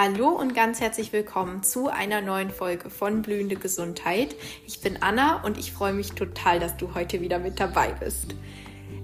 Hallo 0.00 0.28
und 0.28 0.54
ganz 0.54 0.80
herzlich 0.80 1.12
willkommen 1.12 1.64
zu 1.64 1.88
einer 1.88 2.20
neuen 2.20 2.50
Folge 2.50 2.88
von 2.88 3.20
Blühende 3.20 3.56
Gesundheit. 3.56 4.36
Ich 4.64 4.80
bin 4.80 5.02
Anna 5.02 5.42
und 5.42 5.58
ich 5.58 5.72
freue 5.72 5.92
mich 5.92 6.12
total, 6.12 6.60
dass 6.60 6.76
du 6.76 6.94
heute 6.94 7.20
wieder 7.20 7.40
mit 7.40 7.58
dabei 7.58 7.88
bist. 7.98 8.36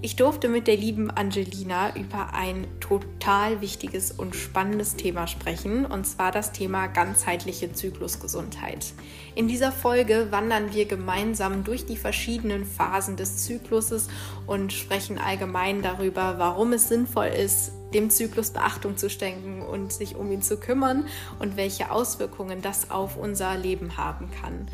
Ich 0.04 0.16
durfte 0.16 0.50
mit 0.50 0.66
der 0.66 0.76
lieben 0.76 1.10
Angelina 1.10 1.96
über 1.96 2.34
ein 2.34 2.66
total 2.78 3.62
wichtiges 3.62 4.12
und 4.12 4.36
spannendes 4.36 4.96
Thema 4.96 5.26
sprechen, 5.26 5.86
und 5.86 6.04
zwar 6.06 6.30
das 6.30 6.52
Thema 6.52 6.88
ganzheitliche 6.88 7.72
Zyklusgesundheit. 7.72 8.92
In 9.34 9.48
dieser 9.48 9.72
Folge 9.72 10.26
wandern 10.30 10.74
wir 10.74 10.84
gemeinsam 10.84 11.64
durch 11.64 11.86
die 11.86 11.96
verschiedenen 11.96 12.66
Phasen 12.66 13.16
des 13.16 13.46
Zykluses 13.46 14.08
und 14.46 14.74
sprechen 14.74 15.16
allgemein 15.16 15.80
darüber, 15.80 16.34
warum 16.36 16.74
es 16.74 16.88
sinnvoll 16.88 17.28
ist, 17.28 17.72
dem 17.94 18.10
Zyklus 18.10 18.50
Beachtung 18.50 18.98
zu 18.98 19.08
schenken 19.08 19.62
und 19.62 19.90
sich 19.90 20.16
um 20.16 20.30
ihn 20.30 20.42
zu 20.42 20.58
kümmern 20.58 21.06
und 21.38 21.56
welche 21.56 21.90
Auswirkungen 21.90 22.60
das 22.60 22.90
auf 22.90 23.16
unser 23.16 23.56
Leben 23.56 23.96
haben 23.96 24.28
kann 24.42 24.66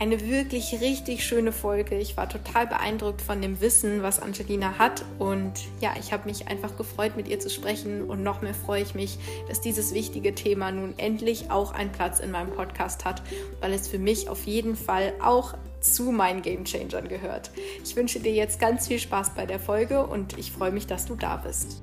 eine 0.00 0.26
wirklich 0.26 0.80
richtig 0.80 1.22
schöne 1.26 1.52
Folge. 1.52 1.98
Ich 1.98 2.16
war 2.16 2.26
total 2.26 2.66
beeindruckt 2.66 3.20
von 3.20 3.42
dem 3.42 3.60
Wissen, 3.60 4.02
was 4.02 4.18
Angelina 4.18 4.78
hat. 4.78 5.04
Und 5.18 5.52
ja, 5.80 5.92
ich 6.00 6.10
habe 6.14 6.26
mich 6.26 6.48
einfach 6.48 6.74
gefreut, 6.78 7.18
mit 7.18 7.28
ihr 7.28 7.38
zu 7.38 7.50
sprechen. 7.50 8.08
Und 8.08 8.22
noch 8.22 8.40
mehr 8.40 8.54
freue 8.54 8.82
ich 8.82 8.94
mich, 8.94 9.18
dass 9.46 9.60
dieses 9.60 9.92
wichtige 9.92 10.34
Thema 10.34 10.72
nun 10.72 10.94
endlich 10.96 11.50
auch 11.50 11.72
einen 11.72 11.92
Platz 11.92 12.18
in 12.18 12.30
meinem 12.30 12.50
Podcast 12.50 13.04
hat, 13.04 13.22
weil 13.60 13.74
es 13.74 13.88
für 13.88 13.98
mich 13.98 14.30
auf 14.30 14.46
jeden 14.46 14.74
Fall 14.74 15.12
auch 15.22 15.52
zu 15.80 16.12
meinen 16.12 16.40
Game 16.40 16.64
Changern 16.64 17.06
gehört. 17.06 17.50
Ich 17.84 17.94
wünsche 17.94 18.20
dir 18.20 18.32
jetzt 18.32 18.58
ganz 18.58 18.88
viel 18.88 18.98
Spaß 18.98 19.34
bei 19.34 19.44
der 19.44 19.60
Folge 19.60 20.06
und 20.06 20.38
ich 20.38 20.50
freue 20.50 20.72
mich, 20.72 20.86
dass 20.86 21.04
du 21.04 21.14
da 21.14 21.36
bist. 21.36 21.82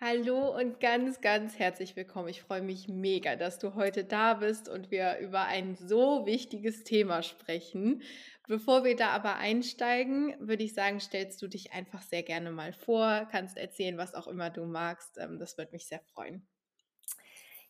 Hallo 0.00 0.56
und 0.56 0.78
ganz, 0.78 1.20
ganz 1.20 1.58
herzlich 1.58 1.96
willkommen. 1.96 2.28
Ich 2.28 2.40
freue 2.40 2.62
mich 2.62 2.86
mega, 2.86 3.34
dass 3.34 3.58
du 3.58 3.74
heute 3.74 4.04
da 4.04 4.34
bist 4.34 4.68
und 4.68 4.92
wir 4.92 5.18
über 5.18 5.46
ein 5.46 5.74
so 5.74 6.24
wichtiges 6.24 6.84
Thema 6.84 7.24
sprechen. 7.24 8.02
Bevor 8.46 8.84
wir 8.84 8.94
da 8.94 9.08
aber 9.08 9.38
einsteigen, 9.38 10.36
würde 10.38 10.62
ich 10.62 10.72
sagen, 10.72 11.00
stellst 11.00 11.42
du 11.42 11.48
dich 11.48 11.72
einfach 11.72 12.00
sehr 12.02 12.22
gerne 12.22 12.52
mal 12.52 12.72
vor, 12.72 13.26
kannst 13.32 13.58
erzählen, 13.58 13.98
was 13.98 14.14
auch 14.14 14.28
immer 14.28 14.50
du 14.50 14.66
magst. 14.66 15.18
Ähm, 15.18 15.40
das 15.40 15.58
würde 15.58 15.72
mich 15.72 15.88
sehr 15.88 16.00
freuen. 16.14 16.46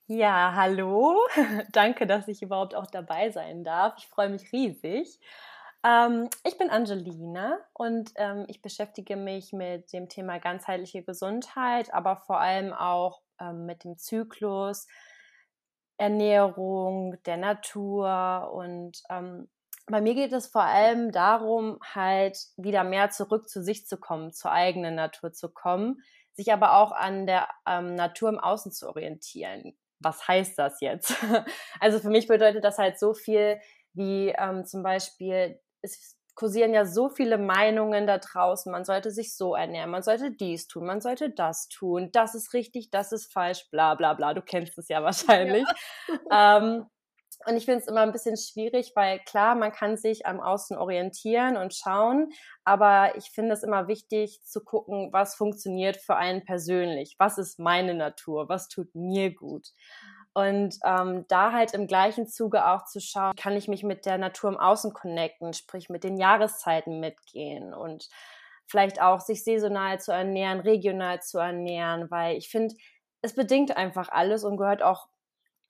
Ja, 0.06 0.52
hallo. 0.54 1.16
Danke, 1.72 2.06
dass 2.06 2.28
ich 2.28 2.42
überhaupt 2.42 2.74
auch 2.74 2.86
dabei 2.88 3.30
sein 3.30 3.64
darf. 3.64 3.94
Ich 3.96 4.06
freue 4.06 4.28
mich 4.28 4.52
riesig. 4.52 5.18
Ähm, 5.84 6.28
ich 6.44 6.58
bin 6.58 6.70
Angelina 6.70 7.58
und 7.72 8.10
ähm, 8.16 8.44
ich 8.48 8.62
beschäftige 8.62 9.16
mich 9.16 9.52
mit 9.52 9.92
dem 9.92 10.08
Thema 10.08 10.38
ganzheitliche 10.38 11.02
Gesundheit, 11.02 11.92
aber 11.94 12.16
vor 12.16 12.40
allem 12.40 12.72
auch 12.72 13.22
ähm, 13.40 13.66
mit 13.66 13.84
dem 13.84 13.96
Zyklus, 13.96 14.86
Ernährung, 15.96 17.16
der 17.24 17.36
Natur 17.36 18.50
und 18.52 19.02
ähm, 19.08 19.48
bei 19.86 20.00
mir 20.00 20.14
geht 20.14 20.32
es 20.32 20.48
vor 20.48 20.64
allem 20.64 21.12
darum, 21.12 21.78
halt 21.82 22.38
wieder 22.56 22.84
mehr 22.84 23.10
zurück 23.10 23.48
zu 23.48 23.62
sich 23.62 23.86
zu 23.86 23.96
kommen, 23.96 24.32
zur 24.32 24.52
eigenen 24.52 24.94
Natur 24.94 25.32
zu 25.32 25.48
kommen, 25.48 26.02
sich 26.34 26.52
aber 26.52 26.76
auch 26.76 26.92
an 26.92 27.26
der 27.26 27.48
ähm, 27.66 27.94
Natur 27.94 28.28
im 28.28 28.38
Außen 28.38 28.70
zu 28.70 28.88
orientieren. 28.88 29.76
Was 30.00 30.28
heißt 30.28 30.58
das 30.58 30.80
jetzt? 30.80 31.14
also 31.80 32.00
für 32.00 32.10
mich 32.10 32.28
bedeutet 32.28 32.64
das 32.64 32.78
halt 32.78 32.98
so 32.98 33.14
viel 33.14 33.58
wie 33.94 34.28
ähm, 34.36 34.64
zum 34.66 34.82
Beispiel 34.82 35.58
es 35.82 36.16
kursieren 36.38 36.72
ja 36.72 36.84
so 36.84 37.08
viele 37.08 37.36
Meinungen 37.36 38.06
da 38.06 38.18
draußen, 38.18 38.70
man 38.70 38.84
sollte 38.84 39.10
sich 39.10 39.36
so 39.36 39.56
ernähren, 39.56 39.90
man 39.90 40.04
sollte 40.04 40.30
dies 40.30 40.68
tun, 40.68 40.86
man 40.86 41.00
sollte 41.00 41.30
das 41.30 41.68
tun, 41.68 42.10
das 42.12 42.36
ist 42.36 42.54
richtig, 42.54 42.90
das 42.90 43.10
ist 43.10 43.32
falsch, 43.32 43.68
bla 43.72 43.96
bla 43.96 44.14
bla, 44.14 44.34
du 44.34 44.42
kennst 44.42 44.78
es 44.78 44.88
ja 44.88 45.03
wahrscheinlich. 45.03 45.64
Ja. 46.30 46.58
Ähm, 46.58 46.86
und 47.47 47.56
ich 47.56 47.64
finde 47.64 47.80
es 47.80 47.88
immer 47.88 48.00
ein 48.00 48.12
bisschen 48.12 48.36
schwierig, 48.36 48.92
weil 48.94 49.20
klar, 49.20 49.54
man 49.54 49.72
kann 49.72 49.97
sich 49.97 50.26
am 50.26 50.41
Außen 50.41 50.76
orientieren 50.76 51.56
und 51.56 51.75
schauen, 51.75 52.30
aber 52.64 53.16
ich 53.16 53.30
finde 53.30 53.53
es 53.53 53.62
immer 53.62 53.86
wichtig 53.86 54.42
zu 54.42 54.62
gucken, 54.62 55.12
was 55.12 55.34
funktioniert 55.34 55.97
für 55.98 56.16
einen 56.16 56.44
persönlich, 56.44 57.14
was 57.19 57.38
ist 57.38 57.58
meine 57.58 57.94
Natur, 57.94 58.48
was 58.48 58.69
tut 58.69 58.94
mir 58.94 59.34
gut. 59.34 59.69
Und 60.38 60.78
ähm, 60.84 61.25
da 61.26 61.50
halt 61.50 61.75
im 61.75 61.88
gleichen 61.88 62.28
Zuge 62.28 62.65
auch 62.69 62.84
zu 62.84 63.00
schauen, 63.00 63.34
kann 63.34 63.56
ich 63.56 63.66
mich 63.66 63.82
mit 63.82 64.06
der 64.06 64.19
Natur 64.19 64.50
im 64.50 64.56
Außen 64.56 64.93
connecten, 64.93 65.53
sprich 65.53 65.88
mit 65.88 66.04
den 66.04 66.16
Jahreszeiten 66.16 67.00
mitgehen 67.00 67.75
und 67.75 68.09
vielleicht 68.69 69.03
auch 69.03 69.19
sich 69.19 69.43
saisonal 69.43 69.98
zu 69.98 70.12
ernähren, 70.12 70.60
regional 70.60 71.21
zu 71.21 71.38
ernähren, 71.38 72.09
weil 72.12 72.37
ich 72.37 72.50
finde, 72.50 72.77
es 73.21 73.34
bedingt 73.34 73.77
einfach 73.77 74.10
alles 74.10 74.44
und 74.44 74.59
gehört 74.59 74.81
auch 74.81 75.09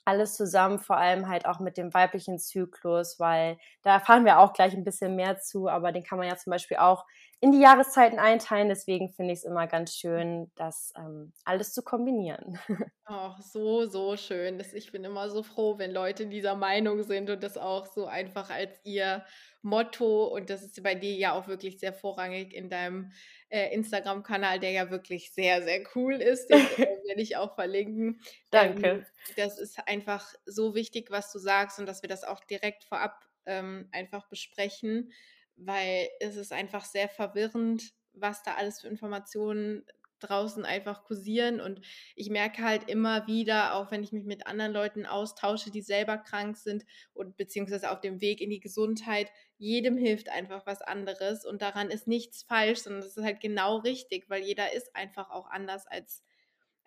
alles 0.05 0.37
zusammen, 0.37 0.79
vor 0.79 0.99
allem 0.99 1.29
halt 1.29 1.47
auch 1.47 1.61
mit 1.61 1.79
dem 1.79 1.95
weiblichen 1.95 2.39
Zyklus, 2.39 3.19
weil 3.19 3.57
da 3.81 3.95
erfahren 3.95 4.27
wir 4.27 4.39
auch 4.39 4.53
gleich 4.53 4.75
ein 4.75 4.85
bisschen 4.85 5.17
mehr 5.17 5.39
zu, 5.39 5.69
aber 5.69 5.93
den 5.93 6.05
kann 6.05 6.19
man 6.19 6.29
ja 6.29 6.37
zum 6.37 6.51
Beispiel 6.51 6.77
auch 6.77 7.07
in 7.41 7.53
die 7.53 7.61
Jahreszeiten 7.61 8.19
einteilen. 8.19 8.69
Deswegen 8.69 9.11
finde 9.11 9.33
ich 9.33 9.41
es 9.41 9.45
immer 9.45 9.67
ganz 9.67 9.97
schön, 9.97 10.51
das 10.57 10.93
ähm, 10.97 11.33
alles 11.45 11.73
zu 11.73 11.83
kombinieren. 11.83 12.59
Ach, 13.05 13.41
so, 13.41 13.87
so 13.87 14.17
schön. 14.17 14.63
Ich 14.75 14.93
bin 14.93 15.05
immer 15.05 15.31
so 15.31 15.43
froh, 15.43 15.79
wenn 15.79 15.93
Leute 15.93 16.27
dieser 16.27 16.57
Meinung 16.57 17.03
sind 17.05 17.31
und 17.31 17.43
das 17.43 17.57
auch 17.57 17.87
so 17.87 18.07
einfach 18.07 18.51
als 18.51 18.81
ihr 18.85 19.25
Motto 19.63 20.27
und 20.27 20.51
das 20.51 20.63
ist 20.63 20.83
bei 20.83 20.95
dir 20.95 21.15
ja 21.15 21.33
auch 21.33 21.49
wirklich 21.49 21.79
sehr 21.81 21.93
vorrangig 21.93 22.55
in 22.55 22.71
deinem 22.71 23.13
äh, 23.49 23.73
Instagram-Kanal, 23.75 24.61
der 24.61 24.71
ja 24.71 24.91
wirklich 24.91 25.33
sehr, 25.33 25.63
sehr 25.63 25.83
cool 25.95 26.15
ist. 26.15 26.49
Den 26.49 26.59
werde 27.07 27.23
ich 27.23 27.37
auch 27.37 27.55
verlinken. 27.55 28.21
Danke. 28.51 28.89
Ähm, 28.89 29.07
das 29.37 29.59
ist 29.59 29.79
einfach 29.87 30.35
so 30.45 30.75
wichtig, 30.75 31.11
was 31.11 31.33
du 31.33 31.39
sagst 31.39 31.79
und 31.79 31.87
dass 31.87 32.03
wir 32.03 32.09
das 32.09 32.25
auch 32.25 32.45
direkt 32.45 32.85
vorab 32.85 33.25
ähm, 33.47 33.89
einfach 33.93 34.29
besprechen, 34.29 35.13
weil 35.59 36.09
es 36.21 36.37
ist 36.37 36.53
einfach 36.53 36.85
sehr 36.85 37.09
verwirrend, 37.09 37.93
was 38.13 38.43
da 38.43 38.55
alles 38.55 38.81
für 38.81 38.89
Informationen 38.89 39.85
draußen 40.21 40.65
einfach 40.65 41.05
kursieren. 41.05 41.61
Und 41.61 41.81
ich 42.17 42.31
merke 42.31 42.63
halt 42.63 42.89
immer 42.89 43.27
wieder, 43.27 43.75
auch 43.75 43.91
wenn 43.91 44.03
ich 44.03 44.13
mich 44.13 44.25
mit 44.25 44.47
anderen 44.47 44.73
Leuten 44.73 45.07
austausche, 45.07 45.71
die 45.71 45.83
selber 45.83 46.19
krank 46.19 46.57
sind 46.57 46.85
und 47.15 47.37
beziehungsweise 47.37 47.91
auf 47.91 48.01
dem 48.01 48.21
Weg 48.21 48.41
in 48.41 48.51
die 48.51 48.61
Gesundheit, 48.61 49.31
jedem 49.59 49.97
hilft 49.97 50.29
einfach 50.29 50.67
was 50.67 50.83
anderes. 50.83 51.45
Und 51.45 51.63
daran 51.63 51.91
ist 51.91 52.07
nichts 52.07 52.43
falsch, 52.43 52.81
sondern 52.81 53.03
das 53.03 53.17
ist 53.17 53.25
halt 53.25 53.41
genau 53.41 53.79
richtig, 53.79 54.29
weil 54.29 54.43
jeder 54.43 54.73
ist 54.73 54.95
einfach 54.95 55.31
auch 55.31 55.49
anders 55.49 55.87
als 55.87 56.23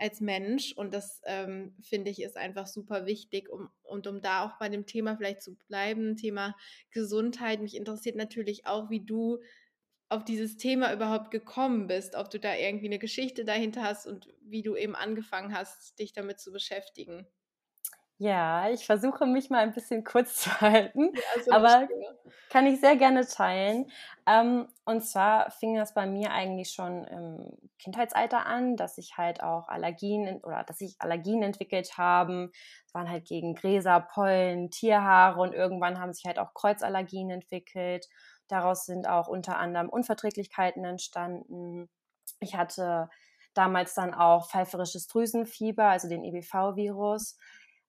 als 0.02 0.20
Mensch 0.20 0.74
und 0.74 0.94
das 0.94 1.22
ähm, 1.26 1.76
finde 1.82 2.10
ich 2.10 2.22
ist 2.22 2.36
einfach 2.36 2.66
super 2.66 3.06
wichtig 3.06 3.50
um, 3.50 3.70
und 3.84 4.08
um 4.08 4.22
da 4.22 4.44
auch 4.44 4.58
bei 4.58 4.68
dem 4.68 4.88
Thema 4.88 5.16
vielleicht 5.16 5.44
zu 5.44 5.56
bleiben, 5.68 6.18
Thema 6.18 6.56
Gesundheit, 6.90 7.62
mich 7.62 7.76
interessiert 7.76 8.16
natürlich 8.16 8.66
auch, 8.66 8.90
wie 8.90 9.06
du 9.06 9.40
auf 10.10 10.26
dieses 10.26 10.58
Thema 10.58 10.92
überhaupt 10.92 11.30
gekommen 11.30 11.88
bist, 11.88 12.16
ob 12.16 12.32
du 12.32 12.40
da 12.40 12.56
irgendwie 12.56 12.88
eine 12.88 13.00
Geschichte 13.00 13.46
dahinter 13.46 13.84
hast 13.84 14.08
und 14.08 14.28
wie 14.42 14.64
du 14.64 14.76
eben 14.76 14.96
angefangen 14.96 15.56
hast, 15.56 16.00
dich 16.00 16.14
damit 16.14 16.40
zu 16.40 16.52
beschäftigen. 16.52 17.28
Ja, 18.22 18.70
ich 18.70 18.86
versuche 18.86 19.26
mich 19.26 19.50
mal 19.50 19.62
ein 19.62 19.74
bisschen 19.74 20.04
kurz 20.04 20.36
zu 20.44 20.62
halten, 20.62 21.10
ja, 21.16 21.56
aber 21.56 21.88
kann 22.52 22.68
ich 22.68 22.80
sehr 22.80 22.96
gerne 22.96 23.26
teilen. 23.26 23.90
Ähm, 24.28 24.68
und 24.86 25.02
zwar 25.02 25.50
fing 25.50 25.74
das 25.74 25.96
bei 25.96 26.06
mir 26.06 26.32
eigentlich 26.32 26.70
schon 26.70 27.04
im 27.06 27.58
Kindheitsalter 27.80 28.46
an, 28.46 28.76
dass 28.76 29.00
ich 29.00 29.18
halt 29.18 29.42
auch 29.42 29.70
Allergien 29.70 30.40
oder 30.44 30.64
dass 30.64 30.78
sich 30.78 30.98
Allergien 31.00 31.42
entwickelt 31.42 31.98
haben. 31.98 32.52
Es 32.86 32.94
waren 32.94 33.10
halt 33.10 33.26
gegen 33.26 33.56
Gräser, 33.56 34.00
Pollen, 34.02 34.70
Tierhaare 34.70 35.42
und 35.42 35.56
irgendwann 35.56 36.00
haben 36.00 36.14
sich 36.14 36.26
halt 36.26 36.38
auch 36.38 36.54
Kreuzallergien 36.54 37.32
entwickelt. 37.32 38.06
Daraus 38.48 38.86
sind 38.86 39.08
auch 39.10 39.30
unter 39.30 39.58
anderem 39.58 39.90
Unverträglichkeiten 39.90 40.86
entstanden. 40.86 41.90
Ich 42.40 42.56
hatte 42.56 43.10
damals 43.56 43.96
dann 43.96 44.14
auch 44.14 44.48
pfeiferisches 44.48 45.08
Drüsenfieber, 45.08 45.86
also 45.86 46.08
den 46.08 46.24
EBV-Virus 46.24 47.38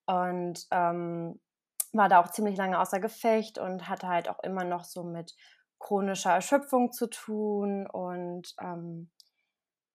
und 0.06 0.66
ähm, 0.70 1.40
war 1.92 2.08
da 2.08 2.20
auch 2.20 2.30
ziemlich 2.30 2.56
lange 2.56 2.80
außer 2.80 3.00
Gefecht 3.00 3.58
und 3.58 3.88
hatte 3.88 4.08
halt 4.08 4.28
auch 4.28 4.42
immer 4.42 4.64
noch 4.64 4.84
so 4.84 5.02
mit 5.04 5.34
chronischer 5.78 6.32
Erschöpfung 6.32 6.92
zu 6.92 7.08
tun 7.08 7.86
und 7.86 8.54
ähm, 8.60 9.10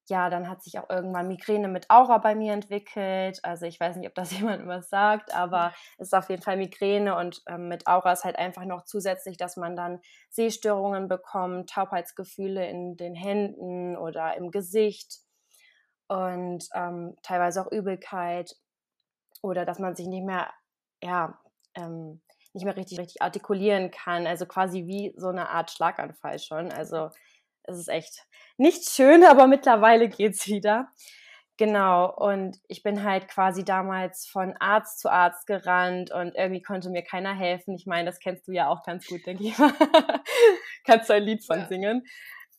ja, 0.09 0.29
dann 0.29 0.49
hat 0.49 0.63
sich 0.63 0.79
auch 0.79 0.89
irgendwann 0.89 1.27
Migräne 1.27 1.67
mit 1.67 1.89
Aura 1.89 2.17
bei 2.19 2.33
mir 2.33 2.53
entwickelt. 2.53 3.39
Also 3.43 3.65
ich 3.65 3.79
weiß 3.79 3.97
nicht, 3.97 4.07
ob 4.07 4.15
das 4.15 4.31
jemand 4.37 4.65
was 4.67 4.89
sagt, 4.89 5.33
aber 5.33 5.73
es 5.97 6.07
ist 6.07 6.13
auf 6.13 6.29
jeden 6.29 6.41
Fall 6.41 6.57
Migräne 6.57 7.15
und 7.17 7.41
ähm, 7.47 7.67
mit 7.67 7.87
Aura 7.87 8.13
ist 8.13 8.23
halt 8.23 8.37
einfach 8.37 8.65
noch 8.65 8.85
zusätzlich, 8.85 9.37
dass 9.37 9.57
man 9.57 9.75
dann 9.75 9.99
Sehstörungen 10.29 11.07
bekommt, 11.07 11.69
Taubheitsgefühle 11.69 12.67
in 12.69 12.95
den 12.95 13.15
Händen 13.15 13.97
oder 13.97 14.35
im 14.37 14.51
Gesicht 14.51 15.19
und 16.07 16.65
ähm, 16.73 17.17
teilweise 17.21 17.65
auch 17.65 17.71
Übelkeit 17.71 18.55
oder 19.41 19.65
dass 19.65 19.79
man 19.79 19.95
sich 19.95 20.07
nicht 20.07 20.25
mehr, 20.25 20.51
ja, 21.01 21.39
ähm, 21.75 22.21
nicht 22.53 22.65
mehr 22.65 22.75
richtig, 22.75 22.99
richtig 22.99 23.21
artikulieren 23.21 23.91
kann. 23.91 24.27
Also 24.27 24.45
quasi 24.45 24.85
wie 24.87 25.13
so 25.17 25.27
eine 25.27 25.49
Art 25.49 25.71
Schlaganfall 25.71 26.39
schon. 26.39 26.71
Also 26.71 27.09
es 27.63 27.77
ist 27.77 27.89
echt 27.89 28.25
nicht 28.57 28.89
schön, 28.89 29.23
aber 29.25 29.47
mittlerweile 29.47 30.09
geht's 30.09 30.47
wieder. 30.47 30.89
Genau, 31.59 32.13
und 32.13 32.59
ich 32.67 32.83
bin 32.83 33.03
halt 33.03 33.27
quasi 33.27 33.65
damals 33.65 34.27
von 34.27 34.55
Arzt 34.59 34.99
zu 34.99 35.09
Arzt 35.09 35.47
gerannt 35.47 36.11
und 36.11 36.35
irgendwie 36.35 36.61
konnte 36.61 36.91
mir 36.91 37.01
keiner 37.01 37.33
helfen. 37.33 37.73
Ich 37.73 37.87
meine, 37.87 38.05
das 38.05 38.19
kennst 38.19 38.47
du 38.47 38.51
ja 38.51 38.67
auch 38.69 38.83
ganz 38.83 39.07
gut, 39.07 39.25
denke 39.25 39.43
ich. 39.43 39.55
Kannst 40.85 41.09
du 41.09 41.15
ein 41.15 41.23
Lied 41.23 41.43
von 41.43 41.61
ja. 41.61 41.67
singen. 41.67 42.05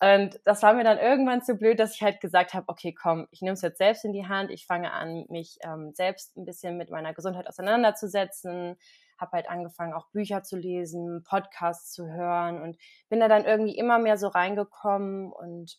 Und 0.00 0.41
das 0.45 0.62
war 0.62 0.75
mir 0.75 0.85
dann 0.85 0.99
irgendwann 0.99 1.43
zu 1.43 1.56
blöd, 1.56 1.81
dass 1.81 1.95
ich 1.95 2.03
halt 2.03 2.21
gesagt 2.21 2.55
habe, 2.55 2.69
okay, 2.69 2.95
komm, 2.95 3.27
ich 3.33 3.43
nehme 3.43 3.55
es 3.55 3.62
jetzt 3.62 3.79
selbst 3.79 4.05
in 4.05 4.12
die 4.12 4.27
Hand, 4.27 4.50
ich 4.50 4.67
fange 4.67 4.93
an, 4.93 5.25
mich 5.29 5.59
ähm, 5.62 5.93
selbst 5.95 6.37
ein 6.37 6.45
bisschen 6.45 6.77
mit 6.77 6.91
meiner 6.91 7.15
Gesundheit 7.15 7.49
auseinanderzusetzen, 7.49 8.77
habe 9.19 9.33
halt 9.33 9.50
angefangen, 9.50 9.95
auch 9.95 10.09
Bücher 10.12 10.45
zu 10.45 10.56
lesen, 10.56 11.25
Podcasts 11.25 11.93
zu 11.93 12.06
hören 12.06 12.62
und 12.62 12.79
bin 13.09 13.19
da 13.19 13.27
dann 13.27 13.45
irgendwie 13.45 13.77
immer 13.77 13.99
mehr 13.99 14.17
so 14.19 14.29
reingekommen 14.29 15.33
und 15.33 15.79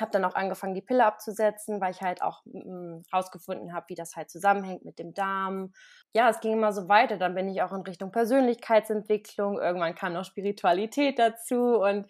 habe 0.00 0.12
dann 0.12 0.24
auch 0.24 0.36
angefangen, 0.36 0.74
die 0.74 0.82
Pille 0.82 1.04
abzusetzen, 1.04 1.80
weil 1.80 1.90
ich 1.90 2.02
halt 2.02 2.22
auch 2.22 2.42
mm, 2.44 3.02
rausgefunden 3.12 3.72
habe, 3.72 3.86
wie 3.88 3.94
das 3.96 4.14
halt 4.14 4.30
zusammenhängt 4.30 4.84
mit 4.84 5.00
dem 5.00 5.12
Darm. 5.12 5.72
Ja, 6.12 6.30
es 6.30 6.38
ging 6.38 6.52
immer 6.52 6.72
so 6.72 6.88
weiter. 6.88 7.16
Dann 7.16 7.34
bin 7.34 7.48
ich 7.48 7.62
auch 7.62 7.72
in 7.72 7.80
Richtung 7.80 8.12
Persönlichkeitsentwicklung. 8.12 9.58
Irgendwann 9.58 9.96
kam 9.96 10.12
noch 10.12 10.24
Spiritualität 10.24 11.18
dazu 11.18 11.80
und 11.80 12.06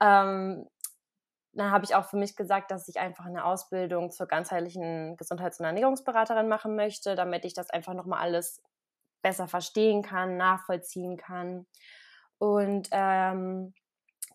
ähm, 0.00 0.66
dann 1.52 1.70
habe 1.70 1.84
ich 1.84 1.94
auch 1.94 2.04
für 2.04 2.16
mich 2.16 2.36
gesagt, 2.36 2.70
dass 2.70 2.88
ich 2.88 3.00
einfach 3.00 3.26
eine 3.26 3.44
Ausbildung 3.44 4.10
zur 4.10 4.26
ganzheitlichen 4.26 5.16
Gesundheits- 5.16 5.58
und 5.58 5.66
Ernährungsberaterin 5.66 6.48
machen 6.48 6.76
möchte, 6.76 7.16
damit 7.16 7.44
ich 7.44 7.54
das 7.54 7.70
einfach 7.70 7.94
nochmal 7.94 8.20
alles 8.20 8.62
besser 9.22 9.48
verstehen 9.48 10.02
kann, 10.02 10.36
nachvollziehen 10.36 11.16
kann. 11.16 11.66
Und 12.38 12.88
ähm, 12.92 13.74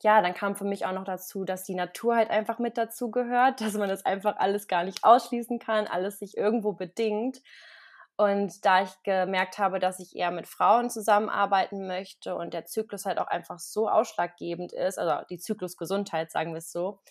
ja, 0.02 0.22
dann 0.22 0.34
kam 0.34 0.56
für 0.56 0.66
mich 0.66 0.86
auch 0.86 0.92
noch 0.92 1.06
dazu, 1.06 1.46
dass 1.46 1.64
die 1.64 1.76
Natur 1.76 2.16
halt 2.16 2.30
einfach 2.30 2.60
mit 2.60 2.78
dazu 2.78 3.12
gehört, 3.12 3.62
dass 3.62 3.74
man 3.74 3.90
das 3.90 4.06
einfach 4.06 4.38
alles 4.38 4.68
gar 4.68 4.84
nicht 4.84 5.04
ausschließen 5.04 5.60
kann, 5.60 5.88
alles 5.88 6.20
sich 6.20 6.38
irgendwo 6.38 6.74
bedingt. 6.74 7.42
Und 8.18 8.64
da 8.64 8.84
ich 8.84 8.92
gemerkt 9.04 9.58
habe, 9.58 9.80
dass 9.80 10.00
ich 10.00 10.16
eher 10.16 10.32
mit 10.32 10.48
Frauen 10.48 10.90
zusammenarbeiten 10.90 11.86
möchte 11.86 12.36
und 12.36 12.54
der 12.54 12.66
Zyklus 12.66 13.06
halt 13.06 13.18
auch 13.18 13.28
einfach 13.28 13.60
so 13.60 13.90
ausschlaggebend 13.90 14.72
ist, 14.72 14.98
also 14.98 15.26
die 15.30 15.38
Zyklusgesundheit, 15.38 16.32
sagen 16.32 16.54
wir 16.54 16.60
es 16.60 16.72
so, 16.72 17.02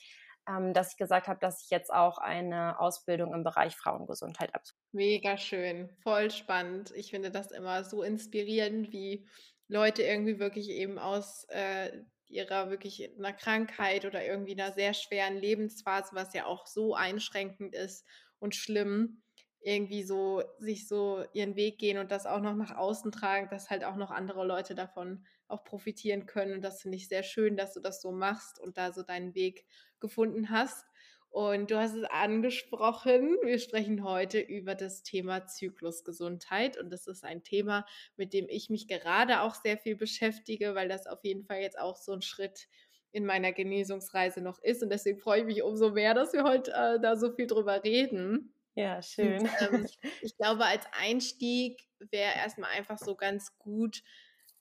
ähm, 0.49 0.73
dass 0.73 0.93
ich 0.93 0.97
gesagt 0.97 1.29
habe, 1.29 1.41
dass 1.41 1.63
ich 1.63 1.71
jetzt 1.71 1.93
auch 1.93 2.19
eine 2.19 2.79
Ausbildung 2.81 3.35
im 3.35 3.45
Bereich 3.45 3.77
Frauengesundheit 3.77 4.53
habe. 4.55 4.65
Mega 4.93 5.37
schön, 5.37 5.91
voll 6.03 6.31
spannend. 6.31 6.91
Ich 6.97 7.11
finde 7.11 7.31
das 7.31 7.51
immer 7.51 7.85
so 7.85 8.03
inspirierend, 8.03 8.91
wie 8.91 9.27
Leute 9.69 10.03
irgendwie 10.03 10.39
wirklich 10.39 10.71
eben 10.71 10.99
aus 10.99 11.45
äh, 11.51 11.91
ihrer 12.29 12.71
wirklich 12.71 13.11
einer 13.19 13.33
Krankheit 13.33 14.05
oder 14.05 14.25
irgendwie 14.25 14.53
einer 14.53 14.73
sehr 14.73 14.95
schweren 14.95 15.37
Lebensphase, 15.37 16.15
was 16.15 16.33
ja 16.35 16.47
auch 16.47 16.67
so 16.67 16.95
einschränkend 16.95 17.75
ist 17.75 18.07
und 18.39 18.55
schlimm, 18.55 19.23
irgendwie 19.65 20.03
so 20.03 20.43
sich 20.59 20.87
so 20.87 21.25
ihren 21.33 21.57
Weg 21.57 21.79
gehen 21.79 21.99
und 21.99 22.11
das 22.11 22.27
auch 22.27 22.41
noch 22.41 22.55
nach 22.55 22.77
außen 22.77 23.11
tragen, 23.13 23.49
dass 23.51 23.71
halt 23.71 23.83
auch 23.85 23.97
noch 23.97 24.11
andere 24.11 24.47
Leute 24.47 24.75
davon 24.75 25.25
auch 25.49 25.65
profitieren 25.65 26.27
können. 26.27 26.55
Und 26.55 26.63
das 26.63 26.83
finde 26.83 26.97
ich 26.97 27.09
sehr 27.09 27.23
schön, 27.23 27.57
dass 27.57 27.73
du 27.73 27.81
das 27.81 28.03
so 28.03 28.13
machst 28.13 28.61
und 28.61 28.77
da 28.77 28.93
so 28.93 29.03
deinen 29.03 29.35
Weg 29.35 29.65
gefunden 30.01 30.51
hast. 30.51 30.87
Und 31.31 31.73
du 31.73 31.79
hast 31.79 31.95
es 31.95 32.05
angesprochen, 32.05 33.37
wir 33.43 33.59
sprechen 33.59 34.05
heute 34.05 34.39
über 34.39 34.77
das 34.77 35.03
Thema 35.03 35.47
Zyklusgesundheit. 35.47 36.79
Und 36.79 36.91
das 36.91 37.09
ist 37.09 37.25
ein 37.25 37.43
Thema, 37.43 37.87
mit 38.17 38.33
dem 38.33 38.47
ich 38.49 38.71
mich 38.71 38.87
gerade 38.87 39.41
auch 39.41 39.55
sehr 39.55 39.77
viel 39.77 39.97
beschäftige, 39.97 40.77
weil 40.77 40.89
das 40.89 41.09
auf 41.09 41.25
jeden 41.25 41.45
Fall 41.45 41.61
jetzt 41.61 41.79
auch 41.79 41.97
so 41.97 42.13
ein 42.13 42.23
Schritt 42.23 42.69
in 43.11 43.27
meiner 43.27 43.53
Genesungsreise 43.53 44.43
noch 44.43 44.61
ist. 44.63 44.83
Und 44.83 44.91
deswegen 44.91 45.19
freue 45.19 45.41
ich 45.41 45.47
mich 45.47 45.63
umso 45.63 45.91
mehr, 45.91 46.15
dass 46.15 46.33
wir 46.35 46.45
heute 46.45 46.71
äh, 46.71 47.01
da 47.01 47.17
so 47.17 47.33
viel 47.33 47.49
drüber 47.49 47.83
reden. 47.83 48.54
Ja, 48.77 49.03
schön. 49.03 49.43
Und, 49.43 49.51
ähm, 49.61 49.87
ich 50.21 50.37
glaube, 50.37 50.65
als 50.65 50.85
Einstieg 50.93 51.81
wäre 52.11 52.35
erstmal 52.35 52.71
einfach 52.71 52.99
so 52.99 53.15
ganz 53.17 53.57
gut, 53.59 54.03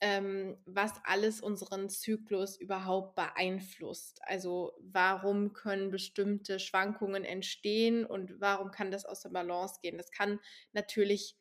ähm, 0.00 0.58
was 0.66 0.92
alles 1.04 1.40
unseren 1.40 1.88
Zyklus 1.88 2.56
überhaupt 2.58 3.16
beeinflusst. 3.16 4.20
Also 4.24 4.72
warum 4.80 5.52
können 5.52 5.90
bestimmte 5.90 6.58
Schwankungen 6.60 7.24
entstehen 7.24 8.04
und 8.04 8.40
warum 8.40 8.70
kann 8.70 8.90
das 8.90 9.04
aus 9.04 9.20
der 9.22 9.30
Balance 9.30 9.80
gehen? 9.82 9.98
Das 9.98 10.10
kann 10.10 10.40
natürlich 10.72 11.36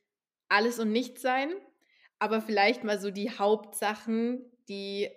alles 0.49 0.79
und 0.79 0.91
nichts 0.91 1.21
sein, 1.21 1.53
aber 2.19 2.41
vielleicht 2.41 2.83
mal 2.83 2.99
so 2.99 3.11
die 3.11 3.31
Hauptsachen, 3.31 4.51
die 4.69 5.09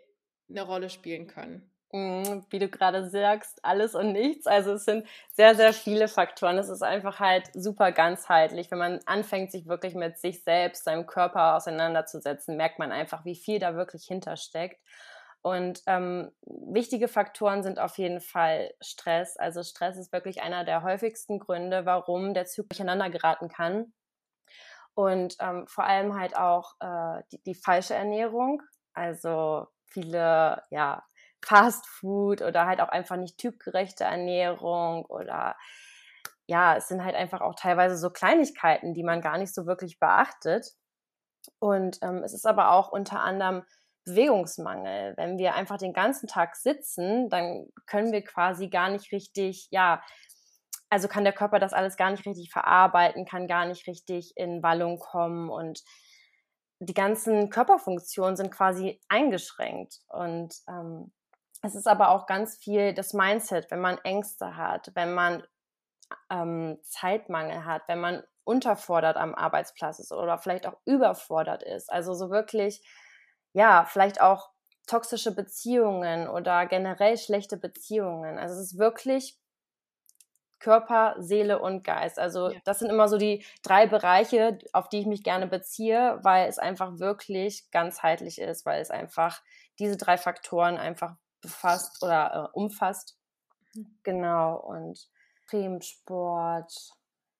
eine 0.48 0.62
Rolle 0.62 0.90
spielen 0.90 1.26
können. 1.26 1.70
Mhm, 1.96 2.44
wie 2.50 2.58
du 2.58 2.68
gerade 2.68 3.08
sagst, 3.08 3.64
alles 3.64 3.94
und 3.94 4.12
nichts. 4.12 4.46
Also 4.46 4.72
es 4.74 4.84
sind 4.84 5.06
sehr, 5.32 5.54
sehr 5.54 5.72
viele 5.72 6.08
Faktoren. 6.08 6.58
Es 6.58 6.68
ist 6.68 6.82
einfach 6.82 7.20
halt 7.20 7.48
super 7.54 7.90
ganzheitlich. 7.90 8.70
Wenn 8.70 8.78
man 8.78 9.00
anfängt, 9.06 9.50
sich 9.50 9.66
wirklich 9.66 9.94
mit 9.94 10.18
sich 10.18 10.44
selbst, 10.44 10.84
seinem 10.84 11.06
Körper 11.06 11.56
auseinanderzusetzen, 11.56 12.56
merkt 12.58 12.78
man 12.78 12.92
einfach, 12.92 13.24
wie 13.24 13.34
viel 13.36 13.58
da 13.60 13.76
wirklich 13.76 14.04
hintersteckt. 14.04 14.78
Und 15.40 15.82
ähm, 15.86 16.32
wichtige 16.42 17.08
Faktoren 17.08 17.62
sind 17.62 17.78
auf 17.78 17.96
jeden 17.96 18.20
Fall 18.20 18.74
Stress. 18.82 19.38
Also 19.38 19.62
Stress 19.62 19.96
ist 19.96 20.12
wirklich 20.12 20.42
einer 20.42 20.64
der 20.64 20.82
häufigsten 20.82 21.38
Gründe, 21.38 21.86
warum 21.86 22.34
der 22.34 22.44
Zyklus 22.44 22.68
durcheinander 22.76 23.08
geraten 23.08 23.48
kann. 23.48 23.92
Und 24.94 25.36
ähm, 25.40 25.66
vor 25.66 25.84
allem 25.84 26.18
halt 26.18 26.36
auch 26.36 26.74
äh, 26.80 27.22
die, 27.32 27.42
die 27.44 27.54
falsche 27.54 27.94
Ernährung. 27.94 28.62
Also 28.92 29.66
viele, 29.84 30.62
ja, 30.70 31.02
Fast 31.46 31.86
Food 31.86 32.42
oder 32.42 32.66
halt 32.66 32.80
auch 32.80 32.88
einfach 32.88 33.16
nicht 33.16 33.38
typgerechte 33.38 34.04
Ernährung 34.04 35.04
oder 35.06 35.56
ja, 36.48 36.76
es 36.76 36.88
sind 36.88 37.04
halt 37.04 37.14
einfach 37.14 37.40
auch 37.40 37.54
teilweise 37.54 37.96
so 37.96 38.10
Kleinigkeiten, 38.10 38.94
die 38.94 39.02
man 39.02 39.20
gar 39.20 39.38
nicht 39.38 39.54
so 39.54 39.66
wirklich 39.66 39.98
beachtet. 39.98 40.72
Und 41.58 41.98
ähm, 42.02 42.22
es 42.24 42.34
ist 42.34 42.46
aber 42.46 42.72
auch 42.72 42.90
unter 42.90 43.20
anderem 43.20 43.62
Bewegungsmangel. 44.04 45.14
Wenn 45.16 45.38
wir 45.38 45.54
einfach 45.54 45.78
den 45.78 45.92
ganzen 45.92 46.28
Tag 46.28 46.56
sitzen, 46.56 47.28
dann 47.28 47.66
können 47.86 48.12
wir 48.12 48.22
quasi 48.22 48.68
gar 48.68 48.88
nicht 48.88 49.12
richtig, 49.12 49.68
ja, 49.70 50.02
also 50.88 51.08
kann 51.08 51.24
der 51.24 51.32
Körper 51.32 51.58
das 51.58 51.72
alles 51.72 51.96
gar 51.96 52.10
nicht 52.10 52.26
richtig 52.26 52.50
verarbeiten, 52.52 53.24
kann 53.24 53.48
gar 53.48 53.66
nicht 53.66 53.86
richtig 53.88 54.32
in 54.36 54.62
Wallung 54.62 54.98
kommen 54.98 55.50
und 55.50 55.82
die 56.78 56.94
ganzen 56.94 57.50
Körperfunktionen 57.50 58.36
sind 58.36 58.50
quasi 58.50 59.00
eingeschränkt. 59.08 60.00
Und 60.08 60.54
ähm, 60.68 61.12
es 61.62 61.74
ist 61.74 61.86
aber 61.86 62.10
auch 62.10 62.26
ganz 62.26 62.56
viel 62.56 62.94
das 62.94 63.12
Mindset, 63.12 63.70
wenn 63.70 63.80
man 63.80 63.98
Ängste 63.98 64.56
hat, 64.56 64.90
wenn 64.94 65.14
man 65.14 65.42
ähm, 66.30 66.78
Zeitmangel 66.82 67.64
hat, 67.64 67.82
wenn 67.88 68.00
man 68.00 68.22
unterfordert 68.44 69.16
am 69.16 69.34
Arbeitsplatz 69.34 69.98
ist 69.98 70.12
oder 70.12 70.38
vielleicht 70.38 70.66
auch 70.66 70.76
überfordert 70.84 71.62
ist. 71.62 71.92
Also 71.92 72.14
so 72.14 72.30
wirklich, 72.30 72.82
ja, 73.52 73.84
vielleicht 73.84 74.20
auch 74.20 74.50
toxische 74.86 75.34
Beziehungen 75.34 76.28
oder 76.28 76.66
generell 76.66 77.18
schlechte 77.18 77.56
Beziehungen. 77.56 78.38
Also 78.38 78.54
es 78.54 78.72
ist 78.72 78.78
wirklich 78.78 79.36
Körper, 80.60 81.16
Seele 81.18 81.58
und 81.58 81.84
Geist. 81.84 82.18
Also 82.18 82.50
ja. 82.50 82.58
das 82.64 82.78
sind 82.78 82.90
immer 82.90 83.08
so 83.08 83.18
die 83.18 83.44
drei 83.62 83.86
Bereiche, 83.86 84.58
auf 84.72 84.88
die 84.88 85.00
ich 85.00 85.06
mich 85.06 85.22
gerne 85.22 85.46
beziehe, 85.46 86.18
weil 86.22 86.48
es 86.48 86.58
einfach 86.58 86.98
wirklich 86.98 87.70
ganzheitlich 87.72 88.40
ist, 88.40 88.64
weil 88.64 88.80
es 88.80 88.90
einfach 88.90 89.42
diese 89.78 89.96
drei 89.96 90.16
Faktoren 90.16 90.78
einfach 90.78 91.16
befasst 91.46 92.02
oder 92.02 92.50
äh, 92.52 92.58
umfasst. 92.58 93.18
Mhm. 93.74 93.98
Genau, 94.02 94.56
und 94.56 95.08
Extremsport. 95.46 96.72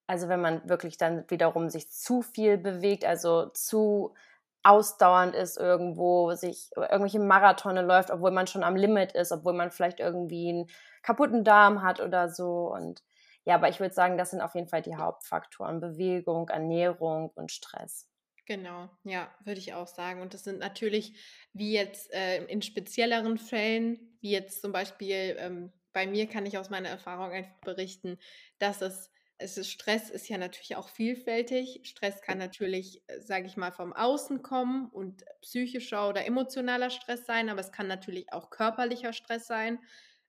Also 0.06 0.28
wenn 0.28 0.40
man 0.40 0.68
wirklich 0.68 0.98
dann 0.98 1.28
wiederum 1.28 1.68
sich 1.68 1.90
zu 1.90 2.22
viel 2.22 2.58
bewegt, 2.58 3.04
also 3.04 3.46
zu 3.50 4.14
ausdauernd 4.62 5.34
ist 5.34 5.56
irgendwo, 5.58 6.34
sich 6.34 6.70
irgendwelche 6.76 7.20
Marathone 7.20 7.82
läuft, 7.82 8.10
obwohl 8.10 8.30
man 8.30 8.46
schon 8.46 8.64
am 8.64 8.76
Limit 8.76 9.12
ist, 9.12 9.32
obwohl 9.32 9.52
man 9.52 9.70
vielleicht 9.70 10.00
irgendwie 10.00 10.48
einen 10.50 10.70
kaputten 11.02 11.44
Darm 11.44 11.82
hat 11.82 12.00
oder 12.00 12.28
so. 12.28 12.72
Und 12.72 13.02
ja, 13.44 13.56
aber 13.56 13.68
ich 13.68 13.80
würde 13.80 13.94
sagen, 13.94 14.18
das 14.18 14.30
sind 14.30 14.40
auf 14.40 14.54
jeden 14.54 14.68
Fall 14.68 14.82
die 14.82 14.96
Hauptfaktoren. 14.96 15.80
Bewegung, 15.80 16.48
Ernährung 16.48 17.30
und 17.34 17.52
Stress. 17.52 18.08
Genau, 18.46 18.88
ja, 19.02 19.34
würde 19.44 19.58
ich 19.58 19.74
auch 19.74 19.88
sagen. 19.88 20.22
Und 20.22 20.32
das 20.32 20.44
sind 20.44 20.60
natürlich, 20.60 21.14
wie 21.52 21.72
jetzt 21.72 22.12
äh, 22.14 22.44
in 22.44 22.62
spezielleren 22.62 23.38
Fällen, 23.38 24.16
wie 24.20 24.30
jetzt 24.30 24.62
zum 24.62 24.70
Beispiel 24.70 25.36
ähm, 25.38 25.72
bei 25.92 26.06
mir 26.06 26.28
kann 26.28 26.46
ich 26.46 26.56
aus 26.56 26.70
meiner 26.70 26.88
Erfahrung 26.88 27.32
einfach 27.32 27.58
berichten, 27.64 28.18
dass 28.58 28.82
es, 28.82 29.10
es 29.38 29.58
ist, 29.58 29.70
Stress 29.72 30.10
ist 30.10 30.28
ja 30.28 30.38
natürlich 30.38 30.76
auch 30.76 30.88
vielfältig. 30.88 31.80
Stress 31.84 32.22
kann 32.22 32.38
natürlich, 32.38 33.02
äh, 33.08 33.20
sage 33.20 33.46
ich 33.46 33.56
mal, 33.56 33.72
vom 33.72 33.92
Außen 33.92 34.42
kommen 34.42 34.90
und 34.90 35.24
psychischer 35.42 36.08
oder 36.08 36.24
emotionaler 36.24 36.90
Stress 36.90 37.26
sein, 37.26 37.48
aber 37.48 37.60
es 37.60 37.72
kann 37.72 37.88
natürlich 37.88 38.32
auch 38.32 38.50
körperlicher 38.50 39.12
Stress 39.12 39.48
sein. 39.48 39.80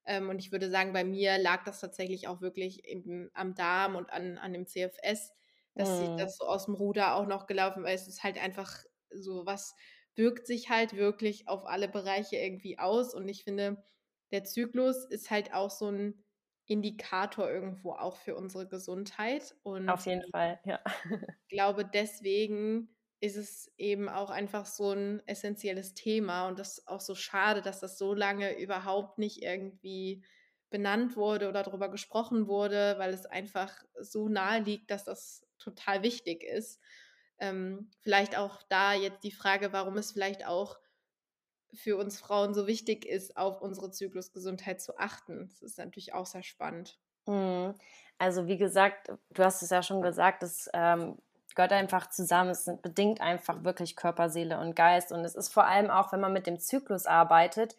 Ähm, 0.05 0.29
und 0.29 0.39
ich 0.39 0.51
würde 0.51 0.71
sagen, 0.71 0.91
bei 0.93 1.03
mir 1.03 1.37
lag 1.37 1.63
das 1.65 1.81
tatsächlich 1.81 2.27
auch 2.27 2.41
wirklich 2.41 2.83
im, 2.85 3.29
am 3.35 3.53
Darm 3.53 3.95
und 3.95 4.11
an, 4.11 4.39
an 4.39 4.53
dem 4.53 4.65
CFS 4.65 5.33
dass 5.77 6.01
mhm. 6.01 6.17
das 6.17 6.37
so 6.37 6.45
aus 6.45 6.65
dem 6.65 6.75
Ruder 6.75 7.15
auch 7.15 7.27
noch 7.27 7.47
gelaufen, 7.47 7.83
weil 7.83 7.95
es 7.95 8.07
ist 8.07 8.23
halt 8.23 8.41
einfach 8.41 8.83
so 9.09 9.45
was 9.45 9.75
wirkt 10.15 10.47
sich 10.47 10.69
halt 10.69 10.95
wirklich 10.95 11.47
auf 11.47 11.65
alle 11.65 11.87
Bereiche 11.87 12.37
irgendwie 12.37 12.79
aus 12.79 13.13
und 13.13 13.27
ich 13.29 13.43
finde, 13.43 13.83
der 14.31 14.43
Zyklus 14.43 15.05
ist 15.05 15.31
halt 15.31 15.53
auch 15.53 15.69
so 15.69 15.89
ein 15.89 16.23
Indikator 16.65 17.49
irgendwo 17.49 17.93
auch 17.93 18.17
für 18.17 18.35
unsere 18.35 18.67
Gesundheit. 18.67 19.55
Und 19.63 19.89
Auf 19.89 20.05
jeden 20.05 20.29
Fall, 20.31 20.59
ja. 20.65 20.79
Ich 21.47 21.55
glaube, 21.55 21.85
deswegen 21.85 22.89
ist 23.19 23.37
es 23.37 23.71
eben 23.77 24.09
auch 24.09 24.29
einfach 24.29 24.65
so 24.65 24.91
ein 24.91 25.25
essentielles 25.27 25.93
Thema 25.93 26.47
und 26.47 26.59
das 26.59 26.79
ist 26.79 26.87
auch 26.87 26.99
so 26.99 27.15
schade, 27.15 27.61
dass 27.61 27.79
das 27.79 27.97
so 27.97 28.13
lange 28.13 28.59
überhaupt 28.59 29.17
nicht 29.17 29.41
irgendwie 29.41 30.23
benannt 30.69 31.15
wurde 31.15 31.47
oder 31.47 31.63
darüber 31.63 31.89
gesprochen 31.89 32.47
wurde, 32.47 32.95
weil 32.99 33.13
es 33.13 33.25
einfach 33.25 33.73
so 33.99 34.27
nahe 34.27 34.61
liegt, 34.61 34.91
dass 34.91 35.05
das 35.05 35.46
total 35.59 36.03
wichtig 36.03 36.43
ist. 36.43 36.79
Ähm, 37.39 37.91
vielleicht 38.01 38.37
auch 38.37 38.61
da 38.63 38.93
jetzt 38.93 39.23
die 39.23 39.31
Frage, 39.31 39.73
warum 39.73 39.97
es 39.97 40.11
vielleicht 40.11 40.45
auch 40.45 40.77
für 41.73 41.97
uns 41.97 42.19
Frauen 42.19 42.53
so 42.53 42.67
wichtig 42.67 43.05
ist, 43.05 43.37
auf 43.37 43.61
unsere 43.61 43.91
Zyklusgesundheit 43.91 44.81
zu 44.81 44.97
achten. 44.97 45.49
Das 45.49 45.61
ist 45.61 45.77
natürlich 45.77 46.13
auch 46.13 46.25
sehr 46.25 46.43
spannend. 46.43 46.99
Mhm. 47.25 47.75
Also 48.17 48.47
wie 48.47 48.57
gesagt, 48.57 49.11
du 49.29 49.43
hast 49.43 49.61
es 49.61 49.69
ja 49.69 49.83
schon 49.83 50.01
gesagt, 50.01 50.41
es 50.41 50.69
ähm, 50.73 51.17
gehört 51.57 51.73
einfach 51.73 52.09
zusammen. 52.09 52.51
Es 52.51 52.69
bedingt 52.81 53.21
einfach 53.21 53.63
wirklich 53.63 53.95
Körper, 53.95 54.29
Seele 54.29 54.59
und 54.59 54.75
Geist. 54.75 55.11
Und 55.11 55.25
es 55.25 55.35
ist 55.35 55.53
vor 55.53 55.65
allem 55.65 55.89
auch, 55.89 56.11
wenn 56.11 56.19
man 56.21 56.33
mit 56.33 56.47
dem 56.47 56.59
Zyklus 56.59 57.05
arbeitet, 57.05 57.75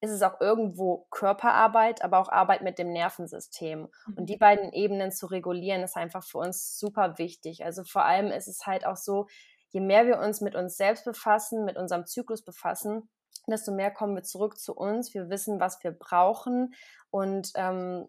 ist 0.00 0.10
es 0.10 0.22
auch 0.22 0.40
irgendwo 0.40 1.06
Körperarbeit, 1.10 2.02
aber 2.02 2.18
auch 2.18 2.28
Arbeit 2.28 2.62
mit 2.62 2.78
dem 2.78 2.92
Nervensystem. 2.92 3.88
Und 4.16 4.26
die 4.28 4.36
mhm. 4.36 4.40
beiden 4.40 4.72
Ebenen 4.72 5.10
zu 5.10 5.26
regulieren, 5.26 5.82
ist 5.82 5.96
einfach 5.96 6.24
für 6.24 6.38
uns 6.38 6.78
super 6.78 7.18
wichtig. 7.18 7.64
Also 7.64 7.82
vor 7.84 8.04
allem 8.04 8.30
ist 8.30 8.48
es 8.48 8.66
halt 8.66 8.86
auch 8.86 8.96
so, 8.96 9.26
je 9.70 9.80
mehr 9.80 10.06
wir 10.06 10.18
uns 10.18 10.40
mit 10.40 10.54
uns 10.54 10.76
selbst 10.76 11.04
befassen, 11.04 11.64
mit 11.64 11.76
unserem 11.76 12.06
Zyklus 12.06 12.42
befassen, 12.42 13.08
desto 13.48 13.72
mehr 13.72 13.90
kommen 13.90 14.14
wir 14.14 14.22
zurück 14.22 14.58
zu 14.58 14.74
uns. 14.74 15.14
Wir 15.14 15.30
wissen, 15.30 15.60
was 15.60 15.82
wir 15.82 15.92
brauchen 15.92 16.74
und 17.10 17.50
ähm, 17.54 18.08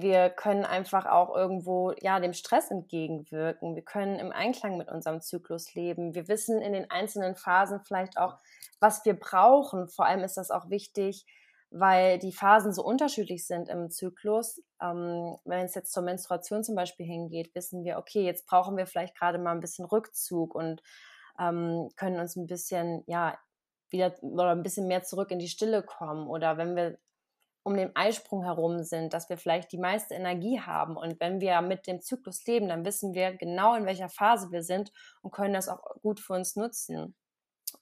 wir 0.00 0.30
können 0.30 0.64
einfach 0.64 1.06
auch 1.06 1.34
irgendwo 1.34 1.92
ja 2.00 2.20
dem 2.20 2.32
Stress 2.32 2.70
entgegenwirken. 2.70 3.74
Wir 3.74 3.84
können 3.84 4.18
im 4.18 4.32
Einklang 4.32 4.76
mit 4.76 4.88
unserem 4.88 5.20
Zyklus 5.20 5.74
leben. 5.74 6.14
Wir 6.14 6.28
wissen 6.28 6.60
in 6.60 6.72
den 6.72 6.90
einzelnen 6.90 7.36
Phasen 7.36 7.80
vielleicht 7.80 8.18
auch, 8.18 8.38
was 8.80 9.04
wir 9.04 9.14
brauchen. 9.14 9.88
Vor 9.88 10.06
allem 10.06 10.24
ist 10.24 10.36
das 10.36 10.50
auch 10.50 10.70
wichtig, 10.70 11.26
weil 11.70 12.18
die 12.18 12.32
Phasen 12.32 12.72
so 12.72 12.84
unterschiedlich 12.84 13.46
sind 13.46 13.68
im 13.68 13.90
Zyklus. 13.90 14.62
Ähm, 14.80 15.36
wenn 15.44 15.64
es 15.64 15.74
jetzt 15.74 15.92
zur 15.92 16.02
Menstruation 16.02 16.62
zum 16.64 16.74
Beispiel 16.74 17.06
hingeht, 17.06 17.54
wissen 17.54 17.84
wir, 17.84 17.98
okay, 17.98 18.24
jetzt 18.24 18.46
brauchen 18.46 18.76
wir 18.76 18.86
vielleicht 18.86 19.16
gerade 19.16 19.38
mal 19.38 19.52
ein 19.52 19.60
bisschen 19.60 19.84
Rückzug 19.84 20.54
und 20.54 20.82
ähm, 21.38 21.88
können 21.96 22.20
uns 22.20 22.36
ein 22.36 22.46
bisschen 22.46 23.02
ja 23.06 23.36
wieder 23.90 24.14
oder 24.22 24.50
ein 24.50 24.62
bisschen 24.62 24.86
mehr 24.86 25.02
zurück 25.02 25.30
in 25.30 25.38
die 25.38 25.48
Stille 25.48 25.82
kommen 25.82 26.28
oder 26.28 26.56
wenn 26.56 26.76
wir 26.76 26.98
um 27.64 27.76
den 27.76 27.96
Eisprung 27.96 28.44
herum 28.44 28.82
sind, 28.82 29.14
dass 29.14 29.28
wir 29.30 29.38
vielleicht 29.38 29.72
die 29.72 29.78
meiste 29.78 30.14
Energie 30.14 30.60
haben. 30.60 30.96
Und 30.96 31.18
wenn 31.18 31.40
wir 31.40 31.60
mit 31.62 31.86
dem 31.86 32.00
Zyklus 32.00 32.44
leben, 32.46 32.68
dann 32.68 32.84
wissen 32.84 33.14
wir 33.14 33.32
genau, 33.32 33.74
in 33.74 33.86
welcher 33.86 34.10
Phase 34.10 34.52
wir 34.52 34.62
sind 34.62 34.92
und 35.22 35.32
können 35.32 35.54
das 35.54 35.68
auch 35.68 35.82
gut 36.02 36.20
für 36.20 36.34
uns 36.34 36.56
nutzen. 36.56 37.16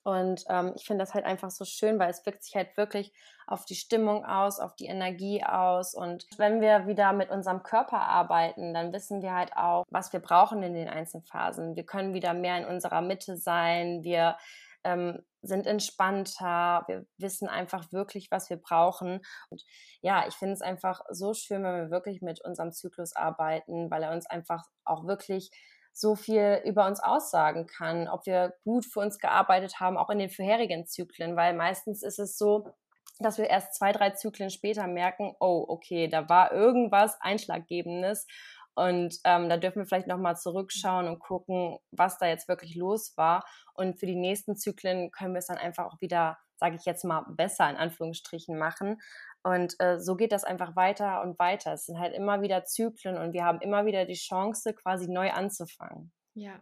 Und 0.05 0.45
ähm, 0.49 0.73
ich 0.77 0.85
finde 0.85 1.03
das 1.03 1.15
halt 1.15 1.25
einfach 1.25 1.51
so 1.51 1.65
schön, 1.65 1.99
weil 1.99 2.11
es 2.11 2.25
wirkt 2.25 2.45
sich 2.45 2.55
halt 2.55 2.77
wirklich 2.77 3.12
auf 3.47 3.65
die 3.65 3.75
Stimmung 3.75 4.25
aus, 4.25 4.61
auf 4.61 4.75
die 4.75 4.87
Energie 4.87 5.45
aus. 5.45 5.95
Und 5.95 6.27
wenn 6.39 6.61
wir 6.61 6.87
wieder 6.87 7.12
mit 7.12 7.31
unserem 7.31 7.62
Körper 7.62 8.01
arbeiten, 8.01 8.75
dann 8.75 8.93
wissen 8.93 9.21
wir 9.21 9.35
halt 9.35 9.57
auch, 9.57 9.85
was 9.91 10.12
wir 10.12 10.21
brauchen 10.21 10.62
in 10.62 10.75
den 10.75 10.89
einzelnen 10.89 11.25
Phasen. 11.25 11.77
Wir 11.77 11.85
können 11.85 12.15
wieder 12.15 12.35
mehr 12.35 12.59
in 12.59 12.65
unserer 12.65 13.01
Mitte 13.01 13.37
sein. 13.37 14.03
Wir 14.03 14.37
ähm, 14.85 15.23
sind 15.43 15.67
entspannter, 15.67 16.85
wir 16.87 17.07
wissen 17.19 17.49
einfach 17.49 17.91
wirklich, 17.93 18.31
was 18.31 18.49
wir 18.49 18.57
brauchen. 18.57 19.21
Und 19.51 19.65
ja, 20.01 20.27
ich 20.29 20.35
finde 20.35 20.55
es 20.55 20.62
einfach 20.62 21.01
so 21.11 21.35
schön, 21.35 21.65
wenn 21.65 21.77
wir 21.77 21.91
wirklich 21.91 22.23
mit 22.23 22.41
unserem 22.45 22.73
Zyklus 22.73 23.17
arbeiten, 23.17 23.91
weil 23.91 24.03
er 24.05 24.12
uns 24.12 24.27
einfach 24.27 24.65
auch 24.85 25.07
wirklich 25.07 25.51
so 25.93 26.15
viel 26.15 26.62
über 26.65 26.87
uns 26.87 27.01
aussagen 27.01 27.67
kann, 27.67 28.09
ob 28.09 28.25
wir 28.25 28.55
gut 28.65 28.87
für 28.87 29.01
uns 29.01 29.19
gearbeitet 29.19 29.81
haben, 29.81 29.99
auch 29.99 30.11
in 30.11 30.19
den 30.19 30.31
vorherigen 30.31 30.87
Zyklen, 30.87 31.37
weil 31.37 31.55
meistens 31.55 32.03
ist 32.03 32.19
es 32.19 32.39
so, 32.39 32.73
dass 33.19 33.39
wir 33.39 33.51
erst 33.51 33.75
zwei, 33.75 33.93
drei 33.93 34.11
Zyklen 34.11 34.51
später 34.51 34.87
merken, 34.87 35.35
oh, 35.39 35.65
okay, 35.69 36.09
da 36.09 36.29
war 36.29 36.53
irgendwas 36.53 37.21
Einschlaggebendes 37.21 38.27
und 38.75 39.19
ähm, 39.25 39.49
da 39.49 39.57
dürfen 39.57 39.81
wir 39.81 39.87
vielleicht 39.87 40.07
nochmal 40.07 40.37
zurückschauen 40.37 41.07
und 41.07 41.19
gucken, 41.19 41.79
was 41.91 42.19
da 42.19 42.26
jetzt 42.26 42.49
wirklich 42.49 42.75
los 42.75 43.12
war. 43.17 43.45
Und 43.75 43.99
für 43.99 44.07
die 44.07 44.17
nächsten 44.17 44.57
Zyklen 44.57 45.11
können 45.11 45.35
wir 45.35 45.41
es 45.41 45.47
dann 45.47 45.59
einfach 45.59 45.85
auch 45.85 46.00
wieder, 46.00 46.38
sage 46.57 46.76
ich 46.76 46.85
jetzt 46.87 47.05
mal, 47.05 47.25
besser 47.29 47.69
in 47.69 47.76
Anführungsstrichen 47.76 48.59
machen. 48.59 49.00
Und 49.43 49.75
äh, 49.81 49.99
so 49.99 50.17
geht 50.17 50.33
das 50.33 50.45
einfach 50.45 50.75
weiter 50.75 51.23
und 51.23 51.38
weiter. 51.38 51.75
Es 51.75 51.87
sind 51.87 51.99
halt 51.99 52.14
immer 52.14 52.41
wieder 52.41 52.64
Zyklen 52.64 53.19
und 53.19 53.35
wir 53.35 53.45
haben 53.45 53.61
immer 53.61 53.85
wieder 53.85 54.07
die 54.07 54.14
Chance, 54.14 54.73
quasi 54.73 55.09
neu 55.09 55.31
anzufangen. 55.31 56.12
Ja. 56.35 56.61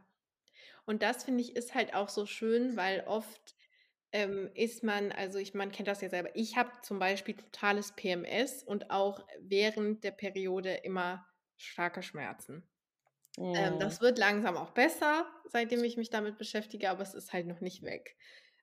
Und 0.87 1.03
das 1.03 1.25
finde 1.25 1.43
ich 1.43 1.55
ist 1.55 1.75
halt 1.75 1.95
auch 1.95 2.09
so 2.09 2.27
schön, 2.27 2.77
weil 2.77 3.05
oft 3.07 3.55
ähm, 4.13 4.51
ist 4.55 4.83
man, 4.83 5.13
also 5.13 5.39
ich, 5.39 5.55
man 5.55 5.71
kennt 5.71 5.87
das 5.87 6.01
ja 6.01 6.09
selber. 6.09 6.31
Ich 6.35 6.57
habe 6.57 6.71
zum 6.83 6.99
Beispiel 6.99 7.37
totales 7.37 7.93
PMS 7.93 8.65
und 8.65 8.91
auch 8.91 9.25
während 9.39 10.03
der 10.03 10.11
Periode 10.11 10.75
immer 10.75 11.25
starke 11.67 12.03
Schmerzen. 12.03 12.63
Mhm. 13.37 13.55
Ähm, 13.55 13.79
das 13.79 14.01
wird 14.01 14.19
langsam 14.19 14.57
auch 14.57 14.71
besser, 14.71 15.27
seitdem 15.47 15.85
ich 15.85 15.97
mich 15.97 16.11
damit 16.11 16.39
beschäftige, 16.39 16.91
aber 16.91 17.03
es 17.03 17.15
ist 17.15 17.33
halt 17.33 17.47
noch 17.47 17.61
nicht 17.61 17.83
weg. 17.83 18.17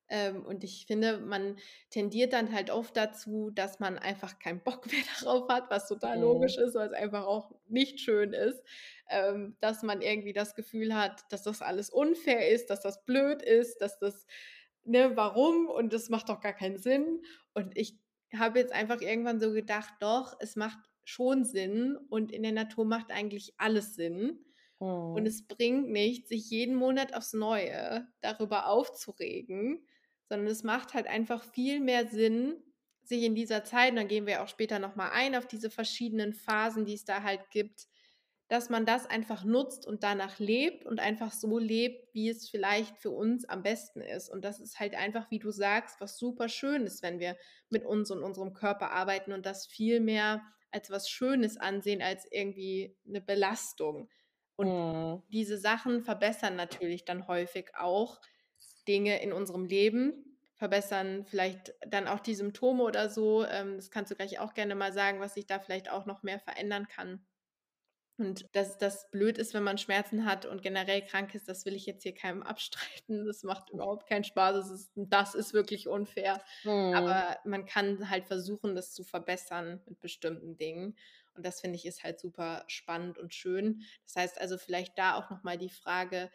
Ähm, 0.10 0.46
und 0.46 0.64
ich 0.64 0.86
finde, 0.86 1.18
man 1.18 1.58
tendiert 1.90 2.32
dann 2.32 2.54
halt 2.54 2.70
oft 2.70 2.96
dazu, 2.96 3.50
dass 3.50 3.80
man 3.80 3.98
einfach 3.98 4.40
keinen 4.40 4.62
Bock 4.62 4.86
mehr 4.88 5.02
darauf 5.22 5.50
hat, 5.50 5.70
was 5.70 5.88
total 5.88 6.18
mhm. 6.18 6.24
logisch 6.24 6.58
ist, 6.58 6.76
weil 6.76 6.88
es 6.88 6.94
einfach 6.94 7.26
auch 7.26 7.52
nicht 7.68 8.00
schön 8.00 8.34
ist, 8.34 8.62
ähm, 9.10 9.58
dass 9.60 9.84
man 9.84 10.02
irgendwie 10.02 10.34
das 10.34 10.56
Gefühl 10.56 10.96
hat, 10.96 11.26
dass 11.32 11.44
das 11.44 11.62
alles 11.62 11.90
unfair 11.90 12.50
ist, 12.50 12.70
dass 12.70 12.82
das 12.82 13.04
blöd 13.04 13.42
ist, 13.42 13.80
dass 13.80 14.00
das, 14.00 14.26
ne, 14.84 15.12
warum 15.16 15.68
und 15.68 15.92
das 15.92 16.10
macht 16.10 16.30
doch 16.30 16.40
gar 16.40 16.54
keinen 16.54 16.78
Sinn. 16.78 17.22
Und 17.54 17.78
ich 17.78 17.98
habe 18.38 18.60
jetzt 18.60 18.74
einfach 18.74 19.02
irgendwann 19.02 19.40
so 19.40 19.52
gedacht, 19.52 19.94
doch, 20.00 20.38
es 20.40 20.56
macht 20.56 20.80
schon 21.08 21.46
Sinn 21.46 21.98
und 22.10 22.32
in 22.32 22.44
der 22.44 22.52
Natur 22.52 22.86
macht 22.86 23.12
eigentlich 23.12 23.54
alles 23.58 23.96
Sinn. 23.96 24.40
Oh. 24.80 25.14
Und 25.16 25.26
es 25.26 25.48
bringt 25.48 25.90
nicht, 25.90 26.28
sich 26.28 26.50
jeden 26.50 26.76
Monat 26.76 27.16
aufs 27.16 27.34
Neue 27.34 28.08
darüber 28.22 28.68
aufzuregen, 28.68 29.88
sondern 30.30 30.48
es 30.48 30.64
macht 30.64 30.94
halt 30.94 31.08
einfach 31.08 31.44
viel 31.44 31.80
mehr 31.80 32.08
Sinn, 32.08 32.62
sich 33.04 33.24
in 33.24 33.36
dieser 33.36 33.64
Zeit, 33.64 33.92
und 33.92 33.96
dann 33.96 34.10
gehen 34.10 34.28
wir 34.28 34.44
auch 34.44 34.50
später 34.50 34.80
nochmal 34.80 35.12
ein 35.14 35.36
auf 35.36 35.48
diese 35.48 35.70
verschiedenen 35.70 36.34
Phasen, 36.34 36.84
die 36.86 36.96
es 36.96 37.06
da 37.06 37.24
halt 37.24 37.50
gibt, 37.52 37.88
dass 38.50 38.70
man 38.70 38.86
das 38.86 39.06
einfach 39.06 39.46
nutzt 39.46 39.88
und 39.88 40.04
danach 40.04 40.40
lebt 40.40 40.86
und 40.86 41.00
einfach 41.00 41.32
so 41.32 41.58
lebt, 41.58 42.14
wie 42.14 42.30
es 42.30 42.50
vielleicht 42.50 42.98
für 42.98 43.12
uns 43.12 43.46
am 43.46 43.64
besten 43.64 44.02
ist. 44.02 44.30
Und 44.30 44.44
das 44.44 44.60
ist 44.60 44.80
halt 44.80 44.94
einfach, 44.94 45.32
wie 45.32 45.40
du 45.40 45.52
sagst, 45.52 46.02
was 46.02 46.18
super 46.18 46.50
schön 46.50 46.86
ist, 46.86 47.02
wenn 47.02 47.20
wir 47.20 47.38
mit 47.70 47.86
uns 47.86 48.12
und 48.12 48.24
unserem 48.24 48.54
Körper 48.54 48.92
arbeiten 48.92 49.32
und 49.32 49.46
das 49.46 49.68
viel 49.68 50.02
mehr 50.02 50.42
als 50.72 50.90
was 50.90 51.10
Schönes 51.10 51.58
ansehen, 51.58 52.02
als 52.02 52.28
irgendwie 52.32 52.96
eine 53.08 53.22
Belastung. 53.22 54.10
Und 54.56 54.68
mhm. 54.68 55.24
diese 55.30 55.58
Sachen 55.58 56.02
verbessern 56.02 56.56
natürlich 56.56 57.06
dann 57.06 57.28
häufig 57.28 57.70
auch 57.76 58.20
Dinge 58.88 59.22
in 59.22 59.34
unserem 59.34 59.66
Leben, 59.66 60.40
verbessern 60.56 61.26
vielleicht 61.26 61.74
dann 61.88 62.08
auch 62.08 62.20
die 62.20 62.36
Symptome 62.36 62.84
oder 62.84 63.10
so. 63.10 63.46
Ähm, 63.46 63.76
das 63.76 63.92
kannst 63.92 64.12
du 64.12 64.16
gleich 64.16 64.40
auch 64.40 64.54
gerne 64.54 64.76
mal 64.76 64.94
sagen, 64.94 65.20
was 65.20 65.36
sich 65.36 65.46
da 65.46 65.60
vielleicht 65.60 65.92
auch 65.92 66.06
noch 66.06 66.24
mehr 66.24 66.40
verändern 66.40 66.88
kann. 66.88 67.26
Und 68.18 68.48
dass 68.54 68.80
das 68.80 69.12
blöd 69.12 69.38
ist, 69.38 69.54
wenn 69.54 69.64
man 69.64 69.78
Schmerzen 69.78 70.26
hat 70.26 70.48
und 70.48 70.64
generell 70.64 71.04
krank 71.04 71.36
ist, 71.36 71.48
das 71.48 71.66
will 71.66 71.76
ich 71.76 71.86
jetzt 71.86 72.02
hier 72.04 72.16
keinem 72.16 72.42
abstreiten. 72.44 73.26
Das 73.26 73.44
macht 73.44 73.70
überhaupt 73.70 74.08
keinen 74.08 74.24
Spaß. 74.24 74.56
Das 74.56 74.72
ist, 74.72 74.92
das 74.96 75.36
ist 75.36 75.54
wirklich 75.54 75.88
unfair. 75.88 76.42
Mhm. 76.64 76.96
Aber 76.96 77.38
man 77.46 77.66
kann 77.66 78.10
halt 78.10 78.26
versuchen, 78.26 78.76
das 78.76 78.94
zu 78.94 79.04
verbessern 79.04 79.82
mit 79.86 80.00
bestimmten 80.00 80.58
Dingen. 80.58 80.98
Und 81.36 81.46
das 81.46 81.62
finde 81.62 81.76
ich 81.76 81.86
ist 81.86 82.04
halt 82.04 82.20
super 82.20 82.64
spannend 82.68 83.20
und 83.20 83.36
schön. 83.36 83.84
Das 84.06 84.16
heißt 84.16 84.42
also 84.42 84.58
vielleicht 84.58 84.98
da 84.98 85.16
auch 85.16 85.30
nochmal 85.30 85.60
die 85.60 85.70
Frage, 85.70 86.32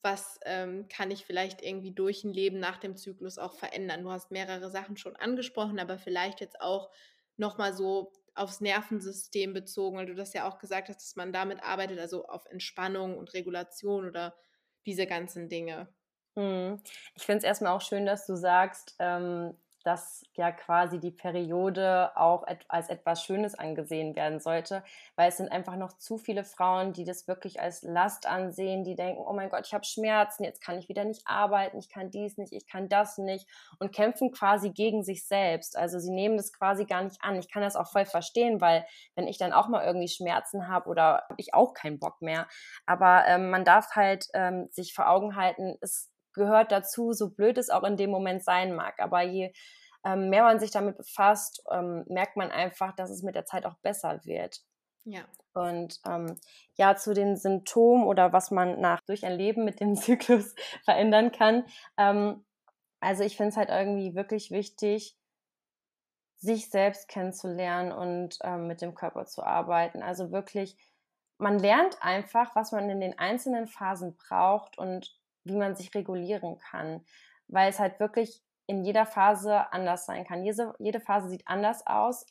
was 0.00 0.38
ähm, 0.44 0.88
kann 0.88 1.10
ich 1.10 1.26
vielleicht 1.26 1.62
irgendwie 1.62 1.90
durch 1.90 2.24
ein 2.24 2.32
Leben 2.32 2.58
nach 2.58 2.78
dem 2.78 2.96
Zyklus 2.96 3.38
auch 3.38 3.52
verändern? 3.52 4.04
Du 4.04 4.10
hast 4.10 4.30
mehrere 4.30 4.70
Sachen 4.70 4.96
schon 4.96 5.16
angesprochen, 5.16 5.78
aber 5.78 5.98
vielleicht 5.98 6.40
jetzt 6.40 6.60
auch 6.60 6.90
nochmal 7.36 7.74
so 7.74 8.12
aufs 8.36 8.60
Nervensystem 8.60 9.52
bezogen, 9.52 9.96
weil 9.96 10.06
du 10.06 10.14
das 10.14 10.32
ja 10.32 10.48
auch 10.48 10.58
gesagt 10.58 10.88
hast, 10.88 10.98
dass 10.98 11.16
man 11.16 11.32
damit 11.32 11.62
arbeitet, 11.62 11.98
also 11.98 12.26
auf 12.26 12.46
Entspannung 12.46 13.16
und 13.16 13.32
Regulation 13.34 14.06
oder 14.06 14.36
diese 14.84 15.06
ganzen 15.06 15.48
Dinge. 15.48 15.88
Hm. 16.36 16.80
Ich 17.14 17.24
finde 17.24 17.38
es 17.38 17.44
erstmal 17.44 17.72
auch 17.72 17.80
schön, 17.80 18.06
dass 18.06 18.26
du 18.26 18.36
sagst, 18.36 18.94
ähm, 18.98 19.56
dass 19.86 20.24
ja 20.34 20.50
quasi 20.50 20.98
die 20.98 21.12
Periode 21.12 22.10
auch 22.16 22.44
als 22.66 22.88
etwas 22.88 23.22
Schönes 23.22 23.54
angesehen 23.54 24.16
werden 24.16 24.40
sollte, 24.40 24.82
weil 25.14 25.28
es 25.28 25.36
sind 25.36 25.52
einfach 25.52 25.76
noch 25.76 25.92
zu 25.92 26.18
viele 26.18 26.42
Frauen, 26.42 26.92
die 26.92 27.04
das 27.04 27.28
wirklich 27.28 27.60
als 27.60 27.82
Last 27.82 28.26
ansehen, 28.26 28.82
die 28.82 28.96
denken, 28.96 29.22
oh 29.24 29.32
mein 29.32 29.48
Gott, 29.48 29.64
ich 29.64 29.74
habe 29.74 29.84
Schmerzen, 29.84 30.42
jetzt 30.42 30.60
kann 30.60 30.76
ich 30.76 30.88
wieder 30.88 31.04
nicht 31.04 31.22
arbeiten, 31.26 31.78
ich 31.78 31.88
kann 31.88 32.10
dies 32.10 32.36
nicht, 32.36 32.52
ich 32.52 32.66
kann 32.66 32.88
das 32.88 33.16
nicht 33.16 33.46
und 33.78 33.94
kämpfen 33.94 34.32
quasi 34.32 34.70
gegen 34.70 35.04
sich 35.04 35.24
selbst. 35.24 35.78
Also 35.78 36.00
sie 36.00 36.10
nehmen 36.10 36.36
das 36.36 36.52
quasi 36.52 36.84
gar 36.84 37.04
nicht 37.04 37.22
an. 37.22 37.36
Ich 37.36 37.48
kann 37.48 37.62
das 37.62 37.76
auch 37.76 37.90
voll 37.92 38.06
verstehen, 38.06 38.60
weil 38.60 38.84
wenn 39.14 39.28
ich 39.28 39.38
dann 39.38 39.52
auch 39.52 39.68
mal 39.68 39.84
irgendwie 39.84 40.08
Schmerzen 40.08 40.66
habe 40.66 40.90
oder 40.90 41.24
habe 41.28 41.36
ich 41.36 41.54
auch 41.54 41.74
keinen 41.74 42.00
Bock 42.00 42.20
mehr. 42.20 42.48
Aber 42.86 43.24
ähm, 43.28 43.50
man 43.50 43.64
darf 43.64 43.90
halt 43.94 44.26
ähm, 44.34 44.68
sich 44.72 44.94
vor 44.94 45.08
Augen 45.08 45.36
halten, 45.36 45.76
es 45.80 46.10
gehört 46.36 46.70
dazu, 46.70 47.12
so 47.12 47.30
blöd 47.30 47.58
es 47.58 47.70
auch 47.70 47.82
in 47.82 47.96
dem 47.96 48.10
Moment 48.10 48.44
sein 48.44 48.74
mag. 48.76 49.00
Aber 49.00 49.22
je 49.22 49.52
ähm, 50.04 50.30
mehr 50.30 50.44
man 50.44 50.60
sich 50.60 50.70
damit 50.70 50.96
befasst, 50.96 51.64
ähm, 51.70 52.04
merkt 52.08 52.36
man 52.36 52.52
einfach, 52.52 52.94
dass 52.94 53.10
es 53.10 53.22
mit 53.24 53.34
der 53.34 53.44
Zeit 53.44 53.66
auch 53.66 53.74
besser 53.82 54.20
wird. 54.24 54.60
Ja. 55.04 55.24
Und 55.52 56.00
ähm, 56.06 56.36
ja, 56.74 56.96
zu 56.96 57.12
den 57.12 57.36
Symptomen 57.36 58.04
oder 58.04 58.32
was 58.32 58.50
man 58.50 58.80
nach 58.80 59.00
durch 59.06 59.24
ein 59.24 59.36
Leben 59.36 59.64
mit 59.64 59.80
dem 59.80 59.96
Zyklus 59.96 60.54
verändern 60.84 61.32
kann. 61.32 61.64
Ähm, 61.96 62.44
also 63.00 63.24
ich 63.24 63.36
finde 63.36 63.50
es 63.50 63.56
halt 63.56 63.68
irgendwie 63.68 64.14
wirklich 64.14 64.50
wichtig, 64.50 65.16
sich 66.38 66.70
selbst 66.70 67.08
kennenzulernen 67.08 67.92
und 67.92 68.38
ähm, 68.42 68.66
mit 68.66 68.82
dem 68.82 68.94
Körper 68.94 69.26
zu 69.26 69.42
arbeiten. 69.42 70.02
Also 70.02 70.30
wirklich, 70.30 70.76
man 71.38 71.58
lernt 71.58 72.02
einfach, 72.02 72.54
was 72.54 72.72
man 72.72 72.90
in 72.90 73.00
den 73.00 73.18
einzelnen 73.18 73.66
Phasen 73.66 74.16
braucht 74.16 74.78
und 74.78 75.16
wie 75.46 75.56
man 75.56 75.76
sich 75.76 75.94
regulieren 75.94 76.58
kann, 76.58 77.04
weil 77.48 77.70
es 77.70 77.78
halt 77.78 78.00
wirklich 78.00 78.42
in 78.66 78.84
jeder 78.84 79.06
Phase 79.06 79.72
anders 79.72 80.06
sein 80.06 80.26
kann. 80.26 80.44
Jede, 80.44 80.74
jede 80.78 81.00
Phase 81.00 81.28
sieht 81.28 81.46
anders 81.46 81.86
aus 81.86 82.26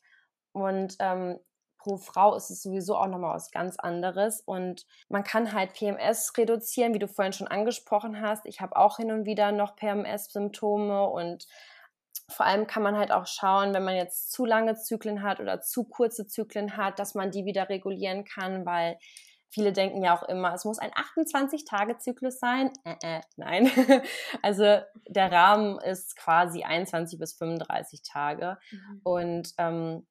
und 0.52 0.96
ähm, 1.00 1.40
pro 1.78 1.98
Frau 1.98 2.36
ist 2.36 2.50
es 2.50 2.64
sowieso 2.64 2.98
auch 2.98 3.08
nochmal 3.08 3.36
was 3.36 3.52
ganz 3.52 3.78
anderes. 3.78 4.42
Und 4.42 4.86
man 5.08 5.24
kann 5.24 5.54
halt 5.54 5.74
PMS 5.74 6.34
reduzieren, 6.36 6.94
wie 6.94 7.00
du 7.00 7.08
vorhin 7.08 7.34
schon 7.34 7.48
angesprochen 7.48 8.22
hast. 8.22 8.46
Ich 8.48 8.60
habe 8.60 8.76
auch 8.76 8.98
hin 8.98 9.12
und 9.12 9.26
wieder 9.26 9.52
noch 9.52 9.76
PMS-Symptome 9.76 11.06
und 11.06 11.48
vor 12.28 12.46
allem 12.46 12.66
kann 12.66 12.82
man 12.82 12.98
halt 12.98 13.12
auch 13.12 13.28
schauen, 13.28 13.74
wenn 13.74 13.84
man 13.84 13.96
jetzt 13.96 14.32
zu 14.32 14.46
lange 14.46 14.76
Zyklen 14.76 15.22
hat 15.22 15.40
oder 15.40 15.62
zu 15.62 15.84
kurze 15.84 16.26
Zyklen 16.26 16.76
hat, 16.76 16.98
dass 16.98 17.14
man 17.14 17.30
die 17.30 17.46
wieder 17.46 17.70
regulieren 17.70 18.26
kann, 18.26 18.66
weil 18.66 18.98
Viele 19.56 19.72
denken 19.72 20.04
ja 20.04 20.14
auch 20.14 20.24
immer, 20.24 20.54
es 20.54 20.66
muss 20.66 20.80
ein 20.80 20.92
28-Tage-Zyklus 20.92 22.40
sein. 22.40 22.74
Äh, 22.84 22.96
äh, 23.02 23.22
nein. 23.38 23.72
also 24.42 24.64
der 25.08 25.32
Rahmen 25.32 25.80
ist 25.80 26.18
quasi 26.18 26.64
21 26.64 27.18
bis 27.18 27.38
35 27.38 28.02
Tage. 28.04 28.58
Mhm. 28.70 29.02
Und 29.06 29.54
ähm, 29.58 30.06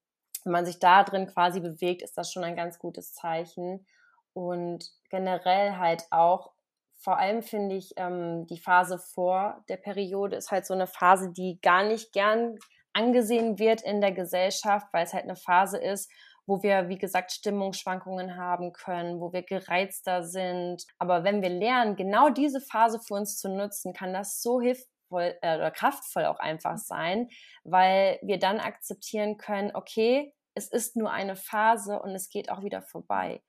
wenn 0.44 0.52
man 0.52 0.64
sich 0.64 0.78
da 0.78 1.04
drin 1.04 1.26
quasi 1.26 1.60
bewegt, 1.60 2.00
ist 2.00 2.16
das 2.16 2.32
schon 2.32 2.42
ein 2.42 2.56
ganz 2.56 2.78
gutes 2.78 3.12
Zeichen. 3.12 3.86
Und 4.32 4.86
generell 5.10 5.76
halt 5.76 6.04
auch, 6.10 6.52
vor 6.96 7.18
allem 7.18 7.42
finde 7.42 7.76
ich, 7.76 7.92
ähm, 7.98 8.46
die 8.46 8.58
Phase 8.58 8.98
vor 8.98 9.62
der 9.68 9.76
Periode 9.76 10.36
ist 10.36 10.52
halt 10.52 10.64
so 10.64 10.72
eine 10.72 10.86
Phase, 10.86 11.34
die 11.34 11.60
gar 11.60 11.84
nicht 11.84 12.14
gern 12.14 12.56
angesehen 12.94 13.58
wird 13.58 13.82
in 13.82 14.00
der 14.00 14.12
Gesellschaft, 14.12 14.86
weil 14.92 15.04
es 15.04 15.12
halt 15.12 15.24
eine 15.24 15.36
Phase 15.36 15.76
ist, 15.76 16.10
wo 16.46 16.62
wir, 16.62 16.88
wie 16.88 16.98
gesagt, 16.98 17.32
Stimmungsschwankungen 17.32 18.36
haben 18.36 18.72
können, 18.72 19.20
wo 19.20 19.32
wir 19.32 19.42
gereizter 19.42 20.22
sind. 20.22 20.84
Aber 20.98 21.24
wenn 21.24 21.42
wir 21.42 21.48
lernen, 21.48 21.96
genau 21.96 22.28
diese 22.28 22.60
Phase 22.60 23.00
für 23.00 23.14
uns 23.14 23.38
zu 23.38 23.48
nutzen, 23.48 23.92
kann 23.92 24.12
das 24.12 24.42
so 24.42 24.60
hilfvoll 24.60 25.36
äh, 25.42 25.56
oder 25.56 25.70
kraftvoll 25.70 26.26
auch 26.26 26.38
einfach 26.38 26.76
sein, 26.76 27.28
weil 27.64 28.18
wir 28.22 28.38
dann 28.38 28.60
akzeptieren 28.60 29.38
können, 29.38 29.70
okay, 29.74 30.32
es 30.54 30.68
ist 30.68 30.96
nur 30.96 31.10
eine 31.10 31.36
Phase 31.36 32.00
und 32.00 32.10
es 32.14 32.28
geht 32.28 32.50
auch 32.50 32.62
wieder 32.62 32.82
vorbei. 32.82 33.42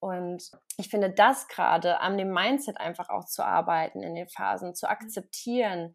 Und 0.00 0.50
ich 0.76 0.88
finde 0.88 1.10
das 1.10 1.48
gerade 1.48 2.00
an 2.00 2.16
dem 2.18 2.32
Mindset 2.32 2.78
einfach 2.78 3.08
auch 3.08 3.24
zu 3.24 3.44
arbeiten 3.44 4.02
in 4.02 4.14
den 4.14 4.28
Phasen, 4.28 4.74
zu 4.74 4.88
akzeptieren, 4.88 5.94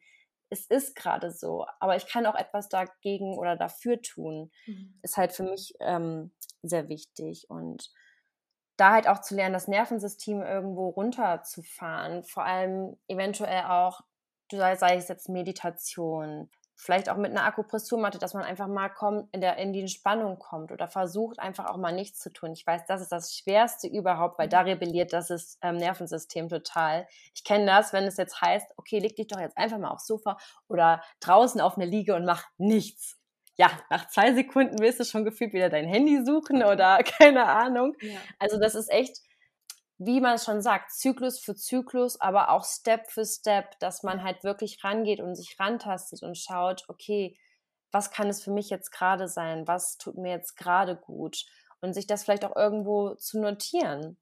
es 0.53 0.67
ist 0.67 0.95
gerade 0.95 1.31
so, 1.31 1.65
aber 1.79 1.95
ich 1.95 2.07
kann 2.07 2.25
auch 2.25 2.35
etwas 2.35 2.69
dagegen 2.69 3.37
oder 3.37 3.55
dafür 3.55 4.01
tun, 4.01 4.51
mhm. 4.67 4.99
ist 5.01 5.17
halt 5.17 5.33
für 5.33 5.43
mich 5.43 5.73
ähm, 5.79 6.31
sehr 6.61 6.89
wichtig. 6.89 7.49
Und 7.49 7.91
da 8.77 8.93
halt 8.93 9.07
auch 9.07 9.21
zu 9.21 9.35
lernen, 9.35 9.53
das 9.53 9.67
Nervensystem 9.67 10.41
irgendwo 10.41 10.89
runterzufahren, 10.89 12.23
vor 12.23 12.45
allem 12.45 12.97
eventuell 13.07 13.63
auch, 13.65 14.01
sei, 14.51 14.75
sei 14.75 14.95
es 14.95 15.07
jetzt 15.07 15.29
Meditation, 15.29 16.49
vielleicht 16.75 17.09
auch 17.09 17.17
mit 17.17 17.31
einer 17.31 17.45
Akupressurmatte, 17.45 18.17
dass 18.17 18.33
man 18.33 18.43
einfach 18.43 18.67
mal 18.67 18.89
kommt, 18.89 19.33
in, 19.33 19.41
der, 19.41 19.57
in 19.57 19.73
die 19.73 19.81
Entspannung 19.81 20.39
kommt 20.39 20.71
oder 20.71 20.87
versucht 20.87 21.39
einfach 21.39 21.65
auch 21.65 21.77
mal 21.77 21.93
nichts 21.93 22.19
zu 22.19 22.31
tun. 22.31 22.53
Ich 22.53 22.65
weiß, 22.65 22.85
das 22.87 23.01
ist 23.01 23.11
das 23.11 23.33
Schwerste 23.33 23.87
überhaupt, 23.87 24.39
weil 24.39 24.49
da 24.49 24.61
mhm. 24.61 24.69
rebelliert 24.69 25.13
das 25.13 25.29
ist, 25.29 25.57
ähm, 25.61 25.77
Nervensystem 25.77 26.49
total. 26.49 27.07
Ich 27.35 27.43
kenne 27.43 27.65
das, 27.65 27.93
wenn 27.93 28.05
es 28.05 28.17
jetzt 28.17 28.41
heißt, 28.41 28.67
okay, 28.77 28.99
leg 28.99 29.15
dich 29.15 29.27
doch 29.27 29.39
jetzt 29.39 29.57
einfach 29.57 29.77
mal 29.77 29.91
aufs 29.91 30.07
Sofa 30.07 30.37
oder 30.67 31.03
draußen 31.19 31.61
auf 31.61 31.77
eine 31.77 31.85
Liege 31.85 32.15
und 32.15 32.25
mach 32.25 32.45
nichts. 32.57 33.19
Ja, 33.55 33.69
nach 33.91 34.07
zwei 34.07 34.33
Sekunden 34.33 34.79
wirst 34.79 34.99
du 34.99 35.05
schon 35.05 35.25
gefühlt 35.25 35.53
wieder 35.53 35.69
dein 35.69 35.85
Handy 35.85 36.25
suchen 36.25 36.63
oder 36.63 36.97
keine 37.03 37.45
Ahnung. 37.45 37.95
Ja. 38.01 38.19
Also 38.39 38.59
das 38.59 38.73
ist 38.73 38.89
echt, 38.89 39.19
wie 39.97 40.21
man 40.21 40.37
schon 40.37 40.61
sagt, 40.61 40.91
Zyklus 40.91 41.39
für 41.39 41.55
Zyklus, 41.55 42.19
aber 42.19 42.49
auch 42.49 42.65
Step 42.65 43.09
für 43.09 43.25
Step, 43.25 43.79
dass 43.79 44.03
man 44.03 44.23
halt 44.23 44.43
wirklich 44.43 44.83
rangeht 44.83 45.19
und 45.19 45.35
sich 45.35 45.55
rantastet 45.59 46.23
und 46.23 46.37
schaut, 46.37 46.83
okay, 46.87 47.37
was 47.91 48.11
kann 48.11 48.27
es 48.27 48.43
für 48.43 48.51
mich 48.51 48.69
jetzt 48.69 48.91
gerade 48.91 49.27
sein? 49.27 49.67
Was 49.67 49.97
tut 49.97 50.17
mir 50.17 50.31
jetzt 50.31 50.55
gerade 50.55 50.95
gut? 50.95 51.45
Und 51.81 51.93
sich 51.93 52.07
das 52.07 52.23
vielleicht 52.23 52.43
auch 52.45 52.55
irgendwo 52.55 53.15
zu 53.15 53.39
notieren. 53.39 54.17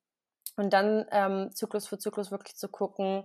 Und 0.57 0.73
dann 0.73 1.05
ähm, 1.12 1.51
Zyklus 1.53 1.88
für 1.88 1.97
Zyklus 1.97 2.31
wirklich 2.31 2.57
zu 2.57 2.67
gucken 2.67 3.23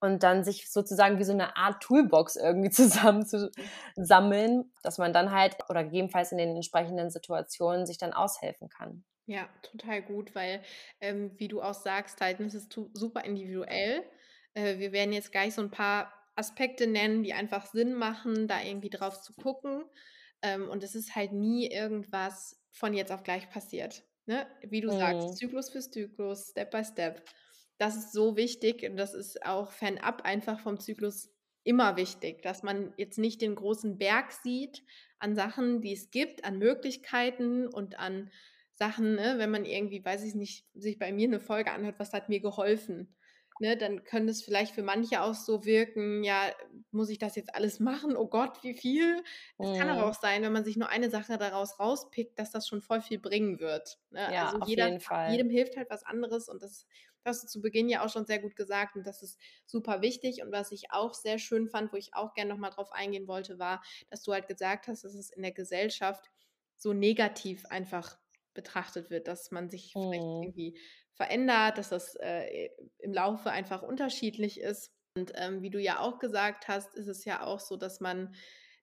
und 0.00 0.22
dann 0.22 0.44
sich 0.44 0.70
sozusagen 0.70 1.18
wie 1.18 1.24
so 1.24 1.32
eine 1.32 1.56
Art 1.56 1.82
Toolbox 1.82 2.36
irgendwie 2.36 2.70
zusammen 2.70 3.26
zu 3.26 3.50
sammeln, 3.96 4.72
dass 4.82 4.98
man 4.98 5.12
dann 5.12 5.32
halt 5.32 5.56
oder 5.68 5.84
gegebenenfalls 5.84 6.32
in 6.32 6.38
den 6.38 6.54
entsprechenden 6.54 7.10
Situationen 7.10 7.86
sich 7.86 7.98
dann 7.98 8.12
aushelfen 8.12 8.68
kann. 8.68 9.04
Ja, 9.30 9.48
total 9.62 10.02
gut, 10.02 10.34
weil, 10.34 10.60
ähm, 11.00 11.30
wie 11.36 11.46
du 11.46 11.62
auch 11.62 11.74
sagst, 11.74 12.20
halt, 12.20 12.40
es 12.40 12.54
ist 12.54 12.76
super 12.94 13.24
individuell. 13.24 14.02
Äh, 14.54 14.78
wir 14.78 14.90
werden 14.90 15.12
jetzt 15.12 15.30
gleich 15.30 15.54
so 15.54 15.62
ein 15.62 15.70
paar 15.70 16.12
Aspekte 16.34 16.88
nennen, 16.88 17.22
die 17.22 17.32
einfach 17.32 17.66
Sinn 17.66 17.94
machen, 17.94 18.48
da 18.48 18.60
irgendwie 18.60 18.90
drauf 18.90 19.22
zu 19.22 19.32
gucken. 19.34 19.84
Ähm, 20.42 20.68
und 20.68 20.82
es 20.82 20.96
ist 20.96 21.14
halt 21.14 21.30
nie 21.32 21.70
irgendwas 21.70 22.60
von 22.72 22.92
jetzt 22.92 23.12
auf 23.12 23.22
gleich 23.22 23.48
passiert. 23.50 24.02
Ne? 24.26 24.48
Wie 24.62 24.80
du 24.80 24.92
mhm. 24.92 24.98
sagst, 24.98 25.36
Zyklus 25.36 25.70
für 25.70 25.78
Zyklus, 25.78 26.48
Step 26.48 26.72
by 26.72 26.84
Step. 26.84 27.22
Das 27.78 27.94
ist 27.94 28.12
so 28.12 28.36
wichtig 28.36 28.82
und 28.82 28.96
das 28.96 29.14
ist 29.14 29.46
auch 29.46 29.70
fernab 29.70 30.22
einfach 30.22 30.58
vom 30.58 30.80
Zyklus 30.80 31.30
immer 31.62 31.96
wichtig, 31.96 32.42
dass 32.42 32.64
man 32.64 32.92
jetzt 32.96 33.18
nicht 33.18 33.42
den 33.42 33.54
großen 33.54 33.96
Berg 33.96 34.32
sieht 34.32 34.82
an 35.20 35.36
Sachen, 35.36 35.82
die 35.82 35.92
es 35.92 36.10
gibt, 36.10 36.44
an 36.44 36.58
Möglichkeiten 36.58 37.68
und 37.68 37.96
an 38.00 38.28
Sachen, 38.80 39.14
ne, 39.14 39.34
wenn 39.36 39.50
man 39.50 39.66
irgendwie, 39.66 40.02
weiß 40.02 40.24
ich 40.24 40.34
nicht, 40.34 40.66
sich 40.74 40.98
bei 40.98 41.12
mir 41.12 41.28
eine 41.28 41.38
Folge 41.38 41.70
anhört, 41.70 41.98
was 41.98 42.14
hat 42.14 42.30
mir 42.30 42.40
geholfen, 42.40 43.14
ne, 43.60 43.76
dann 43.76 44.04
könnte 44.04 44.30
es 44.30 44.42
vielleicht 44.42 44.74
für 44.74 44.82
manche 44.82 45.20
auch 45.20 45.34
so 45.34 45.66
wirken, 45.66 46.24
ja, 46.24 46.50
muss 46.90 47.10
ich 47.10 47.18
das 47.18 47.36
jetzt 47.36 47.54
alles 47.54 47.78
machen? 47.78 48.16
Oh 48.16 48.26
Gott, 48.26 48.64
wie 48.64 48.72
viel? 48.72 49.22
Es 49.58 49.68
mhm. 49.68 49.76
kann 49.76 49.90
aber 49.90 50.08
auch 50.08 50.14
sein, 50.14 50.42
wenn 50.42 50.52
man 50.54 50.64
sich 50.64 50.78
nur 50.78 50.88
eine 50.88 51.10
Sache 51.10 51.36
daraus 51.36 51.78
rauspickt, 51.78 52.38
dass 52.38 52.52
das 52.52 52.66
schon 52.66 52.80
voll 52.80 53.02
viel 53.02 53.18
bringen 53.18 53.60
wird. 53.60 53.98
Ne? 54.08 54.26
Ja, 54.32 54.46
also 54.46 54.60
auf 54.60 54.68
jeder, 54.68 54.86
jeden 54.86 55.00
Fall. 55.00 55.30
jedem 55.30 55.50
hilft 55.50 55.76
halt 55.76 55.90
was 55.90 56.02
anderes 56.02 56.48
und 56.48 56.62
das 56.62 56.86
hast 57.22 57.44
du 57.44 57.48
zu 57.48 57.60
Beginn 57.60 57.90
ja 57.90 58.02
auch 58.02 58.08
schon 58.08 58.24
sehr 58.24 58.38
gut 58.38 58.56
gesagt 58.56 58.96
und 58.96 59.06
das 59.06 59.20
ist 59.20 59.38
super 59.66 60.00
wichtig. 60.00 60.42
Und 60.42 60.52
was 60.52 60.72
ich 60.72 60.90
auch 60.90 61.12
sehr 61.12 61.38
schön 61.38 61.68
fand, 61.68 61.92
wo 61.92 61.98
ich 61.98 62.14
auch 62.14 62.32
gerne 62.32 62.50
nochmal 62.50 62.70
drauf 62.70 62.92
eingehen 62.92 63.28
wollte, 63.28 63.58
war, 63.58 63.82
dass 64.08 64.22
du 64.22 64.32
halt 64.32 64.48
gesagt 64.48 64.88
hast, 64.88 65.04
dass 65.04 65.12
es 65.12 65.28
in 65.28 65.42
der 65.42 65.52
Gesellschaft 65.52 66.30
so 66.78 66.94
negativ 66.94 67.66
einfach 67.66 68.18
betrachtet 68.54 69.10
wird, 69.10 69.28
dass 69.28 69.50
man 69.50 69.68
sich 69.68 69.94
mhm. 69.94 70.00
vielleicht 70.00 70.24
irgendwie 70.24 70.78
verändert, 71.14 71.78
dass 71.78 71.90
das 71.90 72.14
äh, 72.16 72.70
im 72.98 73.12
Laufe 73.12 73.50
einfach 73.50 73.82
unterschiedlich 73.82 74.60
ist. 74.60 74.92
Und 75.16 75.32
ähm, 75.34 75.62
wie 75.62 75.70
du 75.70 75.80
ja 75.80 76.00
auch 76.00 76.18
gesagt 76.18 76.68
hast, 76.68 76.94
ist 76.94 77.08
es 77.08 77.24
ja 77.24 77.44
auch 77.44 77.60
so, 77.60 77.76
dass 77.76 78.00
man 78.00 78.34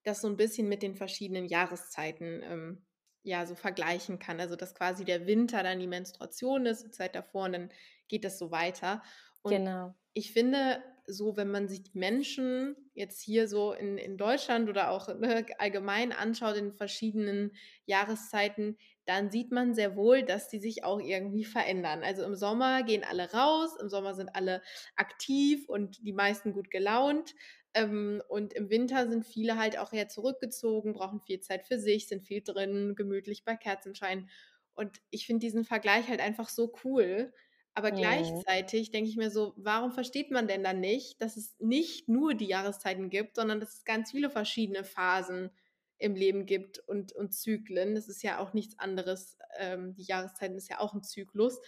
das 0.04 0.22
so 0.22 0.28
ein 0.28 0.38
bisschen 0.38 0.70
mit 0.70 0.84
den 0.84 0.96
verschiedenen 0.96 1.48
Jahreszeiten 1.48 2.42
ähm, 2.44 2.86
ja 3.24 3.46
so 3.46 3.56
vergleichen 3.56 4.20
kann. 4.20 4.40
Also 4.40 4.56
dass 4.56 4.76
quasi 4.76 5.04
der 5.04 5.26
Winter 5.26 5.64
dann 5.64 5.80
die 5.80 5.88
Menstruation 5.88 6.66
ist, 6.66 6.84
die 6.84 6.92
Zeit 6.92 7.16
davor 7.16 7.46
und 7.46 7.54
dann 7.54 7.70
geht 8.08 8.24
das 8.24 8.38
so 8.38 8.52
weiter. 8.52 9.04
Und 9.42 9.52
genau. 9.52 9.96
ich 10.14 10.32
finde, 10.32 10.84
so, 11.08 11.38
wenn 11.38 11.50
man 11.50 11.70
sich 11.70 11.84
die 11.84 11.98
Menschen 11.98 12.76
jetzt 12.94 13.22
hier 13.22 13.48
so 13.48 13.72
in, 13.72 13.98
in 13.98 14.18
Deutschland 14.18 14.70
oder 14.70 14.92
auch 14.92 15.08
ne, 15.08 15.46
allgemein 15.58 16.12
anschaut 16.12 16.58
in 16.58 16.74
verschiedenen 16.74 17.56
Jahreszeiten, 17.86 18.78
dann 19.08 19.32
sieht 19.32 19.52
man 19.52 19.74
sehr 19.74 19.96
wohl, 19.96 20.24
dass 20.24 20.50
die 20.50 20.60
sich 20.60 20.84
auch 20.84 21.00
irgendwie 21.00 21.46
verändern. 21.46 22.04
Also 22.04 22.24
im 22.24 22.36
Sommer 22.36 22.84
gehen 22.84 23.04
alle 23.04 23.32
raus, 23.32 23.72
im 23.82 23.90
Sommer 23.90 24.14
sind 24.16 24.36
alle 24.36 24.62
aktiv 24.96 25.68
und 25.70 26.06
die 26.06 26.14
meisten 26.14 26.54
gut 26.54 26.70
gelaunt. 26.72 27.34
Ähm, 27.74 28.22
und 28.30 28.54
im 28.54 28.70
Winter 28.70 29.10
sind 29.10 29.26
viele 29.26 29.58
halt 29.58 29.78
auch 29.78 29.94
eher 29.94 30.08
zurückgezogen, 30.10 30.94
brauchen 30.94 31.22
viel 31.22 31.40
Zeit 31.40 31.66
für 31.68 31.80
sich, 31.80 32.08
sind 32.08 32.24
viel 32.24 32.42
drin, 32.44 32.96
gemütlich 32.96 33.44
bei 33.46 33.56
Kerzenschein. 33.56 34.30
Und 34.74 35.02
ich 35.10 35.26
finde 35.26 35.46
diesen 35.46 35.64
Vergleich 35.66 36.08
halt 36.08 36.20
einfach 36.22 36.50
so 36.50 36.74
cool. 36.84 37.34
Aber 37.74 37.92
Mhm. 37.92 38.44
gleichzeitig 38.48 38.92
denke 38.92 39.10
ich 39.10 39.18
mir 39.18 39.30
so, 39.30 39.54
warum 39.58 39.92
versteht 39.92 40.32
man 40.32 40.48
denn 40.48 40.64
dann 40.64 40.80
nicht, 40.80 41.22
dass 41.22 41.38
es 41.38 41.56
nicht 41.60 42.10
nur 42.10 42.34
die 42.34 42.48
Jahreszeiten 42.48 43.10
gibt, 43.10 43.36
sondern 43.36 43.60
dass 43.60 43.76
es 43.76 43.86
ganz 43.86 44.12
viele 44.12 44.30
verschiedene 44.32 44.84
Phasen 44.84 45.52
im 46.00 46.16
Leben 46.16 46.46
gibt 46.46 46.80
und, 46.80 47.14
und 47.14 47.34
Zyklen. 47.34 47.96
Das 47.96 48.08
ist 48.10 48.24
ja 48.24 48.40
auch 48.40 48.54
nichts 48.54 48.78
anderes. 48.80 49.38
Ähm, 49.58 49.94
die 49.96 50.04
Jahreszeiten 50.04 50.56
ist 50.58 50.70
ja 50.70 50.80
auch 50.80 50.94
ein 50.94 51.04
Zyklus. 51.04 51.60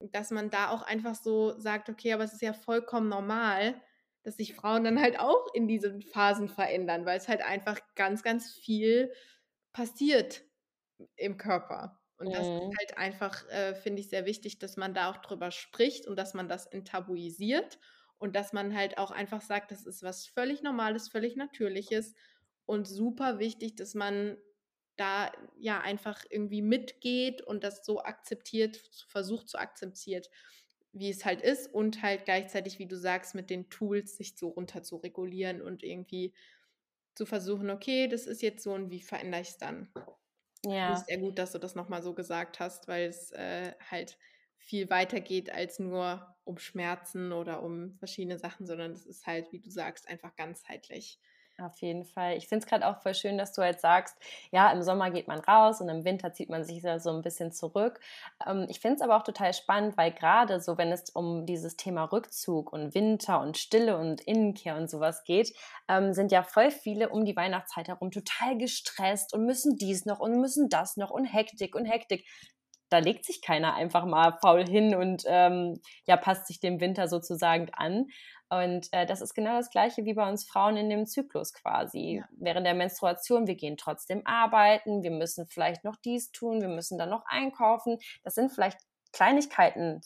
Dass 0.00 0.30
man 0.30 0.50
da 0.50 0.70
auch 0.70 0.82
einfach 0.82 1.14
so 1.14 1.58
sagt, 1.58 1.88
okay, 1.88 2.12
aber 2.12 2.24
es 2.24 2.34
ist 2.34 2.42
ja 2.42 2.52
vollkommen 2.52 3.08
normal, 3.08 3.80
dass 4.24 4.36
sich 4.36 4.54
Frauen 4.54 4.84
dann 4.84 5.00
halt 5.00 5.18
auch 5.18 5.46
in 5.54 5.68
diesen 5.68 6.02
Phasen 6.02 6.48
verändern, 6.48 7.06
weil 7.06 7.16
es 7.16 7.28
halt 7.28 7.40
einfach 7.42 7.78
ganz, 7.94 8.22
ganz 8.22 8.52
viel 8.52 9.12
passiert 9.72 10.42
im 11.16 11.36
Körper. 11.38 12.00
Und 12.18 12.34
das 12.34 12.46
ist 12.48 12.64
Mhm. 12.64 12.78
halt 12.78 12.98
einfach, 12.98 13.48
äh, 13.50 13.74
finde 13.74 14.00
ich, 14.00 14.08
sehr 14.08 14.24
wichtig, 14.26 14.58
dass 14.58 14.76
man 14.76 14.94
da 14.94 15.10
auch 15.10 15.18
drüber 15.18 15.50
spricht 15.50 16.06
und 16.06 16.16
dass 16.16 16.34
man 16.34 16.48
das 16.48 16.66
enttabuisiert 16.66 17.78
und 18.18 18.34
dass 18.36 18.52
man 18.52 18.74
halt 18.76 18.98
auch 18.98 19.10
einfach 19.10 19.42
sagt, 19.42 19.70
das 19.70 19.86
ist 19.86 20.02
was 20.02 20.26
völlig 20.26 20.62
Normales, 20.62 21.08
völlig 21.08 21.36
Natürliches 21.36 22.14
und 22.66 22.86
super 22.86 23.38
wichtig, 23.38 23.76
dass 23.76 23.94
man 23.94 24.38
da 24.96 25.30
ja 25.58 25.80
einfach 25.80 26.24
irgendwie 26.30 26.62
mitgeht 26.62 27.42
und 27.42 27.64
das 27.64 27.84
so 27.84 28.02
akzeptiert, 28.02 28.78
versucht 29.08 29.48
zu 29.48 29.58
akzeptieren, 29.58 30.22
wie 30.92 31.10
es 31.10 31.24
halt 31.24 31.42
ist 31.42 31.72
und 31.72 32.02
halt 32.02 32.24
gleichzeitig, 32.24 32.78
wie 32.78 32.86
du 32.86 32.96
sagst, 32.96 33.34
mit 33.34 33.50
den 33.50 33.68
Tools 33.70 34.16
sich 34.16 34.36
so 34.38 34.48
runter 34.48 34.82
zu 34.82 34.96
regulieren 34.96 35.60
und 35.62 35.82
irgendwie 35.82 36.34
zu 37.14 37.26
versuchen, 37.26 37.70
okay, 37.70 38.08
das 38.08 38.26
ist 38.26 38.42
jetzt 38.42 38.62
so 38.62 38.72
und 38.74 38.90
wie 38.90 39.02
verändere 39.02 39.42
ich 39.42 39.50
es 39.50 39.58
dann? 39.58 39.92
Ja. 40.64 41.00
ich 41.00 41.04
sehr 41.06 41.18
gut, 41.18 41.38
dass 41.38 41.52
du 41.52 41.58
das 41.58 41.74
nochmal 41.74 42.02
so 42.02 42.14
gesagt 42.14 42.60
hast, 42.60 42.88
weil 42.88 43.08
es 43.08 43.32
äh, 43.32 43.74
halt 43.90 44.18
viel 44.58 44.90
weiter 44.90 45.20
geht 45.20 45.50
als 45.50 45.78
nur 45.78 46.36
um 46.44 46.58
Schmerzen 46.58 47.32
oder 47.32 47.62
um 47.62 47.96
verschiedene 47.98 48.38
Sachen, 48.38 48.66
sondern 48.66 48.92
es 48.92 49.06
ist 49.06 49.26
halt, 49.26 49.52
wie 49.52 49.60
du 49.60 49.70
sagst, 49.70 50.08
einfach 50.08 50.36
ganzheitlich. 50.36 51.20
Auf 51.58 51.80
jeden 51.80 52.04
Fall. 52.04 52.36
Ich 52.36 52.48
finde 52.48 52.64
es 52.64 52.68
gerade 52.68 52.86
auch 52.86 53.00
voll 53.00 53.14
schön, 53.14 53.38
dass 53.38 53.54
du 53.54 53.62
halt 53.62 53.80
sagst, 53.80 54.14
ja, 54.50 54.70
im 54.72 54.82
Sommer 54.82 55.10
geht 55.10 55.26
man 55.26 55.40
raus 55.40 55.80
und 55.80 55.88
im 55.88 56.04
Winter 56.04 56.34
zieht 56.34 56.50
man 56.50 56.64
sich 56.64 56.82
so 56.98 57.08
ein 57.10 57.22
bisschen 57.22 57.50
zurück. 57.50 57.98
Ähm, 58.46 58.66
ich 58.68 58.80
finde 58.80 58.96
es 58.96 59.00
aber 59.00 59.16
auch 59.16 59.22
total 59.22 59.54
spannend, 59.54 59.96
weil 59.96 60.12
gerade 60.12 60.60
so, 60.60 60.76
wenn 60.76 60.92
es 60.92 61.08
um 61.08 61.46
dieses 61.46 61.76
Thema 61.76 62.04
Rückzug 62.04 62.74
und 62.74 62.94
Winter 62.94 63.40
und 63.40 63.56
Stille 63.56 63.96
und 63.96 64.20
Innenkehr 64.20 64.76
und 64.76 64.90
sowas 64.90 65.24
geht, 65.24 65.54
ähm, 65.88 66.12
sind 66.12 66.30
ja 66.30 66.42
voll 66.42 66.70
viele 66.70 67.08
um 67.08 67.24
die 67.24 67.36
Weihnachtszeit 67.36 67.88
herum 67.88 68.10
total 68.10 68.58
gestresst 68.58 69.32
und 69.32 69.46
müssen 69.46 69.78
dies 69.78 70.04
noch 70.04 70.20
und 70.20 70.38
müssen 70.38 70.68
das 70.68 70.98
noch 70.98 71.10
und 71.10 71.24
Hektik 71.24 71.74
und 71.74 71.86
Hektik. 71.86 72.26
Da 72.88 72.98
legt 72.98 73.24
sich 73.24 73.42
keiner 73.42 73.74
einfach 73.74 74.04
mal 74.04 74.38
faul 74.40 74.64
hin 74.64 74.94
und 74.94 75.24
ähm, 75.26 75.80
ja, 76.06 76.16
passt 76.16 76.46
sich 76.46 76.60
dem 76.60 76.80
Winter 76.80 77.08
sozusagen 77.08 77.68
an. 77.72 78.06
Und 78.48 78.88
äh, 78.92 79.06
das 79.06 79.20
ist 79.20 79.34
genau 79.34 79.56
das 79.56 79.70
Gleiche 79.70 80.04
wie 80.04 80.14
bei 80.14 80.28
uns 80.28 80.44
Frauen 80.44 80.76
in 80.76 80.88
dem 80.88 81.06
Zyklus 81.06 81.52
quasi. 81.52 82.18
Ja. 82.18 82.28
Während 82.36 82.66
der 82.66 82.74
Menstruation, 82.74 83.46
wir 83.46 83.56
gehen 83.56 83.76
trotzdem 83.76 84.22
arbeiten, 84.24 85.02
wir 85.02 85.10
müssen 85.10 85.46
vielleicht 85.46 85.84
noch 85.84 85.96
dies 85.96 86.30
tun, 86.30 86.60
wir 86.60 86.68
müssen 86.68 86.98
dann 86.98 87.10
noch 87.10 87.24
einkaufen. 87.26 87.98
Das 88.22 88.34
sind 88.34 88.52
vielleicht 88.52 88.78
Kleinigkeiten 89.12 90.00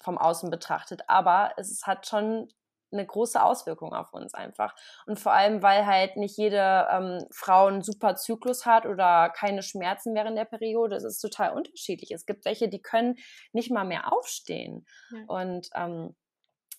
vom 0.00 0.18
Außen 0.18 0.50
betrachtet, 0.50 1.02
aber 1.06 1.52
es 1.56 1.82
hat 1.86 2.06
schon 2.06 2.48
eine 2.90 3.06
große 3.06 3.42
Auswirkung 3.42 3.92
auf 3.92 4.12
uns 4.12 4.34
einfach. 4.34 4.74
Und 5.06 5.20
vor 5.20 5.32
allem, 5.32 5.62
weil 5.62 5.86
halt 5.86 6.16
nicht 6.16 6.36
jede 6.38 6.88
ähm, 6.90 7.18
Frau 7.30 7.66
einen 7.66 7.82
super 7.82 8.16
Zyklus 8.16 8.64
hat 8.64 8.86
oder 8.86 9.30
keine 9.30 9.62
Schmerzen 9.62 10.14
während 10.14 10.38
der 10.38 10.46
Periode. 10.46 10.96
Es 10.96 11.04
ist 11.04 11.20
total 11.20 11.54
unterschiedlich. 11.54 12.10
Es 12.12 12.26
gibt 12.26 12.44
welche, 12.44 12.68
die 12.68 12.80
können 12.80 13.16
nicht 13.52 13.70
mal 13.70 13.84
mehr 13.84 14.12
aufstehen. 14.12 14.86
Ja. 15.10 15.24
Und 15.26 15.68
ähm, 15.74 16.16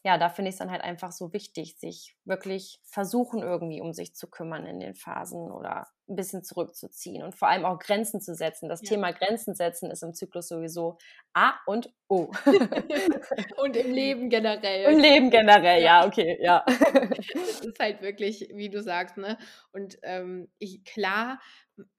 ja, 0.04 0.18
da 0.18 0.30
finde 0.30 0.50
ich 0.50 0.54
es 0.56 0.60
dann 0.60 0.72
halt 0.72 0.82
einfach 0.82 1.12
so 1.12 1.34
wichtig, 1.34 1.78
sich 1.78 2.16
wirklich 2.26 2.80
versuchen, 2.84 3.42
irgendwie 3.42 3.82
um 3.82 3.94
sich 3.94 4.16
zu 4.16 4.30
kümmern 4.30 4.66
in 4.66 4.80
den 4.80 4.96
Phasen 4.96 5.52
oder 5.52 5.88
ein 6.08 6.16
bisschen 6.16 6.44
zurückzuziehen 6.44 7.22
und 7.22 7.36
vor 7.36 7.50
allem 7.50 7.66
auch 7.66 7.78
Grenzen 7.80 8.20
zu 8.22 8.34
setzen. 8.34 8.70
Das 8.70 8.82
Ja. 8.82 8.90
Thema 8.90 9.12
Grenzen 9.12 9.54
setzen 9.56 9.92
ist 9.92 10.02
im 10.02 10.14
Zyklus 10.14 10.48
sowieso 10.48 10.98
A 11.34 11.54
und 11.68 11.94
O. 12.08 12.32
Und 13.58 13.76
im 13.76 13.92
Leben 13.92 14.30
generell. 14.30 14.92
Im 14.94 15.00
Leben 15.00 15.30
generell, 15.30 15.82
Ja. 15.84 16.02
ja, 16.02 16.08
okay, 16.08 16.38
ja. 16.42 16.64
Das 16.66 17.60
ist 17.62 17.80
halt 17.80 18.02
wirklich, 18.02 18.50
wie 18.54 18.70
du 18.70 18.82
sagst, 18.82 19.18
ne? 19.18 19.38
Und 19.74 20.00
ähm, 20.04 20.50
ich, 20.60 20.84
klar, 20.86 21.40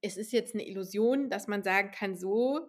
es 0.01 0.17
ist 0.17 0.33
jetzt 0.33 0.55
eine 0.55 0.67
Illusion, 0.67 1.31
dass 1.31 1.47
man 1.47 1.63
sagen 1.63 1.91
kann, 1.93 2.17
so, 2.17 2.61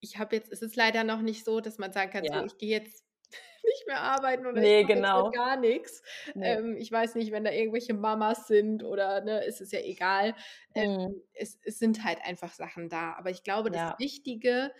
ich 0.00 0.18
habe 0.18 0.36
jetzt, 0.36 0.52
es 0.52 0.62
ist 0.62 0.76
leider 0.76 1.04
noch 1.04 1.22
nicht 1.22 1.44
so, 1.44 1.60
dass 1.60 1.78
man 1.78 1.92
sagen 1.92 2.10
kann, 2.10 2.24
so, 2.26 2.32
Ja. 2.34 2.44
ich 2.44 2.58
gehe 2.58 2.70
jetzt 2.78 3.04
nicht 3.64 3.86
mehr 3.86 4.00
arbeiten 4.00 4.46
oder 4.46 4.62
Nee, 4.62 4.84
mache 5.12 5.24
genau. 5.24 5.32
gar 5.32 5.56
nichts. 5.56 6.02
Nee. 6.34 6.58
Ähm, 6.58 6.76
ich 6.76 6.90
weiß 6.92 7.14
nicht, 7.16 7.32
wenn 7.32 7.44
da 7.44 7.50
irgendwelche 7.52 7.94
Mamas 7.94 8.46
sind 8.46 8.82
oder 8.84 9.20
ne, 9.22 9.44
ist 9.44 9.60
es 9.60 9.72
ja 9.72 9.80
egal. 9.80 10.34
Ähm, 10.74 10.86
Mhm. 10.96 11.20
es, 11.34 11.58
es 11.64 11.78
sind 11.78 12.04
halt 12.04 12.20
einfach 12.24 12.52
Sachen 12.54 12.88
da. 12.88 13.14
Aber 13.14 13.30
ich 13.30 13.42
glaube, 13.44 13.70
Ja. 13.70 13.70
das 13.70 13.98
Wichtige 13.98 14.72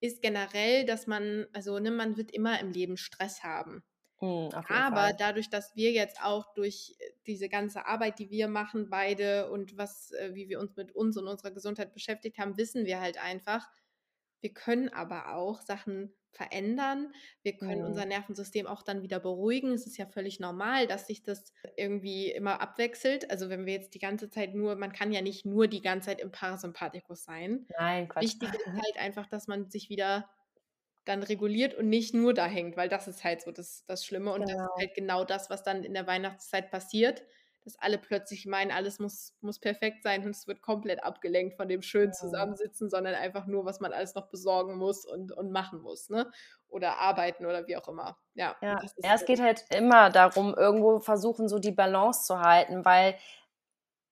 ist 0.00 0.22
generell, 0.22 0.84
dass 0.84 1.06
man, 1.06 1.46
also 1.52 1.78
ne, 1.78 1.90
man 1.90 2.16
wird 2.16 2.30
immer 2.32 2.60
im 2.60 2.70
Leben 2.72 2.96
Stress 2.96 3.42
haben. 3.44 3.84
Mhm, 4.20 4.50
Aber 4.68 4.88
Fall. 4.88 5.16
dadurch, 5.18 5.48
dass 5.50 5.76
wir 5.76 5.92
jetzt 5.92 6.20
auch 6.22 6.52
durch 6.54 6.96
äh, 6.98 7.10
diese 7.26 7.48
ganze 7.48 7.86
Arbeit, 7.86 8.18
die 8.18 8.30
wir 8.30 8.48
machen, 8.48 8.90
beide 8.90 9.50
und 9.50 9.76
was, 9.78 10.10
äh, 10.12 10.34
wie 10.34 10.48
wir 10.48 10.60
uns 10.60 10.76
mit 10.76 10.92
uns 10.92 11.16
und 11.16 11.28
unserer 11.28 11.52
Gesundheit 11.52 11.92
beschäftigt 11.94 12.38
haben, 12.38 12.56
wissen 12.56 12.84
wir 12.84 13.00
halt 13.00 13.18
einfach, 13.22 13.68
wir 14.40 14.52
können 14.52 14.88
aber 14.88 15.34
auch 15.34 15.60
Sachen 15.62 16.14
verändern. 16.36 17.12
Wir 17.42 17.56
können 17.56 17.82
Mhm. 17.82 17.84
unser 17.84 18.04
Nervensystem 18.06 18.66
auch 18.66 18.82
dann 18.82 19.02
wieder 19.02 19.20
beruhigen. 19.20 19.72
Es 19.72 19.86
ist 19.86 19.96
ja 19.96 20.06
völlig 20.06 20.40
normal, 20.40 20.86
dass 20.86 21.06
sich 21.06 21.22
das 21.22 21.52
irgendwie 21.76 22.30
immer 22.30 22.60
abwechselt. 22.60 23.30
Also 23.30 23.48
wenn 23.50 23.66
wir 23.66 23.74
jetzt 23.74 23.94
die 23.94 23.98
ganze 23.98 24.30
Zeit 24.30 24.54
nur, 24.54 24.76
man 24.76 24.92
kann 24.92 25.12
ja 25.12 25.22
nicht 25.22 25.46
nur 25.46 25.68
die 25.68 25.82
ganze 25.82 26.06
Zeit 26.10 26.20
im 26.20 26.30
Parasympathikus 26.32 27.24
sein. 27.24 27.66
Nein, 27.78 28.08
Quatsch. 28.08 28.34
Wichtig 28.34 28.54
ist 28.54 28.66
halt 28.72 28.98
einfach, 28.98 29.26
dass 29.28 29.46
man 29.48 29.70
sich 29.70 29.88
wieder 29.90 30.30
dann 31.04 31.22
reguliert 31.22 31.74
und 31.74 31.88
nicht 31.88 32.14
nur 32.14 32.34
da 32.34 32.46
hängt, 32.46 32.76
weil 32.76 32.88
das 32.88 33.08
ist 33.08 33.22
halt 33.24 33.40
so 33.42 33.52
das, 33.52 33.84
das 33.86 34.04
Schlimme 34.04 34.32
und 34.32 34.42
das 34.48 34.52
Genau. 34.52 34.66
ist 34.66 34.74
halt 34.76 34.94
genau 34.94 35.24
das, 35.24 35.50
was 35.50 35.62
dann 35.62 35.84
in 35.84 35.94
der 35.94 36.06
Weihnachtszeit 36.06 36.70
passiert, 36.70 37.24
dass 37.66 37.76
alle 37.80 37.98
plötzlich 37.98 38.46
meinen, 38.46 38.70
alles 38.70 39.00
muss, 39.00 39.34
muss 39.40 39.58
perfekt 39.58 40.04
sein 40.04 40.22
und 40.24 40.30
es 40.30 40.46
wird 40.46 40.62
komplett 40.62 41.02
abgelenkt 41.02 41.56
von 41.56 41.68
dem 41.68 41.82
schönen. 41.82 42.12
Zusammensitzen, 42.12 42.88
sondern 42.88 43.14
einfach 43.14 43.46
nur, 43.46 43.64
was 43.64 43.80
man 43.80 43.92
alles 43.92 44.14
noch 44.14 44.28
besorgen 44.28 44.76
muss 44.76 45.04
und, 45.04 45.32
und 45.32 45.50
machen 45.50 45.80
muss, 45.80 46.08
ne? 46.08 46.30
Oder 46.68 46.98
arbeiten 46.98 47.44
oder 47.44 47.66
wie 47.66 47.76
auch 47.76 47.88
immer. 47.88 48.16
Ja, 48.34 48.56
Ja, 48.62 48.80
ja, 48.98 49.14
es 49.14 49.24
geht 49.24 49.40
halt 49.40 49.64
immer 49.74 50.10
darum, 50.10 50.54
irgendwo 50.54 51.00
versuchen, 51.00 51.48
so 51.48 51.58
die 51.58 51.72
Balance 51.72 52.24
zu 52.24 52.40
halten, 52.40 52.84
weil 52.84 53.16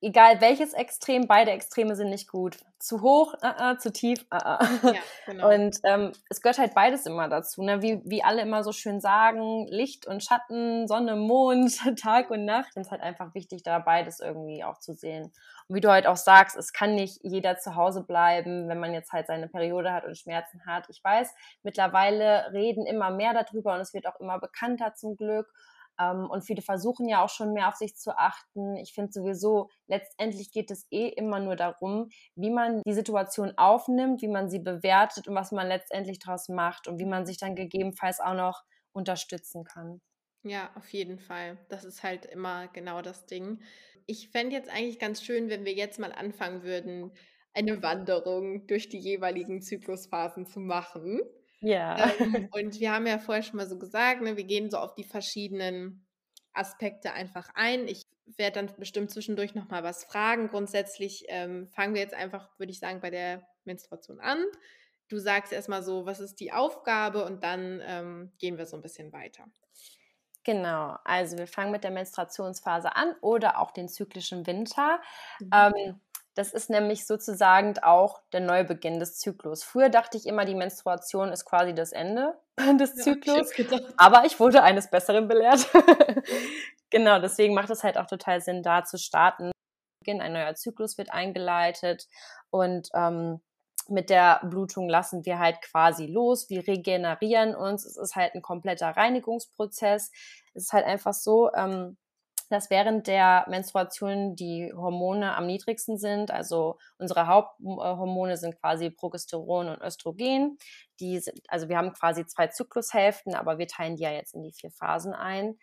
egal 0.05 0.41
welches 0.41 0.75
Extrem, 0.75 1.27
beide 1.27 1.51
Extreme 1.51 1.97
sind 1.97 2.11
nicht 2.11 2.29
gut. 2.29 2.59
Zu 2.79 3.01
hoch, 3.01 3.35
äh, 3.43 3.73
äh, 3.73 3.79
zu 3.79 3.93
tief, 3.93 4.27
äh. 4.31 4.37
Ja, 4.37 5.01
genau. 5.27 5.51
Und 5.51 5.79
ähm, 5.85 6.13
es 6.29 6.43
gehört 6.43 6.59
halt 6.59 6.75
beides 6.75 7.07
immer 7.07 7.29
dazu, 7.29 7.63
ne? 7.63 7.81
wie, 7.81 8.03
wie 8.05 8.23
alle 8.23 8.43
immer 8.43 8.63
so 8.63 8.73
schön 8.73 9.01
sagen, 9.01 9.67
Licht 9.69 10.07
und 10.07 10.23
Schatten, 10.23 10.87
Sonne, 10.87 11.17
Mond, 11.17 11.79
Tag 12.01 12.31
und 12.31 12.45
Nacht. 12.45 12.73
Es 12.75 12.87
ist 12.87 12.91
halt 12.91 13.01
einfach 13.01 13.35
wichtig, 13.35 13.63
da 13.63 13.79
beides 13.79 14.21
irgendwie 14.21 14.63
auch 14.63 14.79
zu 14.79 14.93
sehen. 14.93 15.33
Und 15.69 15.77
wie 15.77 15.81
du 15.81 15.91
halt 15.91 16.07
auch 16.07 16.19
sagst, 16.19 16.57
es 16.57 16.75
kann 16.75 16.95
nicht 16.95 17.21
jeder 17.23 17.57
zu 17.57 17.75
Hause 17.75 18.03
bleiben, 18.03 18.69
wenn 18.69 18.79
man 18.79 18.93
jetzt 18.93 19.13
halt 19.13 19.27
seine 19.27 19.49
Periode 19.49 19.93
hat 19.93 20.05
und 20.05 20.19
Schmerzen 20.19 20.67
hat. 20.67 20.85
Ich 20.91 21.03
weiß, 21.03 21.35
mittlerweile 21.63 22.53
reden 22.53 22.85
immer 22.85 23.11
mehr 23.11 23.33
darüber 23.33 23.75
und 23.75 23.81
es 23.81 23.95
wird 23.95 24.07
auch 24.07 24.21
immer 24.21 24.39
bekannter 24.39 24.95
zum 24.95 25.17
Glück. 25.17 25.51
Ähm, 26.01 26.29
und 26.31 26.43
viele 26.43 26.63
versuchen 26.63 27.09
ja 27.09 27.25
auch 27.25 27.29
schon 27.29 27.53
mehr 27.53 27.69
auf 27.69 27.77
sich 27.77 27.97
zu 27.97 28.17
achten. 28.19 28.77
Ich 28.77 28.95
finde 28.95 29.13
sowieso, 29.13 29.69
letztendlich 29.87 30.53
geht 30.53 30.71
es 30.71 30.87
eh 30.91 31.09
immer 31.09 31.41
nur 31.41 31.57
darum, 31.57 32.09
wie 32.35 32.51
man 32.51 32.83
die 32.87 32.95
Situation 32.95 33.53
aufnimmt, 33.57 34.23
wie 34.23 34.29
man 34.29 34.49
sie 34.51 34.61
bewertet 34.61 35.29
und 35.29 35.35
was 35.35 35.53
man 35.53 35.69
letztendlich 35.69 36.19
daraus 36.19 36.49
macht 36.49 36.89
und 36.89 36.99
wie 36.99 37.07
man 37.07 37.27
sich 37.27 37.39
dann 37.39 37.55
gegebenenfalls 37.55 38.21
auch 38.21 38.35
noch 38.35 38.63
unterstützen 38.93 39.65
kann. 39.65 40.01
Ja, 40.43 40.71
auf 40.77 40.89
jeden 40.91 41.19
Fall. 41.19 41.59
Das 41.71 41.85
ist 41.85 42.03
halt 42.03 42.27
immer 42.27 42.69
genau 42.69 43.01
das 43.03 43.25
Ding. 43.27 43.63
Ich 44.07 44.29
fände 44.29 44.55
jetzt 44.55 44.69
eigentlich 44.69 44.99
ganz 44.99 45.23
schön, 45.23 45.49
wenn 45.49 45.65
wir 45.65 45.73
jetzt 45.73 45.99
mal 45.99 46.13
anfangen 46.13 46.63
würden, 46.63 47.13
eine 47.55 47.83
Wanderung 47.83 48.67
durch 48.67 48.89
die 48.89 48.99
jeweiligen 48.99 49.63
Zyklusphasen 49.63 50.47
zu 50.47 50.61
machen. 50.61 51.21
Ja. 51.65 52.11
Ähm, 52.21 52.49
und 52.53 52.79
wir 52.79 52.93
haben 52.93 53.07
ja 53.07 53.19
vorher 53.19 53.43
schon 53.43 53.57
mal 53.57 53.67
so 53.67 53.79
gesagt, 53.79 54.21
ne, 54.21 54.37
wir 54.37 54.45
gehen 54.45 54.71
so 54.71 54.79
auf 54.79 54.95
die 54.95 55.05
verschiedenen 55.05 56.07
Aspekte 56.53 57.13
einfach 57.13 57.49
ein. 57.55 57.89
Ich 57.89 58.07
werde 58.37 58.61
dann 58.61 58.77
bestimmt 58.79 59.11
zwischendurch 59.11 59.55
nochmal 59.55 59.83
was 59.83 60.05
fragen. 60.05 60.49
Grundsätzlich 60.49 61.25
ähm, 61.29 61.69
fangen 61.69 61.95
wir 61.95 62.03
jetzt 62.03 62.15
einfach, 62.15 62.51
würde 62.59 62.71
ich 62.71 62.79
sagen, 62.79 63.01
bei 63.01 63.11
der 63.11 63.47
Menstruation 63.65 64.21
an. 64.21 64.45
Du 65.09 65.19
sagst 65.19 65.53
erstmal 65.53 65.83
so, 65.83 66.07
was 66.07 66.21
ist 66.21 66.41
die 66.41 66.53
Aufgabe 66.53 67.25
und 67.25 67.43
dann 67.43 67.83
ähm, 67.85 68.33
gehen 68.39 68.59
wir 68.59 68.67
so 68.67 68.77
ein 68.77 68.83
bisschen 68.83 69.13
weiter. 69.13 69.45
Genau, 70.45 70.97
also 71.05 71.39
wir 71.39 71.47
fangen 71.47 71.73
mit 71.73 71.85
der 71.85 71.91
Menstruationsphase 71.91 72.95
an 72.95 73.15
oder 73.23 73.59
auch 73.59 73.71
den 73.71 73.89
zyklischen 73.89 74.47
Winter. 74.47 75.01
Mhm. 75.41 75.51
Ähm, 75.55 76.01
das 76.35 76.53
ist 76.53 76.69
nämlich 76.69 77.07
sozusagen 77.07 77.79
auch 77.79 78.21
der 78.33 78.41
Neubeginn 78.41 78.99
des 78.99 79.19
Zyklus. 79.19 79.63
Früher 79.63 79.89
dachte 79.89 80.17
ich 80.17 80.27
immer, 80.27 80.45
die 80.45 80.55
Menstruation 80.55 81.31
ist 81.31 81.45
quasi 81.45 81.75
das 81.75 81.93
Ende 81.93 82.35
des 82.81 82.97
Zyklus, 82.97 83.57
ja, 83.57 83.81
aber 83.97 84.25
ich 84.25 84.39
wurde 84.41 84.63
eines 84.63 84.91
Besseren 84.91 85.29
belehrt. 85.29 85.69
genau, 86.91 87.21
deswegen 87.21 87.55
macht 87.55 87.71
es 87.71 87.85
halt 87.85 87.97
auch 87.97 88.07
total 88.07 88.41
Sinn, 88.41 88.63
da 88.63 88.85
zu 88.85 88.99
starten. 88.99 89.53
Ein 90.07 90.35
neuer 90.35 90.55
Zyklus 90.55 90.99
wird 90.99 91.11
eingeleitet 91.13 92.09
und 92.51 92.91
ähm, 92.93 93.41
mit 93.89 94.11
der 94.11 94.41
Blutung 94.45 94.89
lassen 94.89 95.25
wir 95.25 95.39
halt 95.39 95.61
quasi 95.63 96.07
los. 96.07 96.51
Wir 96.51 96.67
regenerieren 96.67 97.55
uns. 97.55 97.85
Es 97.85 97.97
ist 97.97 98.17
halt 98.17 98.35
ein 98.35 98.43
kompletter 98.43 98.89
Reinigungsprozess. 98.89 100.11
Es 100.55 100.65
ist 100.65 100.73
halt 100.73 100.85
einfach 100.85 101.15
so, 101.15 101.53
ähm, 101.55 101.97
dass 102.55 102.71
während 102.71 103.07
der 103.09 103.45
Menstruation 103.49 104.37
die 104.37 104.73
Hormone 104.75 105.35
am 105.35 105.47
niedrigsten 105.47 105.99
sind. 105.99 106.31
Also 106.31 106.79
unsere 106.99 107.27
Haupthormone 107.27 108.37
sind 108.37 108.59
quasi 108.61 108.91
Progesteron 108.91 109.69
und 109.69 109.83
Östrogen. 109.83 110.57
Die 111.01 111.19
sind, 111.19 111.41
also 111.49 111.69
wir 111.69 111.77
haben 111.77 111.93
quasi 111.93 112.25
zwei 112.27 112.47
Zyklushälften, 112.47 113.35
aber 113.35 113.59
wir 113.59 113.67
teilen 113.67 113.97
die 113.97 114.05
ja 114.05 114.13
jetzt 114.13 114.35
in 114.35 114.43
die 114.43 114.53
vier 114.53 114.71
Phasen 114.71 115.13
ein. 115.13 115.59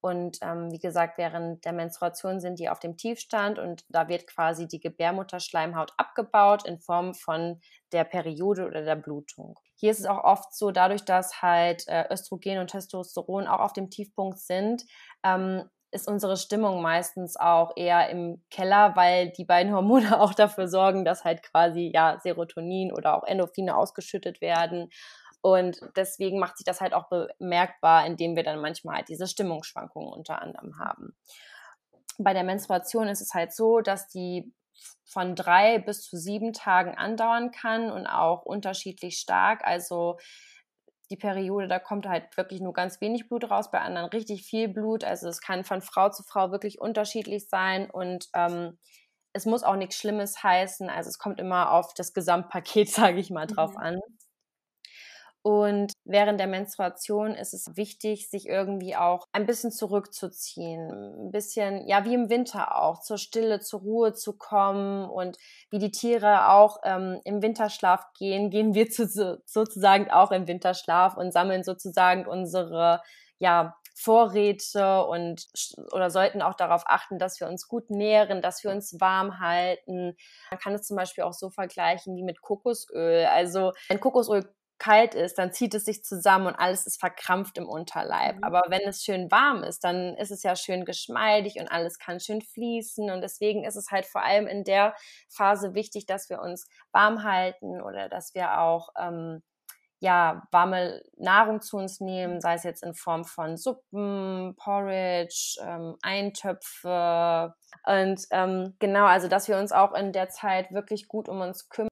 Und 0.00 0.38
ähm, 0.42 0.70
wie 0.70 0.78
gesagt, 0.78 1.18
während 1.18 1.64
der 1.64 1.72
Menstruation 1.72 2.38
sind 2.38 2.60
die 2.60 2.68
auf 2.68 2.78
dem 2.78 2.96
Tiefstand 2.96 3.58
und 3.58 3.84
da 3.88 4.08
wird 4.08 4.26
quasi 4.26 4.68
die 4.68 4.78
Gebärmutterschleimhaut 4.78 5.92
abgebaut 5.96 6.64
in 6.66 6.78
Form 6.78 7.14
von 7.14 7.60
der 7.92 8.04
Periode 8.04 8.66
oder 8.66 8.82
der 8.82 8.94
Blutung. 8.94 9.58
Hier 9.74 9.90
ist 9.90 10.00
es 10.00 10.06
auch 10.06 10.22
oft 10.22 10.54
so, 10.54 10.70
dadurch, 10.70 11.04
dass 11.04 11.42
halt 11.42 11.88
äh, 11.88 12.04
Östrogen 12.12 12.58
und 12.58 12.70
Testosteron 12.70 13.46
auch 13.46 13.60
auf 13.60 13.72
dem 13.72 13.90
Tiefpunkt 13.90 14.38
sind, 14.38 14.84
ähm, 15.24 15.68
ist 15.96 16.06
unsere 16.06 16.36
Stimmung 16.36 16.82
meistens 16.82 17.36
auch 17.36 17.72
eher 17.74 18.08
im 18.10 18.42
Keller, 18.50 18.94
weil 18.94 19.30
die 19.30 19.44
beiden 19.44 19.74
Hormone 19.74 20.20
auch 20.20 20.34
dafür 20.34 20.68
sorgen, 20.68 21.04
dass 21.04 21.24
halt 21.24 21.42
quasi 21.42 21.90
ja 21.92 22.20
Serotonin 22.22 22.92
oder 22.92 23.16
auch 23.16 23.24
Endorphine 23.24 23.76
ausgeschüttet 23.76 24.40
werden. 24.40 24.90
Und 25.40 25.80
deswegen 25.96 26.38
macht 26.38 26.58
sich 26.58 26.64
das 26.64 26.80
halt 26.80 26.92
auch 26.92 27.08
bemerkbar, 27.08 28.06
indem 28.06 28.36
wir 28.36 28.42
dann 28.42 28.60
manchmal 28.60 28.96
halt 28.96 29.08
diese 29.08 29.26
Stimmungsschwankungen 29.26 30.12
unter 30.12 30.42
anderem 30.42 30.78
haben. 30.78 31.16
Bei 32.18 32.32
der 32.32 32.44
Menstruation 32.44 33.08
ist 33.08 33.20
es 33.20 33.34
halt 33.34 33.52
so, 33.52 33.80
dass 33.80 34.08
die 34.08 34.52
von 35.04 35.34
drei 35.34 35.78
bis 35.78 36.02
zu 36.02 36.16
sieben 36.16 36.52
Tagen 36.52 36.96
andauern 36.96 37.50
kann 37.52 37.90
und 37.90 38.06
auch 38.06 38.42
unterschiedlich 38.42 39.18
stark. 39.18 39.64
Also 39.64 40.18
die 41.10 41.16
Periode, 41.16 41.68
da 41.68 41.78
kommt 41.78 42.06
halt 42.06 42.36
wirklich 42.36 42.60
nur 42.60 42.72
ganz 42.72 43.00
wenig 43.00 43.28
Blut 43.28 43.50
raus, 43.50 43.70
bei 43.70 43.80
anderen 43.80 44.08
richtig 44.08 44.44
viel 44.44 44.68
Blut. 44.68 45.04
Also 45.04 45.28
es 45.28 45.40
kann 45.40 45.64
von 45.64 45.82
Frau 45.82 46.10
zu 46.10 46.22
Frau 46.22 46.50
wirklich 46.50 46.80
unterschiedlich 46.80 47.48
sein 47.48 47.90
und 47.90 48.28
ähm, 48.34 48.78
es 49.32 49.44
muss 49.44 49.62
auch 49.62 49.76
nichts 49.76 49.96
Schlimmes 49.96 50.42
heißen. 50.42 50.88
Also 50.88 51.08
es 51.08 51.18
kommt 51.18 51.38
immer 51.40 51.70
auf 51.72 51.94
das 51.94 52.14
Gesamtpaket, 52.14 52.88
sage 52.90 53.20
ich 53.20 53.30
mal, 53.30 53.46
drauf 53.46 53.72
mhm. 53.72 53.82
an. 53.82 54.00
Und 55.46 55.92
während 56.04 56.40
der 56.40 56.48
Menstruation 56.48 57.36
ist 57.36 57.54
es 57.54 57.76
wichtig, 57.76 58.28
sich 58.28 58.48
irgendwie 58.48 58.96
auch 58.96 59.26
ein 59.30 59.46
bisschen 59.46 59.70
zurückzuziehen. 59.70 60.90
Ein 60.90 61.30
bisschen, 61.30 61.86
ja, 61.86 62.04
wie 62.04 62.14
im 62.14 62.28
Winter 62.30 62.82
auch, 62.82 63.00
zur 63.00 63.16
Stille, 63.16 63.60
zur 63.60 63.78
Ruhe 63.78 64.12
zu 64.12 64.36
kommen. 64.36 65.08
Und 65.08 65.36
wie 65.70 65.78
die 65.78 65.92
Tiere 65.92 66.48
auch 66.48 66.78
ähm, 66.82 67.20
im 67.22 67.42
Winterschlaf 67.42 68.12
gehen, 68.18 68.50
gehen 68.50 68.74
wir 68.74 68.90
zu, 68.90 69.06
sozusagen 69.46 70.10
auch 70.10 70.32
im 70.32 70.48
Winterschlaf 70.48 71.16
und 71.16 71.30
sammeln 71.30 71.62
sozusagen 71.62 72.26
unsere, 72.26 73.00
ja, 73.38 73.76
Vorräte 73.98 75.06
und 75.06 75.46
oder 75.92 76.10
sollten 76.10 76.42
auch 76.42 76.52
darauf 76.52 76.82
achten, 76.84 77.18
dass 77.18 77.40
wir 77.40 77.48
uns 77.48 77.66
gut 77.66 77.88
nähren, 77.88 78.42
dass 78.42 78.62
wir 78.62 78.70
uns 78.70 79.00
warm 79.00 79.38
halten. 79.40 80.16
Man 80.50 80.60
kann 80.60 80.74
es 80.74 80.82
zum 80.82 80.98
Beispiel 80.98 81.24
auch 81.24 81.32
so 81.32 81.48
vergleichen 81.48 82.14
wie 82.14 82.22
mit 82.22 82.42
Kokosöl. 82.42 83.24
Also 83.24 83.72
ein 83.88 83.98
Kokosöl 83.98 84.44
kalt 84.78 85.14
ist, 85.14 85.38
dann 85.38 85.52
zieht 85.52 85.74
es 85.74 85.84
sich 85.84 86.04
zusammen 86.04 86.46
und 86.46 86.54
alles 86.54 86.86
ist 86.86 87.00
verkrampft 87.00 87.58
im 87.58 87.68
Unterleib. 87.68 88.36
Mhm. 88.36 88.44
Aber 88.44 88.62
wenn 88.68 88.82
es 88.82 89.02
schön 89.02 89.30
warm 89.30 89.62
ist, 89.62 89.84
dann 89.84 90.14
ist 90.16 90.30
es 90.30 90.42
ja 90.42 90.56
schön 90.56 90.84
geschmeidig 90.84 91.58
und 91.58 91.68
alles 91.68 91.98
kann 91.98 92.20
schön 92.20 92.42
fließen. 92.42 93.10
Und 93.10 93.22
deswegen 93.22 93.64
ist 93.64 93.76
es 93.76 93.90
halt 93.90 94.06
vor 94.06 94.22
allem 94.22 94.46
in 94.46 94.64
der 94.64 94.94
Phase 95.28 95.74
wichtig, 95.74 96.06
dass 96.06 96.28
wir 96.28 96.40
uns 96.40 96.68
warm 96.92 97.22
halten 97.24 97.80
oder 97.80 98.08
dass 98.08 98.34
wir 98.34 98.60
auch 98.60 98.90
ähm, 98.98 99.42
ja, 99.98 100.42
warme 100.50 101.02
Nahrung 101.16 101.62
zu 101.62 101.78
uns 101.78 102.00
nehmen, 102.00 102.40
sei 102.40 102.54
es 102.54 102.64
jetzt 102.64 102.82
in 102.82 102.94
Form 102.94 103.24
von 103.24 103.56
Suppen, 103.56 104.54
Porridge, 104.56 105.56
ähm, 105.62 105.96
Eintöpfe. 106.02 107.54
Und 107.86 108.20
ähm, 108.30 108.76
genau, 108.78 109.06
also 109.06 109.28
dass 109.28 109.48
wir 109.48 109.56
uns 109.56 109.72
auch 109.72 109.94
in 109.94 110.12
der 110.12 110.28
Zeit 110.28 110.70
wirklich 110.72 111.08
gut 111.08 111.28
um 111.30 111.40
uns 111.40 111.70
kümmern 111.70 111.88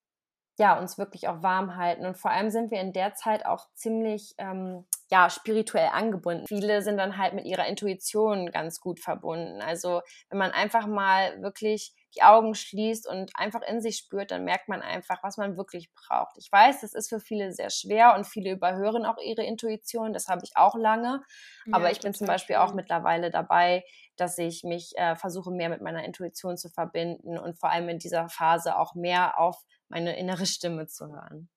ja, 0.56 0.78
uns 0.78 0.98
wirklich 0.98 1.28
auch 1.28 1.42
warm 1.42 1.76
halten. 1.76 2.06
Und 2.06 2.16
vor 2.16 2.30
allem 2.30 2.50
sind 2.50 2.70
wir 2.70 2.80
in 2.80 2.92
der 2.92 3.14
Zeit 3.14 3.44
auch 3.44 3.66
ziemlich 3.74 4.34
ähm, 4.38 4.86
ja, 5.10 5.28
spirituell 5.28 5.88
angebunden. 5.92 6.46
Viele 6.46 6.82
sind 6.82 6.96
dann 6.96 7.18
halt 7.18 7.34
mit 7.34 7.44
ihrer 7.44 7.66
Intuition 7.66 8.50
ganz 8.50 8.80
gut 8.80 9.00
verbunden. 9.00 9.60
Also 9.60 10.00
wenn 10.30 10.38
man 10.38 10.52
einfach 10.52 10.86
mal 10.86 11.42
wirklich 11.42 11.92
die 12.16 12.22
Augen 12.22 12.54
schließt 12.54 13.08
und 13.08 13.32
einfach 13.34 13.62
in 13.62 13.80
sich 13.80 13.96
spürt, 13.96 14.30
dann 14.30 14.44
merkt 14.44 14.68
man 14.68 14.82
einfach, 14.82 15.22
was 15.22 15.36
man 15.36 15.56
wirklich 15.56 15.92
braucht. 15.94 16.36
Ich 16.38 16.50
weiß, 16.50 16.80
das 16.82 16.94
ist 16.94 17.08
für 17.08 17.18
viele 17.18 17.52
sehr 17.52 17.70
schwer 17.70 18.14
und 18.14 18.24
viele 18.24 18.52
überhören 18.52 19.04
auch 19.04 19.18
ihre 19.18 19.42
Intuition. 19.42 20.12
Das 20.12 20.28
habe 20.28 20.42
ich 20.44 20.56
auch 20.56 20.76
lange. 20.76 21.22
Ja, 21.66 21.74
Aber 21.74 21.90
ich 21.90 22.00
bin 22.00 22.14
zum 22.14 22.28
Beispiel 22.28 22.56
auch 22.56 22.72
mittlerweile 22.72 23.30
dabei, 23.30 23.84
dass 24.16 24.38
ich 24.38 24.62
mich 24.62 24.92
äh, 24.96 25.16
versuche, 25.16 25.50
mehr 25.50 25.68
mit 25.68 25.80
meiner 25.80 26.04
Intuition 26.04 26.56
zu 26.56 26.68
verbinden 26.68 27.36
und 27.36 27.58
vor 27.58 27.70
allem 27.70 27.88
in 27.88 27.98
dieser 27.98 28.28
Phase 28.28 28.78
auch 28.78 28.94
mehr 28.94 29.38
auf 29.40 29.56
meine 29.88 30.16
innere 30.16 30.46
Stimme 30.46 30.86
zu 30.86 31.08
hören. 31.08 31.48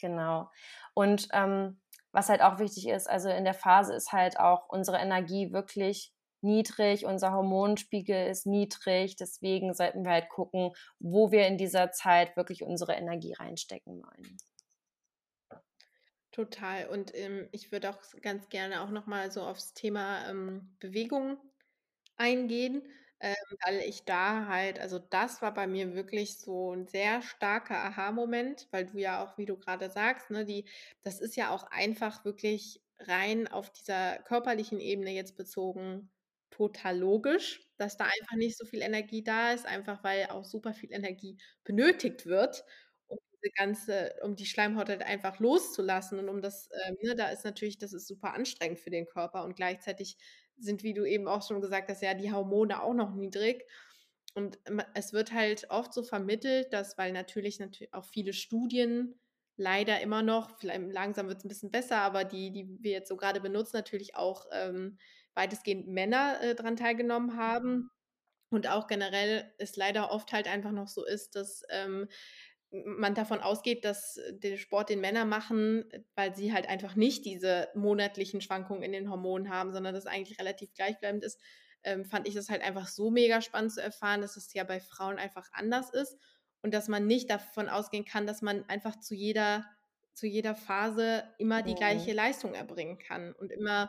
Genau. 0.00 0.50
Und 0.94 1.28
ähm, 1.32 1.80
was 2.12 2.28
halt 2.28 2.42
auch 2.42 2.58
wichtig 2.58 2.88
ist, 2.88 3.08
also 3.08 3.28
in 3.28 3.44
der 3.44 3.54
Phase 3.54 3.94
ist 3.94 4.12
halt 4.12 4.38
auch 4.38 4.68
unsere 4.68 4.98
Energie 4.98 5.52
wirklich 5.52 6.12
niedrig, 6.42 7.06
unser 7.06 7.32
Hormonspiegel 7.32 8.28
ist 8.28 8.46
niedrig, 8.46 9.16
deswegen 9.16 9.74
sollten 9.74 10.04
wir 10.04 10.12
halt 10.12 10.28
gucken, 10.28 10.72
wo 10.98 11.32
wir 11.32 11.46
in 11.46 11.56
dieser 11.56 11.90
Zeit 11.90 12.36
wirklich 12.36 12.62
unsere 12.62 12.94
Energie 12.94 13.32
reinstecken 13.32 14.02
wollen. 14.02 14.36
Total. 16.30 16.88
Und 16.88 17.14
ähm, 17.14 17.48
ich 17.52 17.72
würde 17.72 17.90
auch 17.90 17.98
ganz 18.20 18.48
gerne 18.48 18.82
auch 18.82 18.90
nochmal 18.90 19.30
so 19.30 19.42
aufs 19.42 19.72
Thema 19.72 20.28
ähm, 20.28 20.76
Bewegung 20.80 21.38
eingehen 22.16 22.82
ähm, 23.20 23.34
weil 23.66 23.80
ich 23.80 24.04
da 24.04 24.46
halt 24.48 24.78
also 24.80 24.98
das 24.98 25.42
war 25.42 25.54
bei 25.54 25.66
mir 25.66 25.94
wirklich 25.94 26.38
so 26.38 26.72
ein 26.74 26.86
sehr 26.86 27.22
starker 27.22 27.76
Aha-Moment, 27.84 28.68
weil 28.70 28.86
du 28.86 28.98
ja 28.98 29.24
auch, 29.24 29.38
wie 29.38 29.46
du 29.46 29.56
gerade 29.58 29.90
sagst, 29.90 30.30
ne, 30.30 30.44
die 30.44 30.66
das 31.02 31.20
ist 31.20 31.36
ja 31.36 31.50
auch 31.50 31.64
einfach 31.70 32.24
wirklich 32.24 32.80
rein 33.00 33.48
auf 33.48 33.70
dieser 33.72 34.18
körperlichen 34.20 34.80
Ebene 34.80 35.10
jetzt 35.12 35.36
bezogen 35.36 36.10
total 36.50 36.98
logisch, 36.98 37.68
dass 37.78 37.96
da 37.96 38.04
einfach 38.04 38.36
nicht 38.36 38.56
so 38.56 38.64
viel 38.66 38.80
Energie 38.82 39.22
da 39.24 39.52
ist, 39.52 39.66
einfach 39.66 40.04
weil 40.04 40.26
auch 40.26 40.44
super 40.44 40.72
viel 40.74 40.92
Energie 40.92 41.36
benötigt 41.64 42.26
wird, 42.26 42.64
um 43.08 43.18
ganze 43.56 44.14
um 44.22 44.36
die 44.36 44.46
Schleimhaut 44.46 44.88
halt 44.88 45.02
einfach 45.02 45.38
loszulassen. 45.40 46.18
Und 46.18 46.28
um 46.28 46.40
das, 46.42 46.68
ähm, 46.86 46.96
ne, 47.02 47.14
da 47.16 47.28
ist 47.30 47.44
natürlich 47.44 47.78
das 47.78 47.92
ist 47.92 48.06
super 48.06 48.34
anstrengend 48.34 48.78
für 48.80 48.90
den 48.90 49.06
Körper 49.06 49.44
und 49.44 49.56
gleichzeitig 49.56 50.16
sind, 50.56 50.82
wie 50.82 50.94
du 50.94 51.04
eben 51.04 51.28
auch 51.28 51.46
schon 51.46 51.60
gesagt 51.60 51.90
hast, 51.90 52.02
ja 52.02 52.14
die 52.14 52.32
Hormone 52.32 52.82
auch 52.82 52.94
noch 52.94 53.14
niedrig. 53.14 53.64
Und 54.34 54.58
es 54.94 55.12
wird 55.12 55.32
halt 55.32 55.70
oft 55.70 55.92
so 55.92 56.02
vermittelt, 56.02 56.72
dass, 56.72 56.98
weil 56.98 57.12
natürlich, 57.12 57.60
natürlich 57.60 57.94
auch 57.94 58.04
viele 58.04 58.32
Studien 58.32 59.14
leider 59.56 60.00
immer 60.00 60.22
noch, 60.22 60.58
vielleicht 60.58 60.80
langsam 60.90 61.28
wird 61.28 61.38
es 61.38 61.44
ein 61.44 61.48
bisschen 61.48 61.70
besser, 61.70 61.98
aber 61.98 62.24
die, 62.24 62.50
die 62.50 62.76
wir 62.80 62.90
jetzt 62.90 63.08
so 63.08 63.16
gerade 63.16 63.40
benutzen, 63.40 63.76
natürlich 63.76 64.16
auch 64.16 64.46
ähm, 64.52 64.98
weitestgehend 65.34 65.86
Männer 65.86 66.40
äh, 66.42 66.54
daran 66.54 66.76
teilgenommen 66.76 67.36
haben. 67.36 67.90
Und 68.50 68.68
auch 68.68 68.86
generell 68.86 69.52
es 69.58 69.76
leider 69.76 70.10
oft 70.10 70.32
halt 70.32 70.46
einfach 70.46 70.70
noch 70.70 70.88
so 70.88 71.04
ist, 71.04 71.34
dass 71.34 71.62
ähm, 71.70 72.08
man 72.84 73.14
davon 73.14 73.40
ausgeht, 73.40 73.84
dass 73.84 74.20
der 74.30 74.56
Sport 74.56 74.88
den 74.88 75.00
Männer 75.00 75.24
machen, 75.24 75.84
weil 76.16 76.34
sie 76.34 76.52
halt 76.52 76.68
einfach 76.68 76.96
nicht 76.96 77.24
diese 77.24 77.68
monatlichen 77.74 78.40
Schwankungen 78.40 78.82
in 78.82 78.92
den 78.92 79.10
Hormonen 79.10 79.50
haben, 79.50 79.72
sondern 79.72 79.94
das 79.94 80.06
eigentlich 80.06 80.40
relativ 80.40 80.74
gleichbleibend 80.74 81.24
ist, 81.24 81.40
ähm, 81.84 82.04
fand 82.04 82.26
ich 82.26 82.34
das 82.34 82.48
halt 82.48 82.62
einfach 82.62 82.88
so 82.88 83.10
mega 83.10 83.40
spannend 83.40 83.72
zu 83.72 83.82
erfahren, 83.82 84.22
dass 84.22 84.36
es 84.36 84.52
ja 84.54 84.64
bei 84.64 84.80
Frauen 84.80 85.18
einfach 85.18 85.48
anders 85.52 85.90
ist 85.90 86.18
und 86.62 86.74
dass 86.74 86.88
man 86.88 87.06
nicht 87.06 87.30
davon 87.30 87.68
ausgehen 87.68 88.04
kann, 88.04 88.26
dass 88.26 88.42
man 88.42 88.68
einfach 88.68 88.98
zu 88.98 89.14
jeder, 89.14 89.64
zu 90.12 90.26
jeder 90.26 90.54
Phase 90.56 91.22
immer 91.38 91.62
die 91.62 91.74
gleiche 91.74 92.12
Leistung 92.12 92.54
erbringen 92.54 92.98
kann 92.98 93.32
und 93.34 93.52
immer, 93.52 93.88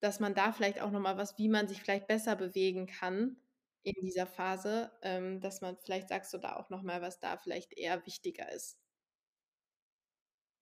dass 0.00 0.18
man 0.18 0.34
da 0.34 0.52
vielleicht 0.52 0.80
auch 0.80 0.90
nochmal 0.90 1.16
was, 1.16 1.38
wie 1.38 1.48
man 1.48 1.68
sich 1.68 1.80
vielleicht 1.80 2.08
besser 2.08 2.34
bewegen 2.34 2.86
kann 2.86 3.36
in 3.84 3.94
dieser 4.00 4.26
Phase, 4.26 4.90
ähm, 5.02 5.40
dass 5.40 5.60
man 5.60 5.76
vielleicht 5.78 6.08
sagst 6.08 6.32
du 6.34 6.38
da 6.38 6.56
auch 6.56 6.70
noch 6.70 6.82
mal, 6.82 7.02
was 7.02 7.20
da 7.20 7.36
vielleicht 7.36 7.72
eher 7.76 8.04
wichtiger 8.06 8.50
ist. 8.52 8.78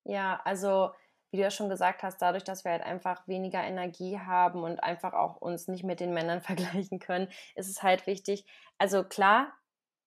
Ja, 0.04 0.40
also 0.44 0.90
wie 1.30 1.38
du 1.38 1.42
ja 1.44 1.50
schon 1.50 1.68
gesagt 1.70 2.02
hast, 2.02 2.20
dadurch, 2.20 2.44
dass 2.44 2.64
wir 2.64 2.72
halt 2.72 2.82
einfach 2.82 3.26
weniger 3.26 3.62
Energie 3.62 4.18
haben 4.18 4.62
und 4.64 4.82
einfach 4.82 5.14
auch 5.14 5.36
uns 5.36 5.66
nicht 5.68 5.84
mit 5.84 6.00
den 6.00 6.12
Männern 6.12 6.40
vergleichen 6.42 6.98
können, 6.98 7.28
ist 7.54 7.68
es 7.68 7.82
halt 7.82 8.06
wichtig. 8.06 8.44
Also 8.78 9.04
klar, 9.04 9.52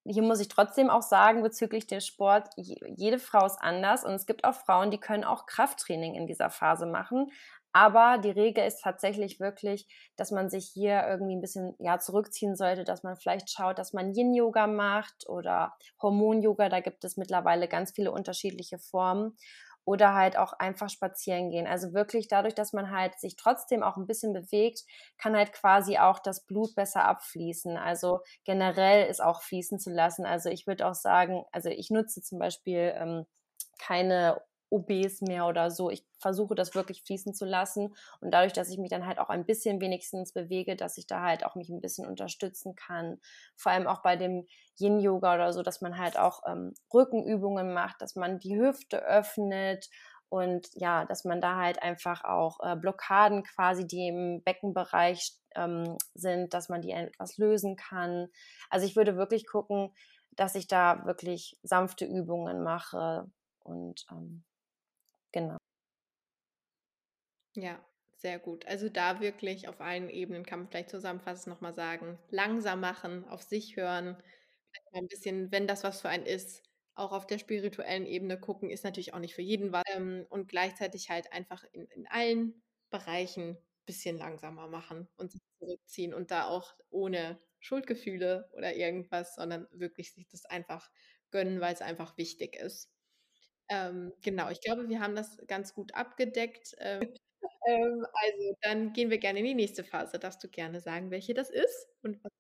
hier 0.06 0.21
muss 0.21 0.39
ich 0.39 0.49
trotzdem 0.49 0.89
auch 0.91 1.01
sagen 1.01 1.41
bezüglich 1.41 1.88
dem 1.88 1.99
Sport, 1.99 2.49
jede 2.58 3.17
Frau 3.17 3.45
ist 3.45 3.58
anders 3.60 4.04
und 4.06 4.13
es 4.13 4.28
gibt 4.28 4.43
auch 4.43 4.54
Frauen, 4.54 4.91
die 4.91 4.99
können 4.99 5.23
auch 5.23 5.47
Krafttraining 5.47 6.13
in 6.13 6.28
dieser 6.28 6.51
Phase 6.51 6.86
machen. 6.86 7.32
Aber 7.75 8.19
die 8.19 8.31
Regel 8.31 8.65
ist 8.65 8.83
tatsächlich 8.83 9.41
wirklich, 9.41 9.85
dass 10.15 10.31
man 10.31 10.49
sich 10.49 10.69
hier 10.73 11.05
irgendwie 11.09 11.35
ein 11.35 11.41
bisschen 11.41 11.75
ja, 11.79 11.99
zurückziehen 11.99 12.55
sollte, 12.55 12.85
dass 12.85 13.03
man 13.03 13.17
vielleicht 13.17 13.49
schaut, 13.49 13.77
dass 13.79 13.91
man 13.91 14.13
Yin-Yoga 14.13 14.65
macht 14.65 15.27
oder 15.27 15.73
Hormon-Yoga. 16.01 16.69
Da 16.69 16.79
gibt 16.79 17.03
es 17.03 17.17
mittlerweile 17.17 17.67
ganz 17.67 17.91
viele 17.91 18.13
unterschiedliche 18.13 18.79
Formen 18.79 19.35
oder 19.83 20.13
halt 20.13 20.38
auch 20.38 20.53
einfach 20.53 20.89
spazieren 20.89 21.49
gehen. 21.49 21.67
Also 21.67 21.93
wirklich 21.93 22.29
dadurch, 22.29 22.55
dass 22.55 22.71
man 22.71 22.91
halt 22.91 23.19
sich 23.19 23.35
trotzdem 23.35 23.83
auch 23.83 23.97
ein 23.97 24.07
bisschen 24.07 24.31
bewegt, 24.31 24.83
kann 25.17 25.35
halt 25.35 25.51
quasi 25.51 25.97
auch 25.97 26.19
das 26.19 26.45
Blut 26.45 26.75
besser 26.75 27.03
abfließen. 27.03 27.75
Also 27.75 28.21
generell 28.45 29.05
ist 29.09 29.21
auch 29.21 29.41
fließen 29.41 29.79
zu 29.79 29.89
lassen. 29.89 30.25
Also 30.25 30.49
ich 30.49 30.65
würde 30.65 30.88
auch 30.88 30.95
sagen, 30.95 31.43
also 31.51 31.67
ich 31.67 31.89
nutze 31.89 32.21
zum 32.21 32.39
Beispiel 32.39 32.93
ähm, 32.95 33.25
keine 33.79 34.41
OBs 34.75 35.21
mehr 35.21 35.45
oder 35.47 35.71
so. 35.71 35.89
Ich 35.89 36.05
versuche 36.19 36.55
das 36.55 36.75
wirklich 36.75 37.03
fließen 37.03 37.33
zu 37.33 37.45
lassen 37.45 37.95
und 38.21 38.31
dadurch, 38.31 38.53
dass 38.53 38.69
ich 38.69 38.77
mich 38.77 38.89
dann 38.89 39.05
halt 39.05 39.19
auch 39.19 39.29
ein 39.29 39.45
bisschen 39.45 39.79
wenigstens 39.81 40.33
bewege, 40.33 40.75
dass 40.75 40.97
ich 40.97 41.07
da 41.07 41.21
halt 41.21 41.45
auch 41.45 41.55
mich 41.55 41.69
ein 41.69 41.81
bisschen 41.81 42.07
unterstützen 42.07 42.75
kann. 42.75 43.19
Vor 43.55 43.71
allem 43.71 43.88
auch 43.88 44.01
bei 44.01 44.15
dem 44.15 44.45
Yin-Yoga 44.77 45.35
oder 45.35 45.53
so, 45.53 45.63
dass 45.63 45.81
man 45.81 45.97
halt 45.97 46.17
auch 46.17 46.41
ähm, 46.47 46.73
Rückenübungen 46.93 47.73
macht, 47.73 48.01
dass 48.01 48.15
man 48.15 48.39
die 48.39 48.57
Hüfte 48.57 49.03
öffnet 49.05 49.89
und 50.29 50.67
ja, 50.73 51.05
dass 51.05 51.23
man 51.23 51.39
da 51.39 51.55
halt 51.55 51.81
einfach 51.81 52.23
auch 52.23 52.59
äh, 52.61 52.75
Blockaden 52.75 53.43
quasi, 53.43 53.88
die 53.88 54.07
im 54.07 54.43
Beckenbereich 54.43 55.33
ähm, 55.55 55.97
sind, 56.13 56.53
dass 56.53 56.69
man 56.69 56.81
die 56.81 56.91
etwas 56.91 57.38
lösen 57.38 57.75
kann. 57.75 58.27
Also 58.69 58.85
ich 58.85 58.95
würde 58.95 59.15
wirklich 59.15 59.47
gucken, 59.47 59.93
dass 60.31 60.55
ich 60.55 60.67
da 60.67 61.05
wirklich 61.05 61.57
sanfte 61.63 62.05
Übungen 62.05 62.63
mache 62.63 63.29
und 63.63 64.05
ähm, 64.11 64.43
Genau. 65.36 65.58
Ja, 67.56 67.80
sehr 68.17 68.39
gut. 68.39 68.65
Also 68.65 68.89
da 68.89 69.19
wirklich 69.21 69.67
auf 69.67 69.80
allen 69.82 70.10
Ebenen 70.10 70.45
kann 70.45 70.60
man 70.60 70.67
vielleicht 70.69 70.89
zusammenfassend 70.89 71.48
nochmal 71.54 71.74
sagen, 71.74 72.17
langsam 72.30 72.82
machen, 72.82 73.26
auf 73.30 73.41
sich 73.43 73.76
hören, 73.78 74.17
ein 74.93 75.08
bisschen, 75.08 75.52
wenn 75.52 75.67
das 75.67 75.84
was 75.84 76.02
für 76.02 76.10
einen 76.10 76.26
ist, 76.26 76.63
auch 76.95 77.12
auf 77.13 77.28
der 77.28 77.39
spirituellen 77.39 78.06
Ebene 78.06 78.39
gucken, 78.39 78.69
ist 78.71 78.84
natürlich 78.86 79.13
auch 79.13 79.19
nicht 79.19 79.36
für 79.36 79.41
jeden 79.43 79.71
was. 79.74 79.84
Ähm, 79.95 80.26
und 80.30 80.50
gleichzeitig 80.50 81.10
halt 81.10 81.32
einfach 81.34 81.63
in, 81.74 81.86
in 81.88 82.08
allen 82.08 82.62
Bereichen 82.91 83.52
ein 83.52 83.58
bisschen 83.86 84.17
langsamer 84.17 84.67
machen 84.69 85.08
und 85.17 85.32
sich 85.32 85.41
zurückziehen 85.60 86.13
und 86.13 86.32
da 86.32 86.45
auch 86.48 86.76
ohne 86.89 87.39
Schuldgefühle 87.60 88.50
oder 88.54 88.76
irgendwas, 88.76 89.36
sondern 89.36 89.67
wirklich 89.71 90.13
sich 90.13 90.28
das 90.30 90.45
einfach 90.45 90.91
gönnen, 91.32 91.62
weil 91.62 91.74
es 91.74 91.82
einfach 91.82 92.17
wichtig 92.17 92.56
ist. 92.58 92.89
Ähm, 93.69 94.13
genau, 94.21 94.49
ich 94.49 94.62
glaube, 94.62 94.89
wir 94.89 94.99
haben 94.99 95.15
das 95.15 95.38
ganz 95.47 95.73
gut 95.73 95.93
abgedeckt. 95.95 96.75
Ähm, 96.80 97.01
ähm, 97.67 98.06
also 98.13 98.56
dann 98.62 98.93
gehen 98.93 99.10
wir 99.10 99.17
gerne 99.17 99.39
in 99.39 99.45
die 99.45 99.54
nächste 99.56 99.84
Phase. 99.84 100.19
Darfst 100.19 100.43
du 100.43 100.49
gerne 100.49 100.82
sagen, 100.82 101.12
welche 101.12 101.34
das 101.34 101.49
ist 101.49 101.88
und 102.04 102.23
was 102.23 102.32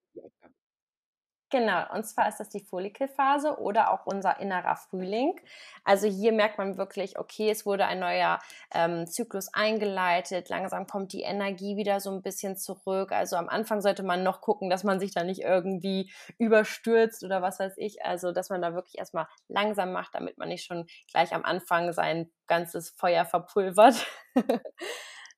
Genau, 1.51 1.83
und 1.93 2.03
zwar 2.05 2.27
ist 2.27 2.39
das 2.39 2.49
die 2.49 2.59
Follikelphase 2.59 3.59
oder 3.59 3.91
auch 3.93 4.07
unser 4.07 4.39
innerer 4.39 4.75
Frühling. 4.75 5.39
Also 5.83 6.07
hier 6.07 6.31
merkt 6.33 6.57
man 6.57 6.77
wirklich, 6.77 7.19
okay, 7.19 7.51
es 7.51 7.67
wurde 7.67 7.85
ein 7.85 7.99
neuer 7.99 8.39
ähm, 8.73 9.05
Zyklus 9.05 9.53
eingeleitet, 9.53 10.49
langsam 10.49 10.87
kommt 10.87 11.13
die 11.13 11.21
Energie 11.21 11.77
wieder 11.77 11.99
so 11.99 12.09
ein 12.11 12.23
bisschen 12.23 12.57
zurück. 12.57 13.11
Also 13.11 13.35
am 13.35 13.47
Anfang 13.47 13.81
sollte 13.81 14.01
man 14.01 14.23
noch 14.23 14.41
gucken, 14.41 14.71
dass 14.71 14.83
man 14.83 14.99
sich 14.99 15.13
da 15.13 15.23
nicht 15.23 15.41
irgendwie 15.41 16.11
überstürzt 16.39 17.23
oder 17.23 17.43
was 17.43 17.59
weiß 17.59 17.73
ich. 17.77 18.03
Also 18.03 18.31
dass 18.31 18.49
man 18.49 18.61
da 18.63 18.73
wirklich 18.73 18.97
erstmal 18.97 19.27
langsam 19.47 19.91
macht, 19.91 20.15
damit 20.15 20.39
man 20.39 20.49
nicht 20.49 20.65
schon 20.65 20.87
gleich 21.11 21.31
am 21.33 21.45
Anfang 21.45 21.93
sein 21.93 22.31
ganzes 22.47 22.89
Feuer 22.89 23.23
verpulvert. 23.23 24.07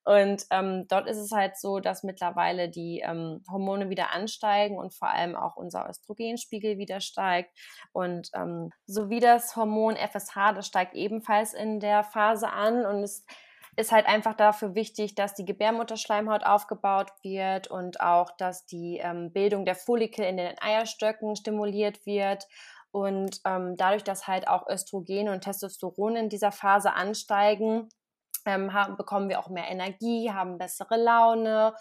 Und 0.07 0.45
ähm, 0.51 0.87
dort 0.87 1.05
ist 1.05 1.17
es 1.17 1.33
halt 1.33 1.57
so, 1.57 1.81
dass 1.81 2.01
mittlerweile 2.01 2.69
die 2.69 3.01
ähm, 3.05 3.43
Hormone 3.51 3.89
wieder 3.89 4.11
ansteigen 4.11 4.77
und 4.77 4.93
vor 4.93 5.09
allem 5.09 5.35
auch 5.35 5.57
unser 5.57 5.89
Östrogenspiegel 5.89 6.77
wieder 6.77 7.01
steigt. 7.01 7.51
Und 7.91 8.29
ähm, 8.33 8.71
so 8.85 9.09
wie 9.09 9.19
das 9.19 9.57
Hormon 9.57 9.97
FSH, 9.97 10.53
das 10.55 10.65
steigt 10.65 10.93
ebenfalls 10.93 11.53
in 11.53 11.81
der 11.81 12.05
Phase 12.05 12.49
an 12.49 12.85
und 12.85 13.03
es 13.03 13.25
ist 13.75 13.91
halt 13.91 14.05
einfach 14.05 14.33
dafür 14.33 14.75
wichtig, 14.75 15.13
dass 15.13 15.33
die 15.33 15.43
Gebärmutterschleimhaut 15.43 16.45
aufgebaut 16.45 17.11
wird 17.21 17.67
und 17.67 17.99
auch, 17.99 18.31
dass 18.37 18.65
die 18.65 18.99
ähm, 19.03 19.33
Bildung 19.33 19.65
der 19.65 19.75
Follikel 19.75 20.23
in 20.23 20.37
den 20.37 20.55
Eierstöcken 20.61 21.35
stimuliert 21.35 22.05
wird. 22.05 22.47
Und 22.91 23.41
ähm, 23.43 23.75
dadurch, 23.75 24.05
dass 24.05 24.25
halt 24.25 24.47
auch 24.47 24.69
Östrogen 24.69 25.27
und 25.27 25.41
Testosteron 25.41 26.15
in 26.15 26.29
dieser 26.29 26.53
Phase 26.53 26.93
ansteigen, 26.93 27.89
ähm, 28.47 28.73
haben, 28.73 28.97
bekommen 28.97 29.29
wir 29.29 29.39
auch 29.39 29.49
mehr 29.49 29.69
Energie, 29.69 30.31
haben 30.31 30.57
bessere 30.57 30.97
Laune 30.97 31.73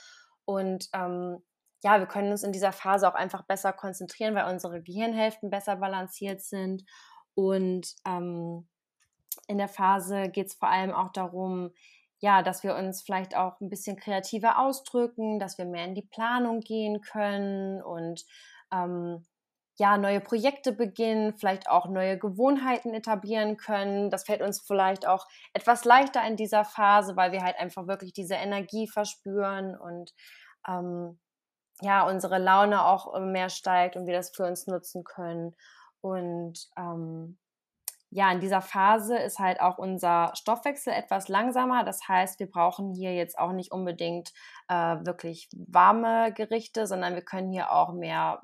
und 0.45 0.89
ähm, 0.93 1.43
ja, 1.83 1.99
wir 1.99 2.07
können 2.07 2.31
uns 2.31 2.43
in 2.43 2.53
dieser 2.53 2.73
Phase 2.73 3.09
auch 3.09 3.15
einfach 3.15 3.43
besser 3.43 3.73
konzentrieren, 3.73 4.35
weil 4.35 4.51
unsere 4.53 4.83
Gehirnhälften 4.83 5.51
besser 5.51 5.77
balanciert 5.77 6.43
sind. 6.43 6.85
Und 7.35 7.95
ähm, 8.07 8.67
in 9.47 9.59
der 9.59 9.69
Phase 9.69 10.29
geht 10.31 10.49
es 10.49 10.55
vor 10.55 10.69
allem 10.69 10.93
auch 10.93 11.13
darum, 11.13 11.71
ja, 12.19 12.43
dass 12.43 12.63
wir 12.63 12.75
uns 12.75 13.03
vielleicht 13.03 13.37
auch 13.37 13.61
ein 13.61 13.69
bisschen 13.69 13.97
kreativer 13.97 14.59
ausdrücken, 14.59 15.39
dass 15.39 15.59
wir 15.59 15.67
mehr 15.67 15.85
in 15.85 15.95
die 15.95 16.03
Planung 16.03 16.61
gehen 16.61 17.03
können 17.03 17.83
und 17.83 18.25
ähm, 18.73 19.25
ja, 19.79 19.99
neue 19.99 20.21
Projekte 20.21 20.73
beginnen, 20.73 21.37
vielleicht 21.37 21.69
auch 21.69 21.87
neue 21.89 22.19
Gewohnheiten 22.19 22.95
etablieren 22.95 23.57
können. 23.57 24.11
Das 24.11 24.25
fällt 24.25 24.43
uns 24.43 24.61
vielleicht 24.61 25.07
auch 25.07 25.27
etwas 25.53 25.85
leichter 25.85 26.27
in 26.27 26.37
dieser 26.37 26.65
Phase, 26.65 27.17
weil 27.17 27.33
wir 27.33 27.43
halt 27.43 27.59
einfach 27.59 27.87
wirklich 27.87 28.13
diese 28.13 28.35
Energie 28.35 28.89
verspüren 28.89 29.77
und 29.77 30.13
ähm, 30.67 31.19
ja, 31.83 32.09
unsere 32.09 32.39
Laune 32.39 32.85
auch 32.85 33.15
äh, 33.15 33.21
mehr 33.21 33.51
steigt 33.51 33.97
und 33.97 34.07
wir 34.07 34.15
das 34.15 34.31
für 34.35 34.45
uns 34.45 34.67
nutzen 34.67 35.05
können. 35.05 35.55
Und 36.01 36.69
ähm, 36.79 37.39
ja, 38.17 38.33
in 38.33 38.41
dieser 38.41 38.63
Phase 38.63 39.17
ist 39.17 39.39
halt 39.39 39.61
auch 39.61 39.79
unser 39.79 40.33
Stoffwechsel 40.35 40.93
etwas 40.93 41.29
langsamer. 41.29 41.85
Das 41.85 42.09
heißt, 42.09 42.41
wir 42.41 42.51
brauchen 42.51 42.95
hier 42.95 43.15
jetzt 43.15 43.39
auch 43.39 43.53
nicht 43.53 43.73
unbedingt 43.73 44.33
äh, 44.69 44.97
wirklich 45.05 45.49
warme 45.55 46.33
Gerichte, 46.33 46.87
sondern 46.87 47.15
wir 47.15 47.23
können 47.23 47.53
hier 47.53 47.73
auch 47.73 47.93
mehr 47.93 48.41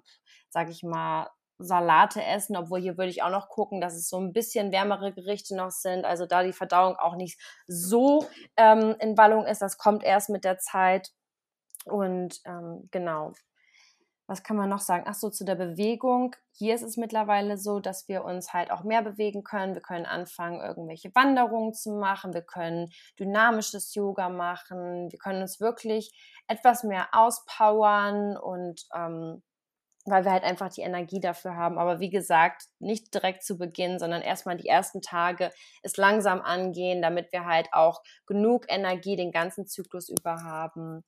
sage 0.52 0.70
ich 0.70 0.82
mal, 0.82 1.30
Salate 1.58 2.22
essen, 2.24 2.56
obwohl 2.56 2.80
hier 2.80 2.98
würde 2.98 3.10
ich 3.10 3.22
auch 3.22 3.30
noch 3.30 3.48
gucken, 3.48 3.80
dass 3.80 3.94
es 3.94 4.08
so 4.08 4.18
ein 4.18 4.32
bisschen 4.32 4.72
wärmere 4.72 5.12
Gerichte 5.12 5.56
noch 5.56 5.70
sind, 5.70 6.04
also 6.04 6.26
da 6.26 6.42
die 6.42 6.52
Verdauung 6.52 6.96
auch 6.96 7.14
nicht 7.14 7.40
so 7.68 8.26
ähm, 8.56 8.96
in 8.98 9.16
Wallung 9.16 9.46
ist, 9.46 9.62
das 9.62 9.78
kommt 9.78 10.02
erst 10.02 10.28
mit 10.28 10.44
der 10.44 10.58
Zeit 10.58 11.10
und 11.84 12.40
ähm, 12.46 12.88
genau. 12.90 13.32
Was 14.26 14.42
kann 14.42 14.56
man 14.56 14.68
noch 14.68 14.80
sagen? 14.80 15.04
Ach 15.06 15.14
so, 15.14 15.30
zu 15.30 15.44
der 15.44 15.56
Bewegung. 15.56 16.36
Hier 16.52 16.74
ist 16.74 16.82
es 16.82 16.96
mittlerweile 16.96 17.58
so, 17.58 17.80
dass 17.80 18.08
wir 18.08 18.24
uns 18.24 18.52
halt 18.52 18.70
auch 18.70 18.84
mehr 18.84 19.02
bewegen 19.02 19.42
können. 19.42 19.74
Wir 19.74 19.82
können 19.82 20.06
anfangen, 20.06 20.60
irgendwelche 20.60 21.14
Wanderungen 21.14 21.74
zu 21.74 21.90
machen. 21.92 22.32
Wir 22.32 22.42
können 22.42 22.90
dynamisches 23.18 23.94
Yoga 23.94 24.28
machen. 24.28 25.10
Wir 25.10 25.18
können 25.18 25.42
uns 25.42 25.60
wirklich 25.60 26.12
etwas 26.46 26.84
mehr 26.84 27.08
auspowern 27.12 28.36
und 28.36 28.86
ähm, 28.94 29.42
weil 30.04 30.24
wir 30.24 30.32
halt 30.32 30.44
einfach 30.44 30.68
die 30.70 30.80
Energie 30.82 31.20
dafür 31.20 31.56
haben. 31.56 31.78
Aber 31.78 32.00
wie 32.00 32.10
gesagt, 32.10 32.64
nicht 32.80 33.14
direkt 33.14 33.44
zu 33.44 33.56
Beginn, 33.56 33.98
sondern 33.98 34.22
erstmal 34.22 34.56
die 34.56 34.68
ersten 34.68 35.00
Tage 35.00 35.52
es 35.82 35.96
langsam 35.96 36.40
angehen, 36.40 37.02
damit 37.02 37.32
wir 37.32 37.44
halt 37.44 37.68
auch 37.72 38.02
genug 38.26 38.66
Energie 38.68 39.16
den 39.16 39.30
ganzen 39.30 39.66
Zyklus 39.66 40.08
über 40.08 40.42
haben. 40.42 41.04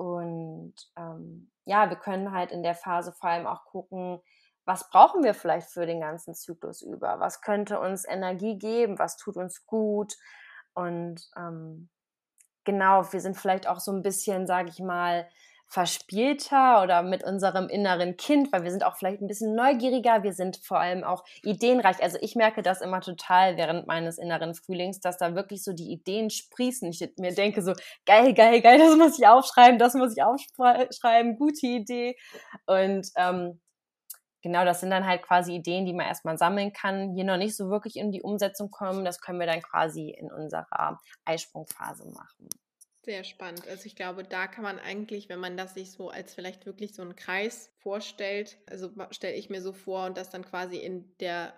Und 0.00 0.72
ähm, 0.96 1.50
ja, 1.66 1.90
wir 1.90 1.98
können 1.98 2.32
halt 2.32 2.52
in 2.52 2.62
der 2.62 2.74
Phase 2.74 3.12
vor 3.12 3.28
allem 3.28 3.46
auch 3.46 3.66
gucken, 3.66 4.18
was 4.64 4.88
brauchen 4.88 5.22
wir 5.22 5.34
vielleicht 5.34 5.68
für 5.68 5.84
den 5.84 6.00
ganzen 6.00 6.34
Zyklus 6.34 6.80
über? 6.80 7.20
Was 7.20 7.42
könnte 7.42 7.78
uns 7.78 8.08
Energie 8.08 8.56
geben? 8.56 8.98
Was 8.98 9.18
tut 9.18 9.36
uns 9.36 9.66
gut? 9.66 10.14
Und 10.72 11.20
ähm, 11.36 11.90
genau, 12.64 13.12
wir 13.12 13.20
sind 13.20 13.36
vielleicht 13.36 13.66
auch 13.66 13.78
so 13.78 13.92
ein 13.92 14.00
bisschen, 14.00 14.46
sage 14.46 14.70
ich 14.70 14.78
mal, 14.78 15.28
verspielter 15.70 16.82
oder 16.82 17.02
mit 17.04 17.22
unserem 17.22 17.68
inneren 17.68 18.16
Kind, 18.16 18.52
weil 18.52 18.64
wir 18.64 18.72
sind 18.72 18.84
auch 18.84 18.96
vielleicht 18.96 19.22
ein 19.22 19.28
bisschen 19.28 19.54
neugieriger, 19.54 20.24
wir 20.24 20.32
sind 20.32 20.56
vor 20.56 20.80
allem 20.80 21.04
auch 21.04 21.22
ideenreich. 21.42 22.02
Also 22.02 22.18
ich 22.20 22.34
merke 22.34 22.60
das 22.62 22.80
immer 22.80 23.00
total 23.00 23.56
während 23.56 23.86
meines 23.86 24.18
inneren 24.18 24.54
Frühlings, 24.54 24.98
dass 24.98 25.16
da 25.16 25.36
wirklich 25.36 25.62
so 25.62 25.72
die 25.72 25.92
Ideen 25.92 26.28
sprießen. 26.28 26.90
Ich 26.90 27.08
mir 27.18 27.32
denke 27.32 27.62
so, 27.62 27.72
geil, 28.04 28.34
geil, 28.34 28.60
geil, 28.60 28.78
das 28.80 28.96
muss 28.96 29.18
ich 29.18 29.28
aufschreiben, 29.28 29.78
das 29.78 29.94
muss 29.94 30.16
ich 30.16 30.24
aufschreiben, 30.24 31.36
gute 31.36 31.66
Idee. 31.68 32.16
Und 32.66 33.08
ähm, 33.16 33.60
genau, 34.42 34.64
das 34.64 34.80
sind 34.80 34.90
dann 34.90 35.06
halt 35.06 35.22
quasi 35.22 35.54
Ideen, 35.54 35.86
die 35.86 35.94
man 35.94 36.06
erstmal 36.06 36.36
sammeln 36.36 36.72
kann, 36.72 37.14
hier 37.14 37.24
noch 37.24 37.36
nicht 37.36 37.56
so 37.56 37.70
wirklich 37.70 37.94
in 37.94 38.10
die 38.10 38.22
Umsetzung 38.22 38.72
kommen. 38.72 39.04
Das 39.04 39.20
können 39.20 39.38
wir 39.38 39.46
dann 39.46 39.62
quasi 39.62 40.10
in 40.10 40.32
unserer 40.32 40.98
Eisprungphase 41.24 42.08
machen. 42.10 42.48
Sehr 43.02 43.24
spannend. 43.24 43.66
Also 43.66 43.86
ich 43.86 43.96
glaube, 43.96 44.24
da 44.24 44.46
kann 44.46 44.62
man 44.62 44.78
eigentlich, 44.78 45.30
wenn 45.30 45.40
man 45.40 45.56
das 45.56 45.74
sich 45.74 45.90
so 45.90 46.10
als 46.10 46.34
vielleicht 46.34 46.66
wirklich 46.66 46.94
so 46.94 47.00
einen 47.00 47.16
Kreis 47.16 47.72
vorstellt, 47.78 48.58
also 48.66 48.90
stelle 49.10 49.36
ich 49.36 49.48
mir 49.48 49.62
so 49.62 49.72
vor 49.72 50.04
und 50.06 50.18
das 50.18 50.28
dann 50.28 50.44
quasi 50.44 50.76
in 50.76 51.16
der 51.18 51.54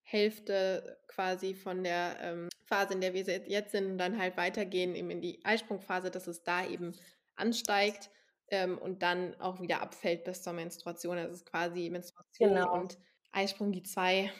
Hälfte 0.00 0.98
quasi 1.08 1.54
von 1.54 1.84
der 1.84 2.16
ähm, 2.20 2.48
Phase, 2.64 2.94
in 2.94 3.00
der 3.02 3.12
wir 3.12 3.22
jetzt 3.22 3.72
sind, 3.72 3.86
und 3.86 3.98
dann 3.98 4.18
halt 4.18 4.36
weitergehen 4.36 4.94
eben 4.94 5.10
in 5.10 5.20
die 5.20 5.44
Eisprungphase, 5.44 6.10
dass 6.10 6.28
es 6.28 6.44
da 6.44 6.66
eben 6.66 6.96
ansteigt 7.34 8.10
ähm, 8.48 8.78
und 8.78 9.02
dann 9.02 9.38
auch 9.40 9.60
wieder 9.60 9.82
abfällt 9.82 10.24
bis 10.24 10.42
zur 10.42 10.54
Menstruation. 10.54 11.18
Also 11.18 11.32
es 11.32 11.38
ist 11.40 11.46
quasi 11.46 11.90
Menstruation 11.90 12.54
genau. 12.54 12.72
und 12.72 12.98
Eisprung 13.32 13.72
die 13.72 13.82
zwei 13.82 14.32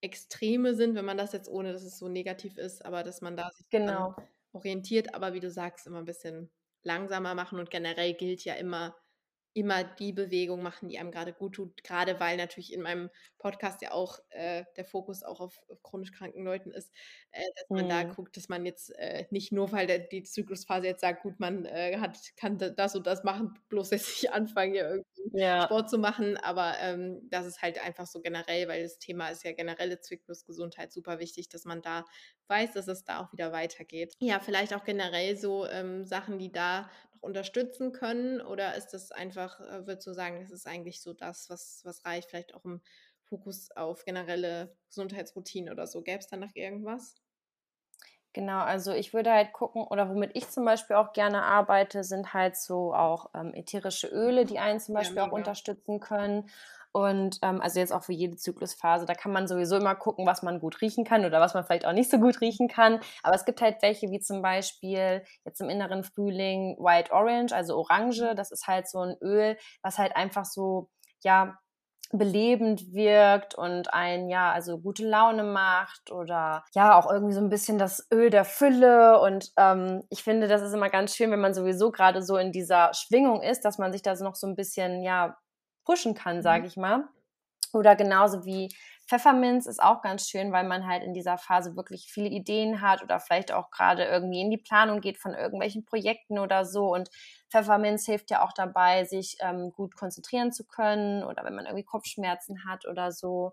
Extreme 0.00 0.74
sind, 0.74 0.94
wenn 0.94 1.04
man 1.04 1.18
das 1.18 1.32
jetzt 1.32 1.48
ohne, 1.48 1.72
dass 1.72 1.82
es 1.82 1.98
so 1.98 2.08
negativ 2.08 2.56
ist, 2.56 2.84
aber 2.84 3.02
dass 3.02 3.20
man 3.20 3.36
da 3.36 3.50
sich 3.50 3.68
genau. 3.68 4.14
Orientiert, 4.52 5.14
aber 5.14 5.34
wie 5.34 5.40
du 5.40 5.50
sagst, 5.50 5.86
immer 5.86 5.98
ein 5.98 6.04
bisschen 6.04 6.50
langsamer 6.82 7.34
machen 7.34 7.58
und 7.58 7.70
generell 7.70 8.14
gilt 8.14 8.44
ja 8.44 8.54
immer, 8.54 8.96
immer 9.52 9.84
die 9.84 10.12
Bewegung 10.12 10.62
machen, 10.62 10.88
die 10.88 10.98
einem 10.98 11.10
gerade 11.10 11.32
gut 11.32 11.56
tut. 11.56 11.82
Gerade 11.82 12.20
weil 12.20 12.36
natürlich 12.36 12.72
in 12.72 12.82
meinem 12.82 13.10
Podcast 13.38 13.82
ja 13.82 13.92
auch 13.92 14.18
äh, 14.30 14.64
der 14.76 14.84
Fokus 14.84 15.22
auch 15.22 15.40
auf, 15.40 15.60
auf, 15.68 15.82
chronisch 15.82 16.12
kranken 16.12 16.44
Leuten 16.44 16.70
ist, 16.70 16.92
äh, 17.32 17.42
dass 17.56 17.68
man 17.68 17.84
mhm. 17.84 17.88
da 17.88 18.02
guckt, 18.04 18.36
dass 18.36 18.48
man 18.48 18.64
jetzt 18.64 18.90
äh, 18.96 19.26
nicht 19.30 19.52
nur, 19.52 19.72
weil 19.72 19.86
der, 19.86 19.98
die 19.98 20.22
Zyklusphase 20.22 20.86
jetzt 20.86 21.00
sagt, 21.00 21.22
gut, 21.22 21.40
man 21.40 21.64
äh, 21.64 21.98
hat, 21.98 22.16
kann 22.36 22.58
das 22.58 22.94
und 22.94 23.06
das 23.06 23.24
machen, 23.24 23.58
bloß 23.68 23.90
jetzt 23.90 24.22
nicht 24.22 24.32
anfangen, 24.32 24.72
hier 24.72 24.88
irgendwie 24.88 25.07
ja. 25.32 25.64
Sport 25.64 25.90
zu 25.90 25.98
machen. 25.98 26.36
Aber 26.36 26.74
ähm, 26.80 27.20
das 27.30 27.46
ist 27.46 27.62
halt 27.62 27.82
einfach 27.82 28.06
so 28.06 28.20
generell, 28.20 28.68
weil 28.68 28.82
das 28.82 28.98
Thema 28.98 29.28
ist 29.28 29.44
ja 29.44 29.52
generelle 29.52 30.00
Zyklusgesundheit 30.00 30.92
super 30.92 31.18
wichtig, 31.18 31.48
dass 31.48 31.64
man 31.64 31.82
da 31.82 32.04
weiß, 32.48 32.72
dass 32.72 32.88
es 32.88 33.04
da 33.04 33.20
auch 33.20 33.32
wieder 33.32 33.52
weitergeht. 33.52 34.14
Ja, 34.20 34.40
vielleicht 34.40 34.74
auch 34.74 34.84
generell 34.84 35.36
so 35.36 35.66
ähm, 35.66 36.04
Sachen, 36.04 36.38
die 36.38 36.52
da 36.52 36.90
unterstützen 37.20 37.92
können? 37.92 38.40
Oder 38.40 38.76
ist 38.76 38.88
das 38.88 39.12
einfach, 39.12 39.60
äh, 39.60 39.86
würdest 39.86 40.06
du 40.06 40.12
sagen, 40.12 40.40
das 40.40 40.50
ist 40.50 40.66
eigentlich 40.66 41.02
so 41.02 41.12
das, 41.12 41.48
was, 41.50 41.82
was 41.84 42.04
reicht, 42.04 42.30
vielleicht 42.30 42.54
auch 42.54 42.64
im 42.64 42.80
Fokus 43.24 43.70
auf 43.72 44.04
generelle 44.04 44.76
Gesundheitsroutinen 44.88 45.72
oder 45.72 45.86
so? 45.86 46.02
Gäbe 46.02 46.18
es 46.18 46.28
da 46.28 46.36
noch 46.36 46.54
irgendwas? 46.54 47.16
Genau, 48.38 48.60
also 48.60 48.92
ich 48.92 49.12
würde 49.12 49.32
halt 49.32 49.52
gucken, 49.52 49.82
oder 49.82 50.08
womit 50.10 50.30
ich 50.34 50.48
zum 50.48 50.64
Beispiel 50.64 50.94
auch 50.94 51.12
gerne 51.12 51.42
arbeite, 51.42 52.04
sind 52.04 52.34
halt 52.34 52.56
so 52.56 52.94
auch 52.94 53.30
ähm, 53.34 53.52
ätherische 53.52 54.06
Öle, 54.06 54.44
die 54.44 54.60
einen 54.60 54.78
zum 54.78 54.94
Beispiel 54.94 55.16
ja, 55.16 55.26
auch 55.26 55.32
unterstützen 55.32 55.98
können. 55.98 56.48
Und 56.92 57.40
ähm, 57.42 57.60
also 57.60 57.80
jetzt 57.80 57.92
auch 57.92 58.04
für 58.04 58.12
jede 58.12 58.36
Zyklusphase, 58.36 59.06
da 59.06 59.14
kann 59.14 59.32
man 59.32 59.48
sowieso 59.48 59.76
immer 59.76 59.96
gucken, 59.96 60.24
was 60.24 60.44
man 60.44 60.60
gut 60.60 60.80
riechen 60.82 61.04
kann 61.04 61.24
oder 61.24 61.40
was 61.40 61.54
man 61.54 61.64
vielleicht 61.64 61.84
auch 61.84 61.92
nicht 61.92 62.12
so 62.12 62.18
gut 62.18 62.40
riechen 62.40 62.68
kann. 62.68 63.00
Aber 63.24 63.34
es 63.34 63.44
gibt 63.44 63.60
halt 63.60 63.82
welche, 63.82 64.08
wie 64.12 64.20
zum 64.20 64.40
Beispiel 64.40 65.24
jetzt 65.44 65.60
im 65.60 65.68
inneren 65.68 66.04
Frühling 66.04 66.76
White 66.78 67.10
Orange, 67.10 67.52
also 67.52 67.76
Orange. 67.76 68.36
Das 68.36 68.52
ist 68.52 68.68
halt 68.68 68.88
so 68.88 69.00
ein 69.00 69.16
Öl, 69.20 69.56
was 69.82 69.98
halt 69.98 70.14
einfach 70.14 70.44
so, 70.44 70.90
ja, 71.24 71.58
belebend 72.10 72.92
wirkt 72.92 73.54
und 73.54 73.92
ein 73.92 74.28
ja 74.28 74.52
also 74.52 74.78
gute 74.78 75.06
Laune 75.06 75.44
macht 75.44 76.10
oder 76.10 76.64
ja 76.74 76.98
auch 76.98 77.10
irgendwie 77.10 77.34
so 77.34 77.40
ein 77.40 77.50
bisschen 77.50 77.78
das 77.78 78.06
Öl 78.12 78.30
der 78.30 78.46
Fülle 78.46 79.20
und 79.20 79.52
ähm, 79.56 80.02
ich 80.08 80.22
finde 80.22 80.48
das 80.48 80.62
ist 80.62 80.72
immer 80.72 80.88
ganz 80.88 81.14
schön 81.14 81.30
wenn 81.30 81.40
man 81.40 81.52
sowieso 81.52 81.90
gerade 81.90 82.22
so 82.22 82.38
in 82.38 82.50
dieser 82.50 82.94
Schwingung 82.94 83.42
ist 83.42 83.64
dass 83.64 83.76
man 83.76 83.92
sich 83.92 84.00
da 84.00 84.16
so 84.16 84.24
noch 84.24 84.36
so 84.36 84.46
ein 84.46 84.56
bisschen 84.56 85.02
ja 85.02 85.36
pushen 85.88 86.14
kann, 86.14 86.42
sage 86.42 86.62
mhm. 86.62 86.68
ich 86.68 86.76
mal. 86.76 87.08
Oder 87.72 87.96
genauso 87.96 88.44
wie 88.44 88.68
Pfefferminz 89.08 89.66
ist 89.66 89.82
auch 89.82 90.02
ganz 90.02 90.28
schön, 90.28 90.52
weil 90.52 90.64
man 90.64 90.86
halt 90.86 91.02
in 91.02 91.14
dieser 91.14 91.38
Phase 91.38 91.76
wirklich 91.76 92.12
viele 92.12 92.28
Ideen 92.28 92.80
hat 92.82 93.02
oder 93.02 93.18
vielleicht 93.20 93.52
auch 93.52 93.70
gerade 93.70 94.04
irgendwie 94.04 94.40
in 94.40 94.50
die 94.50 94.58
Planung 94.58 95.00
geht 95.00 95.18
von 95.18 95.34
irgendwelchen 95.34 95.84
Projekten 95.84 96.38
oder 96.38 96.64
so. 96.66 96.92
Und 96.94 97.08
Pfefferminz 97.50 98.04
hilft 98.06 98.30
ja 98.30 98.42
auch 98.44 98.52
dabei, 98.52 99.04
sich 99.04 99.36
ähm, 99.40 99.72
gut 99.72 99.96
konzentrieren 99.96 100.52
zu 100.52 100.64
können 100.66 101.24
oder 101.24 101.42
wenn 101.44 101.54
man 101.54 101.64
irgendwie 101.66 101.84
Kopfschmerzen 101.84 102.64
hat 102.68 102.86
oder 102.86 103.10
so. 103.10 103.52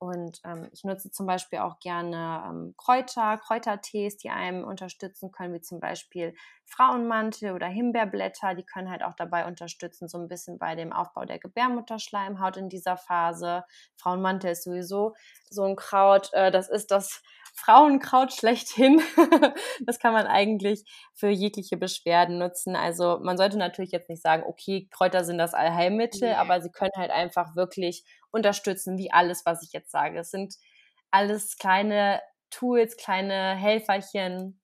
Und 0.00 0.40
ähm, 0.44 0.66
ich 0.72 0.82
nutze 0.82 1.10
zum 1.10 1.26
Beispiel 1.26 1.58
auch 1.58 1.78
gerne 1.78 2.42
ähm, 2.48 2.74
Kräuter, 2.78 3.36
Kräutertees, 3.36 4.16
die 4.16 4.30
einem 4.30 4.64
unterstützen 4.64 5.30
können, 5.30 5.52
wie 5.52 5.60
zum 5.60 5.78
Beispiel 5.78 6.34
Frauenmantel 6.64 7.52
oder 7.52 7.66
Himbeerblätter. 7.66 8.54
Die 8.54 8.64
können 8.64 8.90
halt 8.90 9.02
auch 9.02 9.14
dabei 9.14 9.46
unterstützen, 9.46 10.08
so 10.08 10.16
ein 10.16 10.26
bisschen 10.26 10.58
bei 10.58 10.74
dem 10.74 10.94
Aufbau 10.94 11.26
der 11.26 11.38
Gebärmutterschleimhaut 11.38 12.56
in 12.56 12.70
dieser 12.70 12.96
Phase. 12.96 13.64
Frauenmantel 13.98 14.52
ist 14.52 14.64
sowieso 14.64 15.14
so 15.50 15.64
ein 15.64 15.76
Kraut. 15.76 16.30
Äh, 16.32 16.50
das 16.50 16.70
ist 16.70 16.90
das 16.90 17.20
Frauenkraut 17.54 18.32
schlechthin. 18.32 19.02
das 19.84 19.98
kann 19.98 20.14
man 20.14 20.26
eigentlich 20.26 20.84
für 21.12 21.28
jegliche 21.28 21.76
Beschwerden 21.76 22.38
nutzen. 22.38 22.74
Also 22.74 23.18
man 23.22 23.36
sollte 23.36 23.58
natürlich 23.58 23.92
jetzt 23.92 24.08
nicht 24.08 24.22
sagen, 24.22 24.44
okay, 24.46 24.88
Kräuter 24.90 25.24
sind 25.24 25.36
das 25.36 25.52
Allheilmittel, 25.52 26.32
aber 26.32 26.62
sie 26.62 26.70
können 26.70 26.92
halt 26.96 27.10
einfach 27.10 27.54
wirklich 27.54 28.04
unterstützen, 28.32 28.98
wie 28.98 29.12
alles, 29.12 29.44
was 29.46 29.62
ich 29.62 29.72
jetzt 29.72 29.90
sage. 29.90 30.18
Es 30.20 30.30
sind 30.30 30.54
alles 31.10 31.56
kleine 31.58 32.20
Tools, 32.50 32.96
kleine 32.96 33.54
Helferchen. 33.56 34.60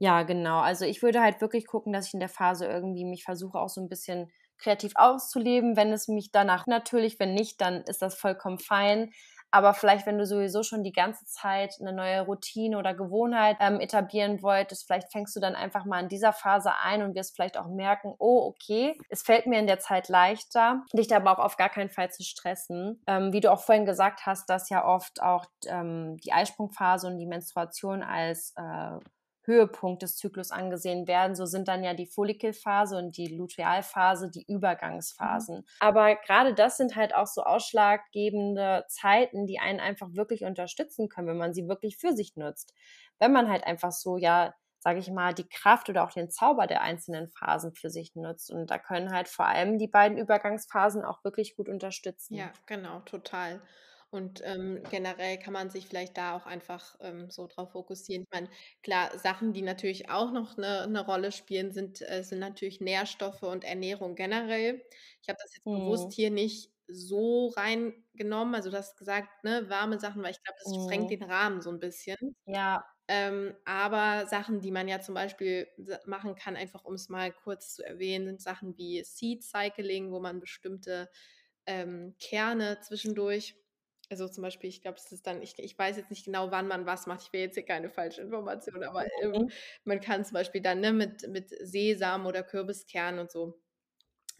Ja, 0.00 0.22
genau. 0.22 0.58
Also 0.60 0.84
ich 0.84 1.02
würde 1.02 1.20
halt 1.20 1.40
wirklich 1.40 1.66
gucken, 1.66 1.92
dass 1.92 2.08
ich 2.08 2.14
in 2.14 2.20
der 2.20 2.28
Phase 2.28 2.66
irgendwie 2.66 3.04
mich 3.04 3.24
versuche 3.24 3.58
auch 3.58 3.68
so 3.68 3.80
ein 3.80 3.88
bisschen 3.88 4.30
kreativ 4.58 4.92
auszuleben, 4.96 5.76
wenn 5.76 5.92
es 5.92 6.08
mich 6.08 6.30
danach 6.32 6.66
natürlich, 6.66 7.18
wenn 7.18 7.34
nicht, 7.34 7.60
dann 7.60 7.82
ist 7.84 8.02
das 8.02 8.14
vollkommen 8.16 8.58
fein. 8.58 9.12
Aber 9.54 9.72
vielleicht, 9.72 10.04
wenn 10.04 10.18
du 10.18 10.26
sowieso 10.26 10.64
schon 10.64 10.82
die 10.82 10.90
ganze 10.90 11.24
Zeit 11.26 11.76
eine 11.80 11.92
neue 11.92 12.22
Routine 12.22 12.76
oder 12.76 12.92
Gewohnheit 12.92 13.56
ähm, 13.60 13.78
etablieren 13.78 14.42
wolltest, 14.42 14.84
vielleicht 14.84 15.12
fängst 15.12 15.36
du 15.36 15.38
dann 15.38 15.54
einfach 15.54 15.84
mal 15.84 16.02
in 16.02 16.08
dieser 16.08 16.32
Phase 16.32 16.72
ein 16.82 17.04
und 17.04 17.14
wirst 17.14 17.36
vielleicht 17.36 17.56
auch 17.56 17.68
merken, 17.68 18.16
oh, 18.18 18.48
okay, 18.48 18.98
es 19.10 19.22
fällt 19.22 19.46
mir 19.46 19.60
in 19.60 19.68
der 19.68 19.78
Zeit 19.78 20.08
leichter, 20.08 20.82
dich 20.92 21.14
aber 21.14 21.30
auch 21.30 21.38
auf 21.38 21.56
gar 21.56 21.68
keinen 21.68 21.88
Fall 21.88 22.10
zu 22.10 22.24
stressen. 22.24 23.00
Ähm, 23.06 23.32
wie 23.32 23.38
du 23.38 23.52
auch 23.52 23.60
vorhin 23.60 23.86
gesagt 23.86 24.26
hast, 24.26 24.50
dass 24.50 24.70
ja 24.70 24.84
oft 24.84 25.22
auch 25.22 25.44
ähm, 25.68 26.16
die 26.24 26.32
Eisprungphase 26.32 27.06
und 27.06 27.18
die 27.18 27.26
Menstruation 27.26 28.02
als 28.02 28.54
äh, 28.56 28.98
Höhepunkt 29.44 30.02
des 30.02 30.16
Zyklus 30.16 30.50
angesehen 30.50 31.06
werden. 31.06 31.34
So 31.34 31.46
sind 31.46 31.68
dann 31.68 31.84
ja 31.84 31.94
die 31.94 32.06
Follikelphase 32.06 32.96
und 32.96 33.16
die 33.16 33.34
Lutealphase 33.34 34.30
die 34.30 34.44
Übergangsphasen. 34.46 35.58
Mhm. 35.58 35.64
Aber 35.80 36.16
gerade 36.16 36.54
das 36.54 36.76
sind 36.76 36.96
halt 36.96 37.14
auch 37.14 37.26
so 37.26 37.42
ausschlaggebende 37.42 38.84
Zeiten, 38.88 39.46
die 39.46 39.58
einen 39.58 39.80
einfach 39.80 40.08
wirklich 40.12 40.44
unterstützen 40.44 41.08
können, 41.08 41.28
wenn 41.28 41.38
man 41.38 41.54
sie 41.54 41.68
wirklich 41.68 41.98
für 41.98 42.12
sich 42.12 42.36
nutzt. 42.36 42.72
Wenn 43.18 43.32
man 43.32 43.48
halt 43.48 43.64
einfach 43.64 43.92
so, 43.92 44.16
ja, 44.16 44.54
sage 44.84 44.98
ich 44.98 45.10
mal, 45.10 45.32
die 45.32 45.48
Kraft 45.48 45.88
oder 45.88 46.04
auch 46.04 46.12
den 46.12 46.30
Zauber 46.30 46.66
der 46.66 46.82
einzelnen 46.82 47.30
Phasen 47.30 47.74
für 47.74 47.88
sich 47.88 48.14
nutzt. 48.14 48.50
Und 48.50 48.70
da 48.70 48.78
können 48.78 49.12
halt 49.12 49.28
vor 49.28 49.46
allem 49.46 49.78
die 49.78 49.88
beiden 49.88 50.18
Übergangsphasen 50.18 51.04
auch 51.04 51.24
wirklich 51.24 51.56
gut 51.56 51.70
unterstützen. 51.70 52.34
Ja, 52.34 52.52
genau, 52.66 53.00
total. 53.00 53.62
Und 54.14 54.42
ähm, 54.44 54.80
generell 54.90 55.40
kann 55.40 55.52
man 55.52 55.70
sich 55.70 55.88
vielleicht 55.88 56.16
da 56.16 56.36
auch 56.36 56.46
einfach 56.46 56.94
ähm, 57.00 57.30
so 57.30 57.48
drauf 57.48 57.72
fokussieren. 57.72 58.22
Ich 58.22 58.30
meine, 58.30 58.48
klar, 58.84 59.10
Sachen, 59.18 59.52
die 59.52 59.62
natürlich 59.62 60.08
auch 60.08 60.30
noch 60.30 60.56
eine, 60.56 60.82
eine 60.82 61.04
Rolle 61.04 61.32
spielen, 61.32 61.72
sind, 61.72 62.00
äh, 62.00 62.22
sind 62.22 62.38
natürlich 62.38 62.80
Nährstoffe 62.80 63.42
und 63.42 63.64
Ernährung 63.64 64.14
generell. 64.14 64.80
Ich 65.20 65.28
habe 65.28 65.38
das 65.42 65.52
jetzt 65.56 65.66
mhm. 65.66 65.80
bewusst 65.80 66.12
hier 66.12 66.30
nicht 66.30 66.70
so 66.86 67.48
reingenommen. 67.56 68.54
Also 68.54 68.70
du 68.70 68.76
hast 68.76 68.96
gesagt, 68.96 69.42
ne, 69.42 69.68
warme 69.68 69.98
Sachen, 69.98 70.22
weil 70.22 70.30
ich 70.30 70.42
glaube, 70.44 70.60
das 70.62 70.72
mhm. 70.72 70.84
sprengt 70.84 71.10
den 71.10 71.24
Rahmen 71.24 71.60
so 71.60 71.70
ein 71.70 71.80
bisschen. 71.80 72.36
Ja. 72.46 72.84
Ähm, 73.08 73.56
aber 73.64 74.28
Sachen, 74.28 74.60
die 74.60 74.70
man 74.70 74.86
ja 74.86 75.00
zum 75.00 75.16
Beispiel 75.16 75.66
machen 76.06 76.36
kann, 76.36 76.54
einfach 76.54 76.84
um 76.84 76.94
es 76.94 77.08
mal 77.08 77.32
kurz 77.32 77.74
zu 77.74 77.84
erwähnen, 77.84 78.26
sind 78.26 78.42
Sachen 78.42 78.78
wie 78.78 79.02
Seed 79.02 79.42
Cycling, 79.42 80.12
wo 80.12 80.20
man 80.20 80.38
bestimmte 80.38 81.10
ähm, 81.66 82.14
Kerne 82.20 82.78
zwischendurch 82.80 83.56
also 84.10 84.28
zum 84.28 84.42
Beispiel, 84.42 84.68
ich 84.70 84.82
glaube, 84.82 84.98
es 84.98 85.10
ist 85.10 85.26
dann, 85.26 85.42
ich, 85.42 85.58
ich 85.58 85.78
weiß 85.78 85.96
jetzt 85.96 86.10
nicht 86.10 86.24
genau, 86.24 86.50
wann 86.50 86.68
man 86.68 86.86
was 86.86 87.06
macht. 87.06 87.22
Ich 87.22 87.32
will 87.32 87.40
jetzt 87.40 87.54
hier 87.54 87.64
keine 87.64 87.90
falsche 87.90 88.22
Information, 88.22 88.82
aber 88.82 89.06
ähm, 89.22 89.30
mhm. 89.30 89.50
man 89.84 90.00
kann 90.00 90.24
zum 90.24 90.34
Beispiel 90.34 90.60
dann 90.60 90.80
ne, 90.80 90.92
mit, 90.92 91.28
mit 91.28 91.48
Sesam 91.48 92.26
oder 92.26 92.42
Kürbiskern 92.42 93.18
und 93.18 93.30
so 93.30 93.58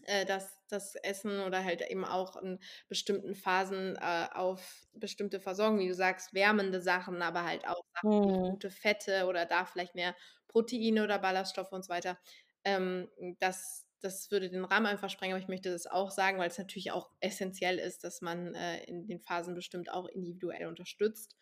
äh, 0.05 0.25
das, 0.25 0.57
das 0.67 0.95
Essen 0.95 1.39
oder 1.41 1.63
halt 1.63 1.81
eben 1.89 2.05
auch 2.05 2.35
in 2.41 2.59
bestimmten 2.87 3.35
Phasen 3.35 3.95
äh, 3.97 4.27
auf 4.33 4.87
bestimmte 4.93 5.39
Versorgung, 5.39 5.79
wie 5.79 5.87
du 5.87 5.95
sagst, 5.95 6.33
wärmende 6.33 6.81
Sachen, 6.81 7.21
aber 7.21 7.43
halt 7.43 7.67
auch 7.67 7.83
Sachen 7.93 8.19
mhm. 8.19 8.49
gute 8.51 8.69
Fette 8.69 9.25
oder 9.25 9.45
da 9.45 9.65
vielleicht 9.65 9.95
mehr 9.95 10.15
Proteine 10.47 11.03
oder 11.03 11.19
Ballaststoffe 11.19 11.71
und 11.71 11.83
so 11.83 11.89
weiter. 11.89 12.17
Ähm, 12.63 13.09
das 13.39 13.84
das 14.01 14.29
würde 14.31 14.49
den 14.49 14.65
Rahmen 14.65 14.85
einfach 14.85 15.09
sprengen, 15.09 15.33
aber 15.33 15.41
ich 15.41 15.47
möchte 15.47 15.71
das 15.71 15.87
auch 15.87 16.11
sagen, 16.11 16.37
weil 16.37 16.49
es 16.49 16.57
natürlich 16.57 16.91
auch 16.91 17.09
essentiell 17.19 17.79
ist, 17.79 18.03
dass 18.03 18.21
man 18.21 18.53
äh, 18.53 18.83
in 18.83 19.07
den 19.07 19.19
Phasen 19.19 19.55
bestimmt 19.55 19.91
auch 19.91 20.07
individuell 20.07 20.67
unterstützt. 20.67 21.35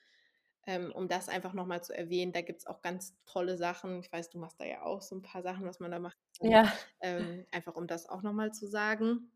Ähm, 0.66 0.93
um 0.93 1.10
das 1.10 1.28
einfach 1.28 1.54
nochmal 1.54 1.84
zu 1.84 1.93
erwähnen, 1.93 2.32
da 2.32 2.39
gibt 2.41 2.60
es 2.60 2.68
auch 2.68 2.82
ganz 2.82 3.18
tolle 3.26 3.58
Sachen. 3.58 3.99
Ich 3.99 4.12
weiß, 4.12 4.30
du 4.30 4.38
machst 4.39 4.62
da 4.62 4.66
ja 4.66 4.84
auch 4.84 5.01
so 5.01 5.16
ein 5.16 5.22
paar 5.22 5.41
Sachen, 5.41 5.66
was 5.66 5.82
man 5.82 5.91
da 5.91 5.99
macht. 5.99 6.18
Ja. 6.39 6.72
Ähm, 7.01 7.45
einfach 7.51 7.76
um 7.76 7.86
das 7.86 8.08
auch 8.08 8.22
nochmal 8.22 8.54
zu 8.54 8.68
sagen. 8.68 9.30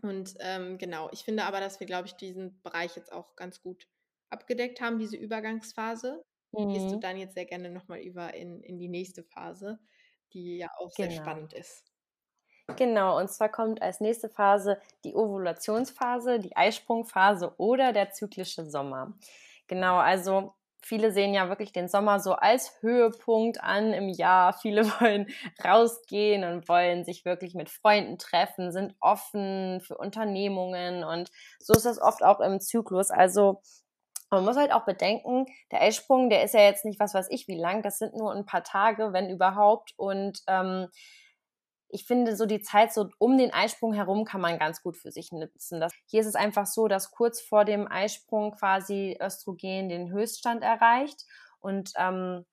Und 0.00 0.34
ähm, 0.40 0.78
genau, 0.78 1.10
ich 1.12 1.24
finde 1.24 1.44
aber, 1.44 1.60
dass 1.60 1.78
wir, 1.78 1.86
glaube 1.86 2.06
ich, 2.06 2.14
diesen 2.14 2.58
Bereich 2.62 2.96
jetzt 2.96 3.12
auch 3.12 3.36
ganz 3.36 3.60
gut 3.60 3.86
abgedeckt 4.30 4.80
haben, 4.80 4.98
diese 4.98 5.16
Übergangsphase. 5.16 6.24
Mhm. 6.52 6.68
Gehst 6.72 6.90
du 6.90 6.96
mhm. 6.96 7.00
dann 7.00 7.16
jetzt 7.18 7.34
sehr 7.34 7.44
gerne 7.44 7.70
nochmal 7.70 8.00
über 8.00 8.32
in, 8.32 8.62
in 8.62 8.78
die 8.78 8.88
nächste 8.88 9.22
Phase, 9.22 9.78
die 10.32 10.56
ja 10.56 10.68
auch 10.78 10.94
genau. 10.94 11.10
sehr 11.10 11.20
spannend 11.20 11.52
ist. 11.52 11.89
Genau, 12.76 13.18
und 13.18 13.30
zwar 13.30 13.48
kommt 13.48 13.82
als 13.82 14.00
nächste 14.00 14.28
Phase 14.28 14.78
die 15.04 15.14
Ovulationsphase, 15.14 16.38
die 16.38 16.56
Eisprungphase 16.56 17.54
oder 17.58 17.92
der 17.92 18.10
zyklische 18.10 18.64
Sommer. 18.64 19.14
Genau, 19.66 19.96
also 19.96 20.54
viele 20.82 21.12
sehen 21.12 21.34
ja 21.34 21.48
wirklich 21.48 21.72
den 21.72 21.88
Sommer 21.88 22.20
so 22.20 22.32
als 22.32 22.72
Höhepunkt 22.80 23.62
an 23.62 23.92
im 23.92 24.08
Jahr. 24.08 24.52
Viele 24.60 24.84
wollen 25.00 25.26
rausgehen 25.64 26.44
und 26.44 26.68
wollen 26.68 27.04
sich 27.04 27.24
wirklich 27.24 27.54
mit 27.54 27.70
Freunden 27.70 28.18
treffen, 28.18 28.72
sind 28.72 28.94
offen 29.00 29.80
für 29.80 29.96
Unternehmungen 29.96 31.04
und 31.04 31.30
so 31.58 31.74
ist 31.74 31.86
das 31.86 32.00
oft 32.00 32.22
auch 32.22 32.40
im 32.40 32.60
Zyklus. 32.60 33.10
Also 33.10 33.60
man 34.30 34.44
muss 34.44 34.56
halt 34.56 34.72
auch 34.72 34.84
bedenken, 34.84 35.46
der 35.72 35.82
Eisprung, 35.82 36.30
der 36.30 36.44
ist 36.44 36.54
ja 36.54 36.60
jetzt 36.60 36.84
nicht 36.84 37.00
was 37.00 37.14
weiß 37.14 37.28
ich 37.30 37.48
wie 37.48 37.58
lang, 37.58 37.82
das 37.82 37.98
sind 37.98 38.16
nur 38.16 38.32
ein 38.32 38.46
paar 38.46 38.62
Tage, 38.62 39.12
wenn 39.12 39.28
überhaupt. 39.28 39.92
Und 39.96 40.40
ähm, 40.46 40.86
ich 41.92 42.06
finde, 42.06 42.36
so 42.36 42.46
die 42.46 42.62
Zeit 42.62 42.92
so 42.92 43.10
um 43.18 43.36
den 43.36 43.52
Eisprung 43.52 43.92
herum 43.92 44.24
kann 44.24 44.40
man 44.40 44.58
ganz 44.58 44.82
gut 44.82 44.96
für 44.96 45.10
sich 45.10 45.32
nutzen. 45.32 45.80
Das, 45.80 45.92
hier 46.06 46.20
ist 46.20 46.26
es 46.26 46.34
einfach 46.34 46.66
so, 46.66 46.88
dass 46.88 47.10
kurz 47.10 47.40
vor 47.40 47.64
dem 47.64 47.90
Eisprung 47.90 48.52
quasi 48.52 49.18
Östrogen 49.20 49.88
den 49.88 50.10
Höchststand 50.10 50.62
erreicht 50.62 51.24
und 51.60 51.92
ähm, 51.96 52.44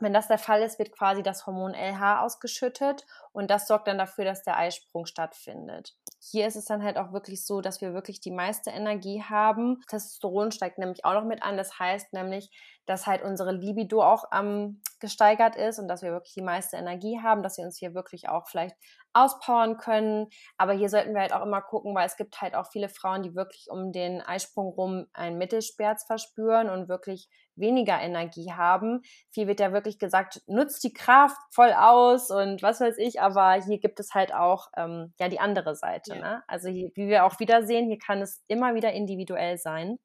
wenn 0.00 0.12
das 0.12 0.28
der 0.28 0.38
Fall 0.38 0.62
ist, 0.62 0.78
wird 0.78 0.92
quasi 0.92 1.22
das 1.22 1.46
Hormon 1.46 1.72
LH 1.72 2.22
ausgeschüttet 2.22 3.06
und 3.32 3.50
das 3.50 3.68
sorgt 3.68 3.86
dann 3.86 3.98
dafür, 3.98 4.24
dass 4.24 4.42
der 4.42 4.58
Eisprung 4.58 5.06
stattfindet. 5.06 5.94
Hier 6.30 6.46
ist 6.46 6.56
es 6.56 6.64
dann 6.64 6.82
halt 6.82 6.96
auch 6.96 7.12
wirklich 7.12 7.44
so, 7.44 7.60
dass 7.60 7.82
wir 7.82 7.92
wirklich 7.92 8.20
die 8.20 8.30
meiste 8.30 8.70
Energie 8.70 9.22
haben. 9.22 9.82
Testosteron 9.88 10.52
steigt 10.52 10.78
nämlich 10.78 11.04
auch 11.04 11.12
noch 11.12 11.24
mit 11.24 11.42
an. 11.42 11.58
Das 11.58 11.78
heißt 11.78 12.14
nämlich, 12.14 12.50
dass 12.86 13.06
halt 13.06 13.22
unsere 13.22 13.52
Libido 13.52 14.02
auch 14.02 14.24
ähm, 14.32 14.80
gesteigert 15.00 15.54
ist 15.54 15.78
und 15.78 15.86
dass 15.88 16.02
wir 16.02 16.12
wirklich 16.12 16.32
die 16.32 16.42
meiste 16.42 16.76
Energie 16.76 17.20
haben, 17.22 17.42
dass 17.42 17.58
wir 17.58 17.64
uns 17.64 17.76
hier 17.76 17.94
wirklich 17.94 18.28
auch 18.28 18.48
vielleicht 18.48 18.74
auspowern 19.12 19.76
können. 19.76 20.28
Aber 20.56 20.72
hier 20.72 20.88
sollten 20.88 21.14
wir 21.14 21.20
halt 21.20 21.34
auch 21.34 21.44
immer 21.44 21.60
gucken, 21.60 21.94
weil 21.94 22.06
es 22.06 22.16
gibt 22.16 22.40
halt 22.40 22.54
auch 22.54 22.66
viele 22.70 22.88
Frauen, 22.88 23.22
die 23.22 23.34
wirklich 23.34 23.66
um 23.70 23.92
den 23.92 24.22
Eisprung 24.22 24.68
rum 24.68 25.06
einen 25.12 25.36
Mittelschmerz 25.36 26.04
verspüren 26.04 26.70
und 26.70 26.88
wirklich 26.88 27.28
weniger 27.56 28.00
Energie 28.00 28.52
haben. 28.52 29.02
Viel 29.30 29.46
wird 29.46 29.60
ja 29.60 29.72
wirklich 29.72 29.98
gesagt, 29.98 30.42
nutzt 30.46 30.82
die 30.84 30.92
Kraft 30.92 31.36
voll 31.50 31.72
aus 31.72 32.30
und 32.30 32.62
was 32.62 32.80
weiß 32.80 32.98
ich, 32.98 33.20
aber 33.20 33.54
hier 33.54 33.78
gibt 33.78 34.00
es 34.00 34.14
halt 34.14 34.34
auch 34.34 34.68
ähm, 34.76 35.12
ja 35.18 35.28
die 35.28 35.40
andere 35.40 35.74
Seite. 35.74 36.14
Ja. 36.14 36.20
Ne? 36.20 36.42
Also 36.46 36.68
hier, 36.68 36.90
wie 36.94 37.08
wir 37.08 37.24
auch 37.24 37.38
wieder 37.40 37.64
sehen, 37.66 37.86
hier 37.86 37.98
kann 37.98 38.22
es 38.22 38.42
immer 38.48 38.74
wieder 38.74 38.92
individuell 38.92 39.58
sein. 39.58 39.98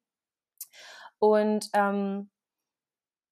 Und 1.18 1.68
ähm, 1.74 2.30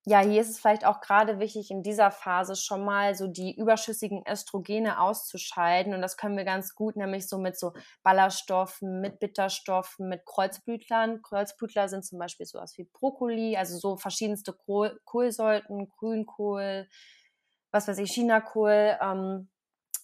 ja, 0.08 0.20
hier 0.20 0.40
ist 0.40 0.48
es 0.48 0.58
vielleicht 0.58 0.86
auch 0.86 1.02
gerade 1.02 1.38
wichtig, 1.38 1.70
in 1.70 1.82
dieser 1.82 2.10
Phase 2.10 2.56
schon 2.56 2.82
mal 2.82 3.14
so 3.14 3.26
die 3.26 3.54
überschüssigen 3.54 4.24
Östrogene 4.26 5.00
auszuscheiden. 5.00 5.92
Und 5.92 6.00
das 6.00 6.16
können 6.16 6.38
wir 6.38 6.46
ganz 6.46 6.74
gut, 6.74 6.96
nämlich 6.96 7.28
so 7.28 7.36
mit 7.36 7.58
so 7.58 7.74
Ballaststoffen, 8.02 9.02
mit 9.02 9.20
Bitterstoffen, 9.20 10.08
mit 10.08 10.24
Kreuzblütlern. 10.24 11.20
Kreuzblütler 11.20 11.90
sind 11.90 12.06
zum 12.06 12.18
Beispiel 12.18 12.46
sowas 12.46 12.78
wie 12.78 12.84
Brokkoli, 12.84 13.58
also 13.58 13.76
so 13.76 13.98
verschiedenste 13.98 14.54
Kohl, 14.54 14.98
Kohlsorten, 15.04 15.90
Grünkohl, 15.90 16.88
was 17.70 17.86
weiß 17.86 17.98
ich, 17.98 18.10
Chinakohl. 18.10 18.96
Ähm, 19.02 19.50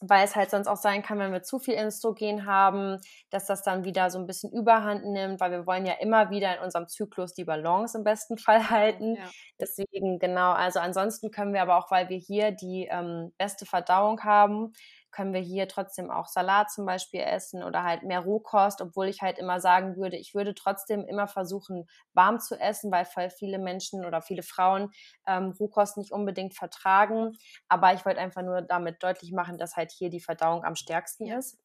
weil 0.00 0.24
es 0.24 0.36
halt 0.36 0.50
sonst 0.50 0.66
auch 0.66 0.76
sein 0.76 1.02
kann, 1.02 1.18
wenn 1.18 1.32
wir 1.32 1.42
zu 1.42 1.58
viel 1.58 1.74
Östrogen 1.78 2.46
haben, 2.46 2.98
dass 3.30 3.46
das 3.46 3.62
dann 3.62 3.84
wieder 3.84 4.10
so 4.10 4.18
ein 4.18 4.26
bisschen 4.26 4.52
Überhand 4.52 5.04
nimmt, 5.04 5.40
weil 5.40 5.50
wir 5.50 5.66
wollen 5.66 5.86
ja 5.86 5.94
immer 5.94 6.30
wieder 6.30 6.56
in 6.56 6.62
unserem 6.62 6.88
Zyklus 6.88 7.32
die 7.34 7.44
Balance 7.44 7.96
im 7.96 8.04
besten 8.04 8.38
Fall 8.38 8.70
halten. 8.70 9.16
Ja. 9.16 9.30
Deswegen 9.60 10.18
genau, 10.18 10.52
also 10.52 10.80
ansonsten 10.80 11.30
können 11.30 11.54
wir 11.54 11.62
aber 11.62 11.76
auch, 11.76 11.90
weil 11.90 12.08
wir 12.08 12.18
hier 12.18 12.50
die 12.50 12.88
ähm, 12.90 13.32
beste 13.38 13.66
Verdauung 13.66 14.22
haben, 14.24 14.72
können 15.14 15.32
wir 15.32 15.40
hier 15.40 15.68
trotzdem 15.68 16.10
auch 16.10 16.26
Salat 16.26 16.70
zum 16.70 16.84
Beispiel 16.86 17.20
essen 17.20 17.62
oder 17.62 17.84
halt 17.84 18.02
mehr 18.02 18.20
Rohkost, 18.20 18.80
obwohl 18.82 19.06
ich 19.08 19.22
halt 19.22 19.38
immer 19.38 19.60
sagen 19.60 19.96
würde, 19.96 20.16
ich 20.16 20.34
würde 20.34 20.54
trotzdem 20.54 21.06
immer 21.06 21.28
versuchen, 21.28 21.86
warm 22.12 22.40
zu 22.40 22.58
essen, 22.60 22.90
weil 22.92 23.06
viele 23.30 23.58
Menschen 23.58 24.04
oder 24.04 24.20
viele 24.22 24.42
Frauen 24.42 24.90
ähm, 25.26 25.54
Rohkost 25.58 25.96
nicht 25.96 26.12
unbedingt 26.12 26.54
vertragen. 26.54 27.32
Aber 27.68 27.94
ich 27.94 28.04
wollte 28.04 28.20
einfach 28.20 28.42
nur 28.42 28.62
damit 28.62 29.02
deutlich 29.02 29.32
machen, 29.32 29.58
dass 29.58 29.76
halt 29.76 29.92
hier 29.92 30.10
die 30.10 30.20
Verdauung 30.20 30.64
am 30.64 30.76
stärksten 30.76 31.26
ist. 31.28 31.63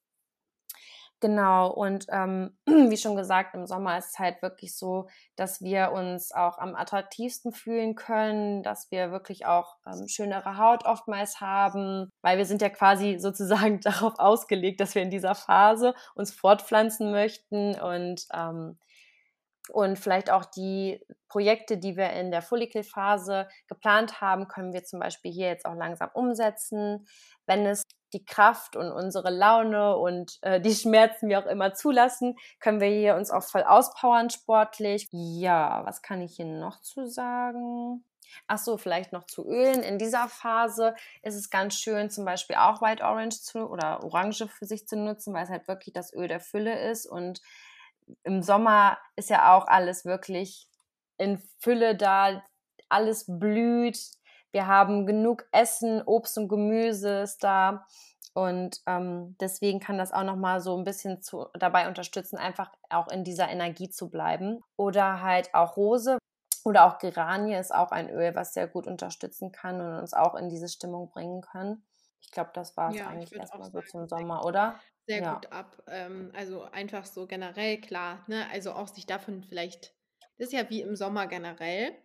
Genau, 1.22 1.70
und 1.72 2.06
ähm, 2.10 2.58
wie 2.66 2.96
schon 2.96 3.18
gesagt, 3.18 3.54
im 3.54 3.68
Sommer 3.68 3.98
ist 3.98 4.12
es 4.12 4.20
halt 4.20 4.42
wirklich 4.42 4.78
so, 4.78 5.08
dass 5.36 5.62
wir 5.62 5.92
uns 5.92 6.32
auch 6.32 6.58
am 6.58 6.76
attraktivsten 6.76 7.52
fühlen 7.52 7.96
können, 7.96 8.64
dass 8.64 8.90
wir 8.90 9.12
wirklich 9.12 9.46
auch 9.46 9.76
ähm, 9.86 10.08
schönere 10.08 10.58
Haut 10.58 10.86
oftmals 10.86 11.42
haben, 11.42 12.10
weil 12.22 12.38
wir 12.38 12.46
sind 12.46 12.62
ja 12.62 12.70
quasi 12.70 13.18
sozusagen 13.20 13.80
darauf 13.82 14.14
ausgelegt, 14.18 14.80
dass 14.80 14.96
wir 14.96 15.02
in 15.02 15.10
dieser 15.10 15.36
Phase 15.36 15.94
uns 16.16 16.32
fortpflanzen 16.32 17.12
möchten 17.12 17.78
und 17.80 18.26
ähm, 18.34 18.78
und 19.72 20.00
vielleicht 20.00 20.32
auch 20.32 20.46
die 20.46 21.00
Projekte, 21.28 21.78
die 21.78 21.96
wir 21.96 22.10
in 22.14 22.32
der 22.32 22.42
Follikelphase 22.42 23.48
geplant 23.68 24.20
haben, 24.20 24.48
können 24.48 24.74
wir 24.74 24.84
zum 24.84 25.00
Beispiel 25.00 25.32
hier 25.32 25.48
jetzt 25.48 25.66
auch 25.66 25.76
langsam 25.76 26.10
umsetzen. 26.14 27.06
Wenn 27.46 27.68
es 27.68 27.84
die 28.14 28.26
Kraft 28.26 28.76
und 28.76 28.92
unsere 28.92 29.30
Laune 29.30 29.98
und 29.98 30.40
äh, 30.42 30.60
die 30.62 30.74
Schmerzen 30.74 31.30
wie 31.30 31.38
auch 31.38 31.46
immer 31.46 31.74
zulassen, 31.74 32.36
können 32.60 32.80
wir 32.80 32.90
hier 32.90 33.16
uns 33.16 33.32
auch 33.32 33.44
voll 33.44 33.64
auspowern 33.64 34.30
sportlich. 34.30 35.08
Ja, 35.12 35.86
was 35.86 36.02
kann 36.02 36.22
ich 36.22 36.36
hier 36.36 36.46
noch 36.46 36.82
zu 36.82 37.08
sagen? 37.08 38.04
Ach 38.48 38.58
so, 38.58 38.78
vielleicht 38.78 39.12
noch 39.12 39.26
zu 39.26 39.48
Ölen. 39.48 39.82
In 39.84 39.98
dieser 39.98 40.28
Phase 40.28 40.96
ist 41.24 41.36
es 41.36 41.50
ganz 41.50 41.76
schön, 41.76 42.10
zum 42.10 42.26
Beispiel 42.26 42.56
auch 42.56 42.82
White 42.82 43.04
Orange 43.04 43.42
zu 43.42 43.68
oder 43.68 44.04
Orange 44.04 44.48
für 44.48 44.66
sich 44.66 44.88
zu 44.88 44.98
nutzen, 44.98 45.34
weil 45.34 45.44
es 45.44 45.50
halt 45.50 45.68
wirklich 45.68 45.94
das 45.94 46.14
Öl 46.14 46.28
der 46.28 46.40
Fülle 46.40 46.90
ist. 46.90 47.06
Und 47.06 47.42
im 48.24 48.42
Sommer 48.42 48.98
ist 49.16 49.30
ja 49.30 49.56
auch 49.56 49.68
alles 49.68 50.06
wirklich 50.06 50.68
in 51.18 51.42
Fülle 51.60 51.96
da, 51.96 52.44
alles 52.88 53.26
blüht, 53.28 54.00
wir 54.52 54.68
haben 54.68 55.06
genug 55.06 55.46
Essen, 55.52 56.02
Obst 56.04 56.38
und 56.38 56.48
Gemüse 56.48 57.22
ist 57.22 57.44
da. 57.44 57.86
Und 58.34 58.82
ähm, 58.86 59.36
deswegen 59.40 59.80
kann 59.80 59.98
das 59.98 60.12
auch 60.12 60.24
nochmal 60.24 60.62
so 60.62 60.78
ein 60.78 60.84
bisschen 60.84 61.22
zu, 61.22 61.48
dabei 61.54 61.88
unterstützen, 61.88 62.38
einfach 62.38 62.72
auch 62.90 63.08
in 63.10 63.24
dieser 63.24 63.50
Energie 63.50 63.90
zu 63.90 64.10
bleiben. 64.10 64.62
Oder 64.78 65.22
halt 65.22 65.54
auch 65.54 65.78
Rose 65.78 66.18
oder 66.64 66.86
auch 66.86 67.00
Geranie 67.00 67.56
ist 67.56 67.74
auch 67.74 67.92
ein 67.92 68.10
Öl, 68.10 68.36
was 68.36 68.54
sehr 68.54 68.68
gut 68.68 68.86
unterstützen 68.88 69.52
kann 69.52 69.82
und 69.82 70.00
uns 70.00 70.14
auch 70.14 70.36
in 70.36 70.50
diese 70.50 70.70
Stimmung 70.70 71.10
bringen 71.10 71.42
kann. 71.42 71.84
Ich 72.22 72.32
glaube, 72.32 72.52
das 72.54 72.78
war 72.78 72.92
es 72.92 72.98
ja, 72.98 73.08
eigentlich 73.08 73.34
erstmal 73.34 73.72
so 73.72 73.82
zum 73.82 74.08
Sommer, 74.08 74.46
oder? 74.46 74.80
Sehr 75.08 75.22
ja. 75.22 75.34
gut 75.34 75.52
ab. 75.52 75.82
Ähm, 75.88 76.32
also 76.36 76.64
einfach 76.64 77.06
so 77.06 77.26
generell 77.26 77.80
klar, 77.82 78.24
ne? 78.28 78.46
Also 78.52 78.74
auch 78.74 78.88
sich 78.88 79.06
davon 79.06 79.44
vielleicht, 79.44 79.96
das 80.38 80.48
ist 80.48 80.54
ja 80.54 80.70
wie 80.70 80.82
im 80.82 80.96
Sommer 80.96 81.28
generell 81.28 81.96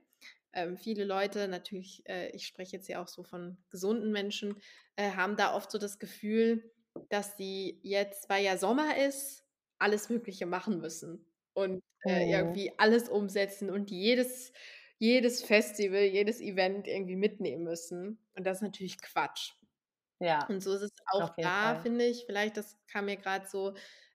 ähm, 0.55 0.77
viele 0.77 1.05
Leute, 1.05 1.49
natürlich, 1.49 2.03
äh, 2.09 2.31
ich 2.31 2.47
spreche 2.47 2.77
jetzt 2.77 2.89
ja 2.89 3.03
auch 3.03 3.09
so 3.09 3.23
von 3.23 3.59
gesunden 3.71 4.13
Menschen, 4.13 4.57
äh, 4.97 5.11
haben 5.11 5.37
da 5.37 5.55
oft 5.55 5.71
so 5.71 5.79
das 5.79 5.99
Gefühl, 5.99 6.71
dass 7.09 7.37
sie 7.37 7.81
jetzt, 7.83 8.29
weil 8.29 8.45
ja 8.45 8.57
Sommer 8.57 8.97
ist, 8.97 9.45
alles 9.79 10.09
Mögliche 10.09 10.47
machen 10.47 10.79
müssen 10.81 11.27
und 11.53 11.83
äh, 12.07 12.27
mhm. 12.27 12.33
irgendwie 12.33 12.73
alles 12.79 13.09
umsetzen 13.09 13.71
und 13.71 13.91
jedes, 13.91 14.53
jedes 14.99 15.43
Festival, 15.43 16.03
jedes 16.03 16.41
Event 16.41 16.87
irgendwie 16.87 17.17
mitnehmen 17.17 17.65
müssen. 17.65 18.19
Und 18.35 18.47
das 18.47 18.59
ist 18.59 18.63
natürlich 18.63 19.01
Quatsch. 19.01 19.53
Ja. 20.21 20.47
Und 20.47 20.63
so 20.63 20.73
ist 20.73 20.83
es 20.83 20.93
auch 21.07 21.35
da, 21.37 21.81
finde 21.83 22.07
ich. 22.07 22.25
Vielleicht, 22.27 22.57
das 22.57 22.79
kam 22.87 23.07
mir 23.07 23.17
gerade 23.17 23.47
so, 23.47 23.75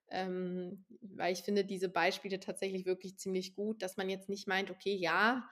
ähm, 0.09 0.85
weil 1.01 1.33
ich 1.33 1.41
finde 1.41 1.65
diese 1.65 1.89
Beispiele 1.89 2.39
tatsächlich 2.39 2.85
wirklich 2.85 3.17
ziemlich 3.17 3.53
gut, 3.53 3.81
dass 3.81 3.97
man 3.97 4.09
jetzt 4.09 4.29
nicht 4.29 4.47
meint, 4.47 4.71
okay, 4.71 4.95
ja, 4.95 5.47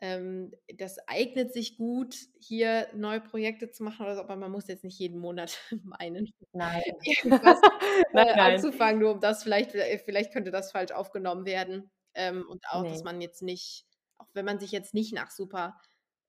das 0.00 0.98
eignet 1.06 1.52
sich 1.52 1.76
gut, 1.76 2.16
hier 2.38 2.88
neue 2.94 3.20
Projekte 3.20 3.70
zu 3.70 3.84
machen 3.84 4.04
oder 4.04 4.16
so, 4.16 4.22
aber 4.22 4.36
man 4.36 4.50
muss 4.50 4.66
jetzt 4.66 4.84
nicht 4.84 4.98
jeden 4.98 5.18
Monat 5.18 5.58
meinen, 5.84 6.32
nein. 6.52 6.82
irgendwas 7.02 7.60
nein, 8.12 8.26
äh, 8.26 8.36
nein. 8.36 8.54
anzufangen, 8.56 9.00
nur 9.00 9.12
um 9.12 9.20
das 9.20 9.42
vielleicht, 9.42 9.74
äh, 9.74 9.98
vielleicht 9.98 10.32
könnte 10.32 10.50
das 10.50 10.72
falsch 10.72 10.92
aufgenommen 10.92 11.46
werden. 11.46 11.90
Ähm, 12.14 12.44
und 12.48 12.64
auch, 12.68 12.82
nee. 12.82 12.90
dass 12.90 13.02
man 13.02 13.20
jetzt 13.20 13.42
nicht, 13.42 13.86
auch 14.18 14.28
wenn 14.34 14.44
man 14.44 14.60
sich 14.60 14.72
jetzt 14.72 14.94
nicht 14.94 15.14
nach 15.14 15.30
super 15.30 15.80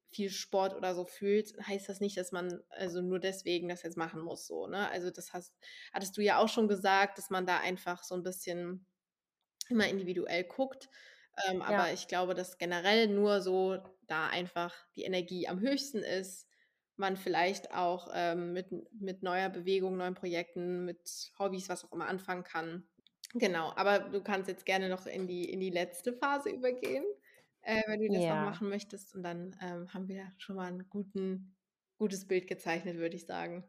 viel 0.09 0.29
Sport 0.29 0.73
oder 0.75 0.95
so 0.95 1.03
fühlt, 1.03 1.53
heißt 1.67 1.89
das 1.89 1.99
nicht, 1.99 2.17
dass 2.17 2.31
man 2.31 2.61
also 2.69 3.01
nur 3.01 3.19
deswegen 3.19 3.67
das 3.67 3.83
jetzt 3.83 3.97
machen 3.97 4.21
muss. 4.21 4.47
So, 4.47 4.67
ne? 4.67 4.89
Also 4.89 5.11
das 5.11 5.33
hast, 5.33 5.53
hattest 5.91 6.15
du 6.17 6.21
ja 6.21 6.39
auch 6.39 6.47
schon 6.47 6.67
gesagt, 6.67 7.17
dass 7.17 7.29
man 7.29 7.45
da 7.45 7.59
einfach 7.59 8.03
so 8.03 8.15
ein 8.15 8.23
bisschen 8.23 8.85
immer 9.69 9.87
individuell 9.87 10.45
guckt. 10.45 10.89
Ähm, 11.49 11.61
ja. 11.67 11.67
Aber 11.67 11.91
ich 11.93 12.07
glaube, 12.07 12.33
dass 12.33 12.57
generell 12.57 13.07
nur 13.07 13.41
so 13.41 13.77
da 14.07 14.27
einfach 14.27 14.73
die 14.95 15.03
Energie 15.03 15.47
am 15.47 15.59
höchsten 15.59 15.99
ist, 15.99 16.47
man 16.97 17.17
vielleicht 17.17 17.71
auch 17.73 18.09
ähm, 18.13 18.53
mit, 18.53 18.67
mit 18.93 19.21
neuer 19.23 19.49
Bewegung, 19.49 19.97
neuen 19.97 20.15
Projekten, 20.15 20.85
mit 20.85 21.33
Hobbys, 21.37 21.67
was 21.69 21.83
auch 21.83 21.91
immer 21.91 22.07
anfangen 22.07 22.43
kann. 22.43 22.87
Genau, 23.33 23.73
aber 23.75 23.99
du 23.99 24.21
kannst 24.23 24.47
jetzt 24.47 24.65
gerne 24.65 24.87
noch 24.89 25.05
in 25.07 25.27
die, 25.27 25.49
in 25.51 25.59
die 25.59 25.69
letzte 25.69 26.13
Phase 26.13 26.49
übergehen, 26.49 27.03
äh, 27.61 27.81
wenn 27.87 27.99
du 27.99 28.09
das 28.09 28.27
noch 28.27 28.37
Ja. 28.37 28.45
machen 28.45 28.69
möchtest. 28.69 29.13
Und 29.13 29.23
dann 29.23 29.57
ähm, 29.61 29.93
haben 29.93 30.07
wir 30.07 30.31
schon 30.37 30.55
mal 30.55 30.71
ein 30.71 30.87
guten, 30.89 31.57
gutes 31.97 32.27
Bild 32.27 32.47
gezeichnet, 32.47 32.95
würde 32.97 33.15
ich 33.17 33.25
sagen. 33.25 33.65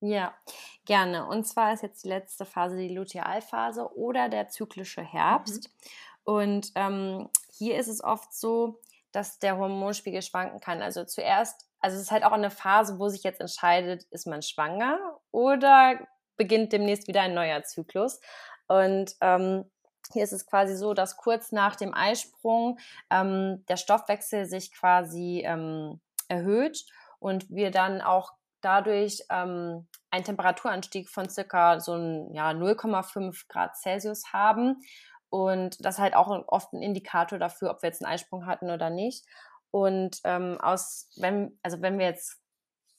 Ja, 0.00 0.36
gerne. 0.84 1.26
Und 1.26 1.44
zwar 1.44 1.72
ist 1.74 1.82
jetzt 1.82 2.04
die 2.04 2.08
letzte 2.08 2.44
Phase 2.44 2.76
die 2.76 2.94
Lutealphase 2.94 3.96
oder 3.96 4.28
der 4.28 4.48
zyklische 4.48 5.02
Herbst. 5.02 5.70
Mhm. 5.70 5.88
Und 6.28 6.72
ähm, 6.74 7.30
hier 7.56 7.78
ist 7.78 7.88
es 7.88 8.04
oft 8.04 8.34
so, 8.34 8.82
dass 9.12 9.38
der 9.38 9.56
Hormonspiegel 9.56 10.20
schwanken 10.20 10.60
kann. 10.60 10.82
Also 10.82 11.06
zuerst, 11.06 11.66
also 11.80 11.96
es 11.96 12.02
ist 12.02 12.10
halt 12.10 12.22
auch 12.22 12.32
eine 12.32 12.50
Phase, 12.50 12.98
wo 12.98 13.08
sich 13.08 13.22
jetzt 13.22 13.40
entscheidet, 13.40 14.04
ist 14.10 14.26
man 14.26 14.42
schwanger 14.42 14.98
oder 15.30 15.98
beginnt 16.36 16.74
demnächst 16.74 17.08
wieder 17.08 17.22
ein 17.22 17.32
neuer 17.32 17.62
Zyklus. 17.62 18.20
Und 18.66 19.16
ähm, 19.22 19.70
hier 20.12 20.22
ist 20.22 20.32
es 20.32 20.44
quasi 20.44 20.76
so, 20.76 20.92
dass 20.92 21.16
kurz 21.16 21.50
nach 21.50 21.76
dem 21.76 21.94
Eisprung 21.94 22.78
ähm, 23.08 23.64
der 23.66 23.78
Stoffwechsel 23.78 24.44
sich 24.44 24.70
quasi 24.74 25.44
ähm, 25.46 25.98
erhöht 26.28 26.84
und 27.20 27.48
wir 27.48 27.70
dann 27.70 28.02
auch 28.02 28.32
dadurch 28.60 29.22
ähm, 29.30 29.86
einen 30.10 30.24
Temperaturanstieg 30.24 31.08
von 31.08 31.30
circa 31.30 31.80
so 31.80 31.94
ein, 31.94 32.34
ja, 32.34 32.50
0,5 32.50 33.48
Grad 33.48 33.78
Celsius 33.78 34.34
haben. 34.34 34.82
Und 35.30 35.84
das 35.84 35.96
ist 35.96 36.00
halt 36.00 36.14
auch 36.14 36.28
oft 36.48 36.72
ein 36.72 36.82
Indikator 36.82 37.38
dafür, 37.38 37.70
ob 37.70 37.82
wir 37.82 37.88
jetzt 37.88 38.02
einen 38.02 38.12
Eisprung 38.12 38.46
hatten 38.46 38.70
oder 38.70 38.90
nicht. 38.90 39.26
Und 39.70 40.20
ähm, 40.24 40.58
aus, 40.60 41.10
wenn, 41.16 41.58
also 41.62 41.82
wenn 41.82 41.98
wir 41.98 42.06
jetzt 42.06 42.40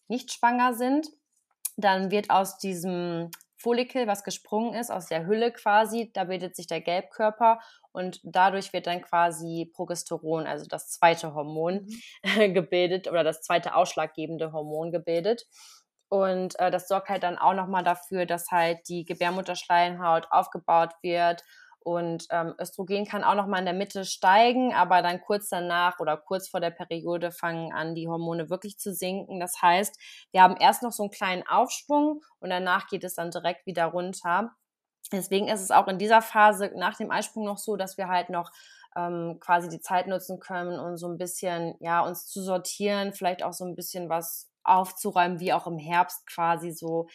nicht 0.08 0.32
schwanger 0.32 0.74
sind, 0.74 1.08
dann 1.78 2.12
wird 2.12 2.30
aus 2.30 2.58
diesem 2.58 3.32
Follikel, 3.58 4.08
was 4.08 4.24
gesprungen 4.24 4.74
ist, 4.74 4.90
aus 4.90 5.08
der 5.08 5.26
Hülle 5.26 5.52
quasi, 5.52 6.12
da 6.14 6.26
bildet 6.26 6.56
sich 6.56 6.68
der 6.68 6.82
Gelbkörper 6.82 7.60
und 7.92 8.22
dadurch 8.24 8.72
wird 8.72 8.88
dann 8.88 9.02
quasi 9.02 9.70
Progesteron, 9.74 10.48
also 10.48 10.66
das 10.68 10.90
zweite 10.90 11.34
Hormon, 11.34 11.88
mhm. 12.24 12.54
gebildet 12.54 13.08
oder 13.08 13.24
das 13.24 13.42
zweite 13.42 13.76
ausschlaggebende 13.76 14.54
Hormon 14.54 14.92
gebildet. 14.92 15.46
Und 16.08 16.58
äh, 16.60 16.72
das 16.72 16.88
sorgt 16.88 17.10
halt 17.10 17.24
dann 17.24 17.38
auch 17.38 17.54
nochmal 17.54 17.84
dafür, 17.84 18.26
dass 18.26 18.50
halt 18.50 18.88
die 18.88 19.04
Gebärmutterschleimhaut 19.06 20.28
aufgebaut 20.32 20.94
wird 21.02 21.44
und 21.90 22.28
ähm, 22.30 22.54
Östrogen 22.60 23.06
kann 23.06 23.24
auch 23.24 23.34
noch 23.34 23.48
mal 23.48 23.60
in 23.60 23.66
der 23.66 23.74
Mitte 23.74 24.06
steigen, 24.06 24.74
aber 24.76 25.02
dann 25.02 25.22
kurz 25.22 25.50
danach 25.50 26.00
oder 26.00 26.18
kurz 26.18 26.48
vor 26.48 26.60
der 26.60 26.70
Periode 26.70 27.32
fangen 27.32 27.74
an, 27.74 27.96
die 27.96 28.08
Hormone 28.08 28.52
wirklich 28.52 28.78
zu 28.78 28.94
sinken. 28.94 29.40
Das 29.40 29.60
heißt, 29.62 29.98
wir 30.32 30.44
haben 30.44 30.56
erst 30.58 30.84
noch 30.84 30.92
so 30.92 31.04
einen 31.04 31.12
kleinen 31.12 31.48
Aufschwung 31.48 32.22
und 32.40 32.52
danach 32.52 32.88
geht 32.88 33.04
es 33.04 33.16
dann 33.16 33.32
direkt 33.32 33.66
wieder 33.66 33.86
runter. 33.86 34.52
Deswegen 35.12 35.48
ist 35.48 35.62
es 35.62 35.72
auch 35.72 35.88
in 35.88 35.98
dieser 35.98 36.22
Phase 36.22 36.72
nach 36.76 36.96
dem 36.96 37.10
Eisprung 37.10 37.46
noch 37.46 37.58
so, 37.58 37.76
dass 37.76 37.98
wir 37.98 38.08
halt 38.08 38.30
noch 38.30 38.52
ähm, 38.96 39.38
quasi 39.40 39.68
die 39.68 39.82
Zeit 39.82 40.06
nutzen 40.06 40.40
können, 40.40 40.80
um 40.80 40.96
so 40.96 41.08
ein 41.08 41.18
bisschen, 41.18 41.74
ja, 41.80 42.02
uns 42.02 42.28
zu 42.28 42.44
sortieren, 42.44 43.14
vielleicht 43.14 43.42
auch 43.42 43.54
so 43.54 43.66
ein 43.66 43.76
bisschen 43.76 44.10
was 44.10 44.52
aufzuräumen, 44.64 45.40
wie 45.40 45.54
auch 45.54 45.66
im 45.66 45.80
Herbst 45.80 46.28
quasi 46.28 46.72
so 46.72 47.08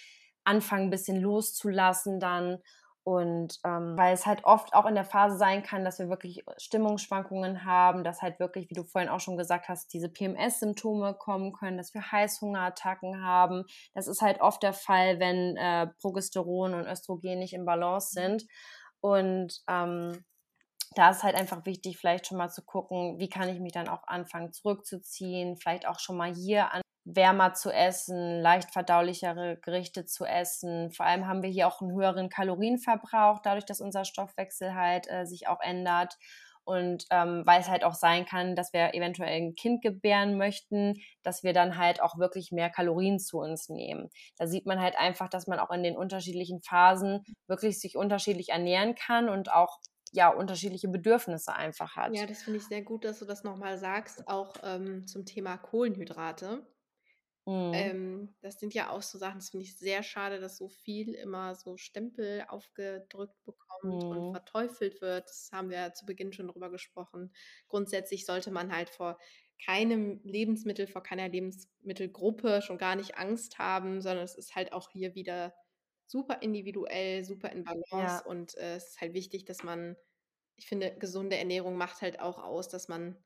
anfangen, 0.43 0.85
ein 0.85 0.91
bisschen 0.91 1.20
loszulassen 1.20 2.18
dann 2.18 2.59
und 3.05 3.61
ähm, 3.65 3.99
weil 3.99 4.15
es 4.15 4.25
halt 4.25 4.45
oft 4.45 4.73
auch 4.73 4.87
in 4.87 4.95
der 4.95 5.05
Phase 5.05 5.37
sein 5.37 5.63
kann, 5.63 5.85
dass 5.85 5.99
wir 5.99 6.09
wirklich 6.09 6.43
Stimmungsschwankungen 6.57 7.67
haben, 7.67 8.03
dass 8.03 8.23
halt 8.23 8.41
wirklich, 8.41 8.71
wie 8.71 8.75
du 8.75 8.83
vorhin 8.83 9.11
auch 9.11 9.21
schon 9.21 9.37
gesagt 9.37 9.69
hast, 9.69 9.93
diese 9.93 10.09
PMS-Symptome 10.09 11.13
kommen 11.13 11.53
können, 11.53 11.77
dass 11.77 11.93
wir 11.93 12.11
Heißhungerattacken 12.11 13.23
haben. 13.23 13.65
Das 13.93 14.09
ist 14.09 14.23
halt 14.23 14.41
oft 14.41 14.63
der 14.63 14.73
Fall, 14.73 15.21
wenn 15.21 15.55
äh, 15.59 15.89
Progesteron 16.01 16.73
und 16.73 16.87
Östrogen 16.87 17.39
nicht 17.39 17.53
im 17.53 17.67
Balance 17.67 18.19
mhm. 18.19 18.23
sind. 18.23 18.47
Und 19.01 19.61
ähm, 19.69 20.25
da 20.95 21.11
ist 21.11 21.23
halt 21.23 21.35
einfach 21.35 21.67
wichtig, 21.67 21.99
vielleicht 21.99 22.27
schon 22.27 22.39
mal 22.39 22.49
zu 22.49 22.65
gucken, 22.65 23.19
wie 23.19 23.29
kann 23.29 23.51
ich 23.51 23.61
mich 23.61 23.73
dann 23.73 23.89
auch 23.89 24.07
anfangen 24.07 24.53
zurückzuziehen, 24.53 25.59
vielleicht 25.59 25.87
auch 25.87 25.99
schon 25.99 26.17
mal 26.17 26.33
hier 26.33 26.73
an 26.73 26.84
wärmer 27.05 27.53
zu 27.53 27.71
essen, 27.71 28.41
leicht 28.41 28.71
verdaulichere 28.73 29.59
Gerichte 29.63 30.05
zu 30.07 30.25
essen. 30.25 30.91
Vor 30.91 31.07
allem 31.07 31.27
haben 31.27 31.43
wir 31.43 31.51
hier 31.51 31.69
auch 31.69 31.81
einen 31.81 31.93
höheren 31.93 32.29
Kalorienverbrauch, 32.29 33.41
dadurch, 33.43 33.67
dass 33.67 33.81
unser 33.81 34.05
Stoffwechsel 34.05 34.75
halt 34.75 35.11
äh, 35.11 35.27
sich 35.27 35.47
auch 35.49 35.61
ändert. 35.61 36.17
Und 36.67 37.05
ähm, 37.11 37.43
weil 37.45 37.61
es 37.61 37.69
halt 37.69 37.85
auch 37.85 37.93
sein 37.93 38.25
kann, 38.25 38.57
dass 38.57 38.73
wir 38.73 38.95
eventuell 38.95 39.37
ein 39.37 39.55
Kind 39.55 39.83
gebären 39.83 40.39
möchten, 40.39 40.95
dass 41.23 41.43
wir 41.43 41.53
dann 41.53 41.77
halt 41.77 42.01
auch 42.01 42.17
wirklich 42.19 42.53
mehr 42.53 42.71
Kalorien 42.71 43.19
zu 43.19 43.39
uns 43.39 43.69
nehmen. 43.69 44.09
Da 44.39 44.47
sieht 44.47 44.65
man 44.65 44.81
halt 44.81 44.97
einfach, 44.97 45.29
dass 45.29 45.47
man 45.47 45.59
auch 45.59 45.71
in 45.71 45.83
den 45.83 45.95
unterschiedlichen 45.95 46.63
Phasen 46.63 47.23
wirklich 47.47 47.79
sich 47.81 47.99
unterschiedlich 47.99 48.49
ernähren 48.49 48.95
kann 48.95 49.29
und 49.29 49.53
auch 49.53 49.79
ja 50.13 50.31
unterschiedliche 50.31 50.89
Bedürfnisse 50.89 51.55
einfach 51.55 51.97
hat. 51.97 52.17
Ja, 52.17 52.25
das 52.25 52.45
finde 52.45 52.61
ich 52.61 52.67
sehr 52.67 52.83
gut, 52.83 53.05
dass 53.05 53.19
du 53.19 53.27
das 53.27 53.45
nochmal 53.45 53.77
sagst, 53.77 54.27
auch 54.27 54.55
ähm, 54.63 55.07
zum 55.07 55.27
Thema 55.27 55.59
Kohlenhydrate. 55.59 56.67
Mhm. 57.47 57.72
Ähm, 57.74 58.34
das 58.40 58.59
sind 58.59 58.72
ja 58.72 58.90
auch 58.90 59.03
so 59.03 59.18
Sachen, 59.18 59.38
das 59.38 59.51
finde 59.51 59.64
ich 59.64 59.76
sehr 59.76 60.03
schade, 60.03 60.40
dass 60.40 60.57
so 60.57 60.68
viel 60.68 61.14
immer 61.14 61.55
so 61.55 61.76
Stempel 61.76 62.45
aufgedrückt 62.49 63.36
bekommt 63.45 64.03
mhm. 64.03 64.09
und 64.09 64.32
verteufelt 64.32 65.03
wird. 65.03 65.28
Das 65.28 65.51
haben 65.53 65.68
wir 65.68 65.76
ja 65.76 65.92
zu 65.92 66.07
Beginn 66.07 66.32
schon 66.32 66.49
drüber 66.49 66.70
gesprochen. 66.70 67.34
Grundsätzlich 67.68 68.24
sollte 68.24 68.51
man 68.51 68.74
halt 68.74 68.88
vor 68.88 69.18
keinem 69.62 70.20
Lebensmittel, 70.24 70.86
vor 70.86 71.03
keiner 71.03 71.28
Lebensmittelgruppe 71.28 72.62
schon 72.62 72.78
gar 72.78 72.97
nicht 72.97 73.18
Angst 73.18 73.59
haben, 73.59 74.01
sondern 74.01 74.24
es 74.24 74.34
ist 74.34 74.57
halt 74.57 74.72
auch 74.72 74.90
hier 74.90 75.14
wieder 75.14 75.55
super 76.07 76.42
individuell, 76.42 77.24
super 77.24 77.51
in 77.51 77.64
Balance 77.64 77.86
ja. 77.92 78.22
und 78.24 78.57
äh, 78.57 78.76
es 78.76 78.88
ist 78.88 79.01
halt 79.01 79.14
wichtig, 79.14 79.45
dass 79.45 79.62
man, 79.62 79.97
ich 80.57 80.66
finde, 80.66 80.97
gesunde 80.99 81.36
Ernährung 81.36 81.76
macht 81.76 82.03
halt 82.03 82.20
auch 82.20 82.38
aus, 82.38 82.68
dass 82.68 82.88
man 82.88 83.16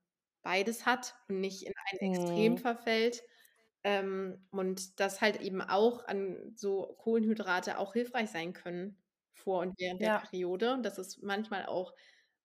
beides 0.42 0.86
hat 0.86 1.14
und 1.28 1.40
nicht 1.40 1.62
in 1.62 1.72
ein 1.76 2.08
mhm. 2.08 2.14
Extrem 2.14 2.58
verfällt. 2.58 3.22
Ähm, 3.84 4.46
und 4.50 4.98
dass 5.00 5.20
halt 5.20 5.40
eben 5.40 5.60
auch 5.60 6.06
an 6.06 6.52
so 6.56 6.96
Kohlenhydrate 6.98 7.78
auch 7.78 7.92
hilfreich 7.92 8.30
sein 8.30 8.52
können 8.52 9.00
vor 9.34 9.60
und 9.60 9.78
während 9.78 10.00
ja. 10.00 10.18
der 10.18 10.26
Periode. 10.26 10.74
Und 10.74 10.82
dass 10.82 10.98
es 10.98 11.18
manchmal 11.22 11.66
auch 11.66 11.94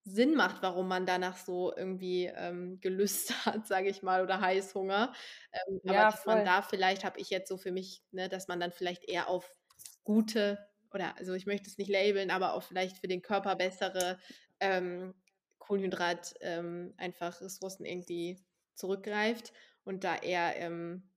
Sinn 0.05 0.35
macht, 0.35 0.61
warum 0.61 0.87
man 0.87 1.05
danach 1.05 1.37
so 1.37 1.73
irgendwie 1.75 2.25
ähm, 2.25 2.79
Gelüste 2.81 3.33
hat, 3.45 3.67
sage 3.67 3.89
ich 3.89 4.03
mal, 4.03 4.21
oder 4.21 4.41
Heißhunger. 4.41 5.13
Ähm, 5.51 5.81
aber 5.85 5.93
ja, 5.93 6.11
dass 6.11 6.25
man 6.25 6.45
da 6.45 6.61
vielleicht, 6.61 7.03
habe 7.03 7.19
ich 7.19 7.29
jetzt 7.29 7.49
so 7.49 7.57
für 7.57 7.71
mich, 7.71 8.03
ne, 8.11 8.29
dass 8.29 8.47
man 8.47 8.59
dann 8.59 8.71
vielleicht 8.71 9.05
eher 9.05 9.27
auf 9.27 9.55
gute 10.03 10.59
oder 10.93 11.17
also 11.17 11.33
ich 11.33 11.45
möchte 11.45 11.69
es 11.69 11.77
nicht 11.77 11.89
labeln, 11.89 12.31
aber 12.31 12.53
auch 12.53 12.63
vielleicht 12.63 12.99
für 12.99 13.07
den 13.07 13.21
Körper 13.21 13.55
bessere 13.55 14.19
ähm, 14.59 15.13
Kohlenhydrat 15.57 16.35
ähm, 16.41 16.93
einfach 16.97 17.41
Ressourcen 17.41 17.85
irgendwie 17.85 18.43
zurückgreift 18.75 19.53
und 19.83 20.03
da 20.03 20.15
eher 20.15 20.55
ähm, 20.57 21.09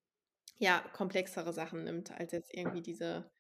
ja, 0.59 0.83
komplexere 0.93 1.53
Sachen 1.53 1.85
nimmt, 1.85 2.11
als 2.19 2.33
jetzt 2.33 2.53
irgendwie 2.55 2.83
diese, 2.83 3.31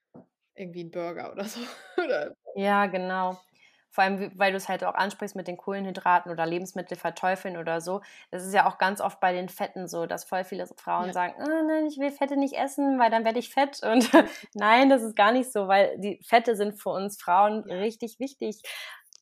irgendwie 0.54 0.84
ein 0.84 0.90
Burger 0.90 1.32
oder 1.32 1.44
so. 1.44 1.60
Ja, 2.58 2.86
genau. 2.86 3.38
Vor 3.90 4.04
allem, 4.04 4.32
weil 4.34 4.50
du 4.50 4.56
es 4.56 4.68
halt 4.68 4.82
auch 4.82 4.94
ansprichst 4.94 5.36
mit 5.36 5.46
den 5.46 5.58
Kohlenhydraten 5.58 6.32
oder 6.32 6.46
Lebensmittel 6.46 6.96
verteufeln 6.96 7.58
oder 7.58 7.82
so. 7.82 8.00
Das 8.30 8.46
ist 8.46 8.54
ja 8.54 8.66
auch 8.66 8.78
ganz 8.78 9.02
oft 9.02 9.20
bei 9.20 9.34
den 9.34 9.50
Fetten 9.50 9.88
so, 9.88 10.06
dass 10.06 10.24
voll 10.24 10.44
viele 10.44 10.66
Frauen 10.66 11.08
ja. 11.08 11.12
sagen, 11.12 11.34
oh, 11.38 11.66
nein, 11.66 11.86
ich 11.86 11.98
will 11.98 12.10
Fette 12.10 12.36
nicht 12.36 12.54
essen, 12.54 12.98
weil 12.98 13.10
dann 13.10 13.26
werde 13.26 13.38
ich 13.38 13.50
fett. 13.50 13.82
Und 13.82 14.10
nein, 14.54 14.88
das 14.88 15.02
ist 15.02 15.16
gar 15.16 15.32
nicht 15.32 15.52
so, 15.52 15.68
weil 15.68 15.98
die 15.98 16.18
Fette 16.22 16.56
sind 16.56 16.80
für 16.80 16.90
uns 16.90 17.20
Frauen 17.20 17.64
ja. 17.68 17.76
richtig 17.76 18.18
wichtig 18.18 18.62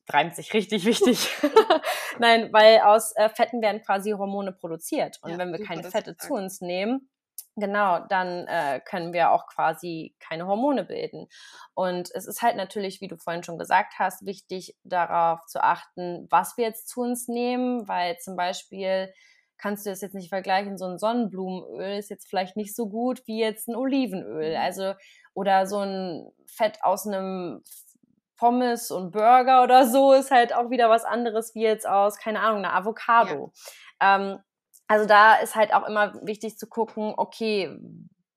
reimt 0.09 0.35
sich 0.35 0.53
richtig 0.53 0.85
wichtig. 0.85 1.29
Nein, 2.19 2.49
weil 2.53 2.81
aus 2.81 3.15
äh, 3.15 3.27
Fetten 3.29 3.61
werden 3.61 3.81
quasi 3.81 4.11
Hormone 4.11 4.51
produziert. 4.51 5.17
Und 5.21 5.31
ja, 5.31 5.37
wenn 5.37 5.51
wir 5.51 5.65
keine 5.65 5.83
Fette 5.83 6.15
zu 6.15 6.33
uns 6.33 6.61
nehmen, 6.61 7.09
Genau, 7.57 7.99
dann 8.09 8.47
äh, 8.47 8.81
können 8.83 9.13
wir 9.13 9.31
auch 9.31 9.47
quasi 9.47 10.13
keine 10.19 10.45
Hormone 10.45 10.83
bilden. 10.83 11.27
Und 11.73 12.09
es 12.13 12.27
ist 12.27 12.41
halt 12.41 12.57
natürlich, 12.57 12.99
wie 12.99 13.07
du 13.07 13.17
vorhin 13.17 13.43
schon 13.43 13.57
gesagt 13.57 13.93
hast, 13.97 14.25
wichtig 14.25 14.75
darauf 14.83 15.39
zu 15.45 15.63
achten, 15.63 16.27
was 16.29 16.57
wir 16.57 16.65
jetzt 16.65 16.89
zu 16.89 17.01
uns 17.01 17.29
nehmen, 17.29 17.87
weil 17.87 18.17
zum 18.17 18.35
Beispiel 18.35 19.13
kannst 19.57 19.85
du 19.85 19.89
das 19.89 20.01
jetzt 20.01 20.15
nicht 20.15 20.27
vergleichen, 20.27 20.77
so 20.77 20.85
ein 20.85 20.99
Sonnenblumenöl 20.99 21.97
ist 21.97 22.09
jetzt 22.09 22.27
vielleicht 22.27 22.57
nicht 22.57 22.75
so 22.75 22.89
gut 22.89 23.21
wie 23.25 23.39
jetzt 23.39 23.69
ein 23.69 23.75
Olivenöl. 23.75 24.51
Mhm. 24.51 24.57
Also, 24.61 24.93
oder 25.33 25.65
so 25.65 25.79
ein 25.79 26.29
Fett 26.45 26.79
aus 26.81 27.07
einem 27.07 27.63
Pommes 28.37 28.91
und 28.91 29.11
Burger 29.11 29.63
oder 29.63 29.87
so 29.87 30.11
ist 30.11 30.31
halt 30.31 30.53
auch 30.53 30.69
wieder 30.69 30.89
was 30.89 31.05
anderes 31.05 31.55
wie 31.55 31.63
jetzt 31.63 31.87
aus, 31.87 32.17
keine 32.17 32.41
Ahnung, 32.41 32.59
einer 32.59 32.75
Avocado. 32.75 33.53
Ja. 34.01 34.17
Ähm, 34.17 34.39
also 34.87 35.05
da 35.05 35.35
ist 35.35 35.55
halt 35.55 35.73
auch 35.73 35.87
immer 35.87 36.13
wichtig 36.25 36.57
zu 36.57 36.67
gucken, 36.67 37.13
okay, 37.17 37.77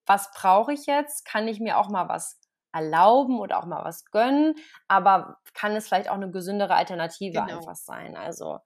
was 0.07 0.31
brauche 0.33 0.73
ich 0.73 0.87
jetzt? 0.87 1.25
Kann 1.25 1.49
ich 1.49 1.61
mir 1.61 1.79
auch 1.79 1.91
mal 1.91 2.09
was 2.09 2.41
erlauben 2.73 3.39
oder 3.39 3.59
auch 3.59 3.67
mal 3.67 3.85
was 3.85 4.05
gönnen? 4.07 4.55
Aber 4.89 5.39
kann 5.55 5.77
es 5.77 5.87
vielleicht 5.87 6.09
auch 6.09 6.15
eine 6.15 6.31
gesündere 6.31 6.75
Alternative 6.75 7.41
genau. 7.41 7.59
einfach 7.59 7.77
sein? 7.77 8.17
Also 8.17 8.59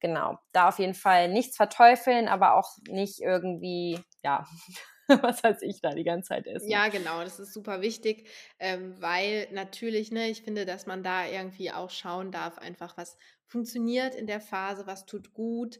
genau, 0.00 0.38
da 0.52 0.68
auf 0.68 0.78
jeden 0.78 0.94
Fall 0.94 1.28
nichts 1.28 1.56
verteufeln, 1.56 2.28
aber 2.28 2.54
auch 2.54 2.76
nicht 2.88 3.20
irgendwie, 3.20 4.00
ja, 4.22 4.46
was 5.08 5.44
weiß 5.44 5.62
ich 5.62 5.80
da 5.80 5.90
die 5.90 6.04
ganze 6.04 6.30
Zeit 6.30 6.46
essen. 6.46 6.68
Ja, 6.68 6.88
genau, 6.88 7.22
das 7.22 7.38
ist 7.38 7.52
super 7.52 7.80
wichtig, 7.80 8.28
ähm, 8.58 9.00
weil 9.00 9.48
natürlich, 9.52 10.10
ne, 10.10 10.28
ich 10.28 10.42
finde, 10.42 10.64
dass 10.64 10.86
man 10.86 11.02
da 11.02 11.26
irgendwie 11.26 11.70
auch 11.70 11.90
schauen 11.90 12.32
darf, 12.32 12.58
einfach 12.58 12.96
was 12.96 13.16
funktioniert 13.46 14.14
in 14.14 14.26
der 14.26 14.40
Phase, 14.40 14.86
was 14.86 15.06
tut 15.06 15.32
gut. 15.32 15.78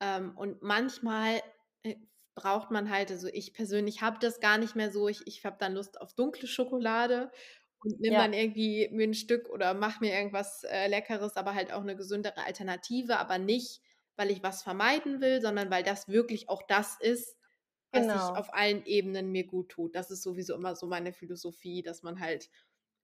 Ähm, 0.00 0.36
und 0.36 0.62
manchmal 0.62 1.42
äh, 1.82 1.96
braucht 2.34 2.70
man 2.70 2.90
halt, 2.90 3.10
also 3.10 3.28
ich 3.28 3.52
persönlich 3.54 4.02
habe 4.02 4.18
das 4.20 4.40
gar 4.40 4.58
nicht 4.58 4.76
mehr 4.76 4.90
so, 4.92 5.08
ich, 5.08 5.26
ich 5.26 5.44
habe 5.44 5.56
dann 5.58 5.74
Lust 5.74 6.00
auf 6.00 6.14
dunkle 6.14 6.46
Schokolade 6.48 7.30
und 7.80 8.00
nehme 8.00 8.16
Ja. 8.16 8.18
dann 8.18 8.32
irgendwie 8.32 8.88
mir 8.92 9.04
ein 9.08 9.14
Stück 9.14 9.48
oder 9.48 9.74
mache 9.74 10.00
mir 10.00 10.12
irgendwas 10.14 10.64
äh, 10.64 10.88
Leckeres, 10.88 11.36
aber 11.36 11.54
halt 11.54 11.72
auch 11.72 11.82
eine 11.82 11.96
gesündere 11.96 12.44
Alternative, 12.44 13.18
aber 13.18 13.38
nicht, 13.38 13.82
weil 14.16 14.30
ich 14.30 14.42
was 14.42 14.62
vermeiden 14.62 15.20
will, 15.20 15.40
sondern 15.40 15.70
weil 15.70 15.82
das 15.84 16.08
wirklich 16.08 16.48
auch 16.48 16.62
das 16.68 16.96
ist, 17.00 17.36
was 17.92 18.10
sich 18.10 18.30
Genau. 18.30 18.36
auf 18.36 18.52
allen 18.54 18.84
Ebenen 18.84 19.30
mir 19.32 19.46
gut 19.46 19.70
tut. 19.70 19.94
Das 19.96 20.10
ist 20.10 20.22
sowieso 20.22 20.54
immer 20.54 20.76
so 20.76 20.86
meine 20.86 21.12
Philosophie, 21.12 21.82
dass 21.82 22.02
man 22.02 22.20
halt 22.20 22.50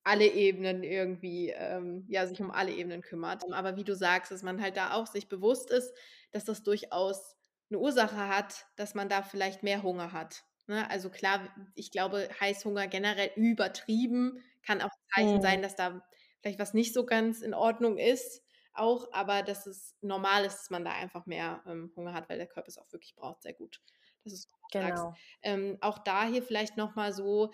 alle 0.05 0.27
Ebenen 0.27 0.83
irgendwie, 0.83 1.51
ähm, 1.51 2.05
ja, 2.09 2.27
sich 2.27 2.41
um 2.41 2.51
alle 2.51 2.73
Ebenen 2.73 3.03
kümmert. 3.03 3.51
Aber 3.51 3.77
wie 3.77 3.85
du 3.85 3.95
sagst, 3.97 4.31
dass 4.33 4.43
man 4.43 4.61
halt 4.63 4.77
da 4.77 4.93
auch 4.95 5.07
sich 5.07 5.29
bewusst 5.29 5.71
ist, 5.71 5.95
dass 6.31 6.45
das 6.45 6.63
durchaus 6.63 7.37
eine 7.71 7.79
Ursache 7.79 8.29
hat, 8.29 8.67
dass 8.77 8.95
man 8.95 9.09
da 9.09 9.23
vielleicht 9.23 9.63
mehr 9.63 9.83
Hunger 9.83 10.13
hat. 10.13 10.45
Ne? 10.67 10.89
Also 10.91 11.11
klar, 11.11 11.55
ich 11.75 11.91
glaube, 11.91 12.29
Heißhunger 12.41 12.87
generell 12.89 13.31
übertrieben 13.37 14.43
kann 14.63 14.81
auch 14.83 14.91
ein 14.91 15.25
Zeichen 15.27 15.41
Mhm. 15.41 15.41
sein, 15.41 15.63
dass 15.63 15.77
da 15.77 16.05
vielleicht 16.41 16.59
was 16.59 16.75
nicht 16.75 16.93
so 16.95 17.07
ganz 17.07 17.41
in 17.43 17.55
Ordnung 17.55 17.99
ist, 17.99 18.43
auch, 18.75 19.13
aber 19.13 19.43
dass 19.43 19.67
es 19.67 19.97
normal 20.01 20.45
ist, 20.45 20.59
dass 20.59 20.71
man 20.71 20.85
da 20.85 20.93
einfach 20.93 21.27
mehr 21.27 21.63
ähm, 21.67 21.93
Hunger 21.97 22.13
hat, 22.13 22.29
weil 22.29 22.39
der 22.39 22.47
Körper 22.49 22.69
es 22.69 22.79
auch 22.79 22.91
wirklich 22.93 23.15
braucht, 23.15 23.43
sehr 23.43 23.55
gut. 23.55 23.81
Das 24.25 24.33
ist. 24.33 24.51
Genau. 24.71 25.17
Ähm, 25.43 25.79
auch 25.81 25.99
da 25.99 26.27
hier 26.27 26.43
vielleicht 26.43 26.77
nochmal 26.77 27.13
so, 27.13 27.53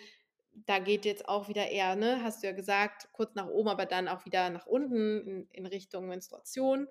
da 0.52 0.78
geht 0.78 1.04
jetzt 1.04 1.28
auch 1.28 1.48
wieder 1.48 1.68
eher, 1.68 1.96
ne, 1.96 2.22
hast 2.22 2.42
du 2.42 2.48
ja 2.48 2.52
gesagt, 2.52 3.08
kurz 3.12 3.34
nach 3.34 3.46
oben, 3.46 3.68
aber 3.68 3.86
dann 3.86 4.08
auch 4.08 4.24
wieder 4.24 4.50
nach 4.50 4.66
unten 4.66 5.20
in, 5.20 5.48
in 5.52 5.66
Richtung 5.66 6.08
Menstruation. 6.08 6.88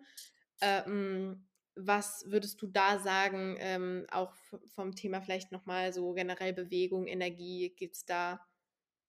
Ähm, 0.62 1.45
was 1.76 2.26
würdest 2.28 2.62
du 2.62 2.68
da 2.68 2.99
sagen, 2.99 3.55
ähm, 3.60 4.05
auch 4.12 4.34
vom 4.76 4.95
Thema 4.95 5.22
vielleicht 5.22 5.51
nochmal 5.51 5.93
so 5.93 6.14
generell 6.14 6.53
Bewegung, 6.53 7.07
Energie, 7.07 7.74
gibt 7.76 7.95
es 7.95 8.05
da 8.05 8.45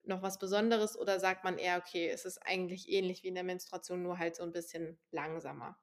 noch 0.04 0.22
was 0.22 0.38
Besonderes 0.38 0.96
oder 0.96 1.20
sagt 1.20 1.44
man 1.44 1.58
eher, 1.58 1.78
okay, 1.78 2.08
es 2.08 2.24
ist 2.24 2.38
eigentlich 2.38 2.88
ähnlich 2.88 3.22
wie 3.22 3.28
in 3.28 3.34
der 3.34 3.44
Menstruation, 3.44 4.02
nur 4.02 4.18
halt 4.18 4.36
so 4.36 4.42
ein 4.42 4.52
bisschen 4.52 4.98
langsamer? 5.10 5.78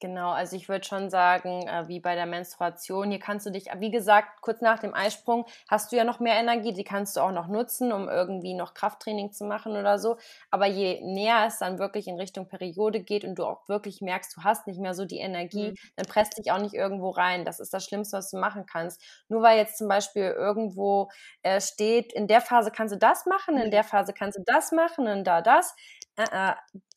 Genau, 0.00 0.30
also 0.32 0.56
ich 0.56 0.68
würde 0.68 0.84
schon 0.84 1.08
sagen, 1.08 1.66
äh, 1.68 1.88
wie 1.88 2.00
bei 2.00 2.14
der 2.14 2.26
Menstruation, 2.26 3.10
hier 3.10 3.18
kannst 3.18 3.46
du 3.46 3.50
dich, 3.50 3.68
wie 3.78 3.90
gesagt, 3.90 4.42
kurz 4.42 4.60
nach 4.60 4.78
dem 4.78 4.92
Eisprung 4.92 5.46
hast 5.68 5.90
du 5.90 5.96
ja 5.96 6.04
noch 6.04 6.20
mehr 6.20 6.34
Energie, 6.34 6.74
die 6.74 6.84
kannst 6.84 7.16
du 7.16 7.20
auch 7.22 7.30
noch 7.32 7.46
nutzen, 7.48 7.92
um 7.92 8.06
irgendwie 8.06 8.52
noch 8.52 8.74
Krafttraining 8.74 9.32
zu 9.32 9.44
machen 9.46 9.72
oder 9.74 9.98
so. 9.98 10.18
Aber 10.50 10.66
je 10.66 11.00
näher 11.02 11.44
es 11.46 11.58
dann 11.58 11.78
wirklich 11.78 12.08
in 12.08 12.16
Richtung 12.18 12.46
Periode 12.46 13.00
geht 13.00 13.24
und 13.24 13.36
du 13.38 13.46
auch 13.46 13.66
wirklich 13.68 14.02
merkst, 14.02 14.36
du 14.36 14.42
hast 14.44 14.66
nicht 14.66 14.78
mehr 14.80 14.92
so 14.92 15.06
die 15.06 15.16
Energie, 15.18 15.72
Mhm. 15.72 15.76
dann 15.96 16.04
presst 16.06 16.36
dich 16.36 16.52
auch 16.52 16.58
nicht 16.58 16.74
irgendwo 16.74 17.08
rein. 17.08 17.46
Das 17.46 17.58
ist 17.58 17.72
das 17.72 17.82
Schlimmste, 17.86 18.18
was 18.18 18.30
du 18.30 18.36
machen 18.38 18.66
kannst. 18.66 19.00
Nur 19.28 19.40
weil 19.40 19.56
jetzt 19.56 19.78
zum 19.78 19.88
Beispiel 19.88 20.24
irgendwo 20.24 21.08
äh, 21.42 21.58
steht, 21.62 22.12
in 22.12 22.26
der 22.26 22.42
Phase 22.42 22.70
kannst 22.70 22.92
du 22.94 22.98
das 22.98 23.24
machen, 23.24 23.56
in 23.56 23.70
Ja. 23.70 23.70
der 23.70 23.82
Phase 23.84 24.12
kannst 24.12 24.38
du 24.38 24.42
das 24.44 24.72
machen 24.72 25.06
und 25.08 25.24
da 25.24 25.40
das. 25.40 25.74
Äh, 26.18 26.24
äh, 26.50 26.54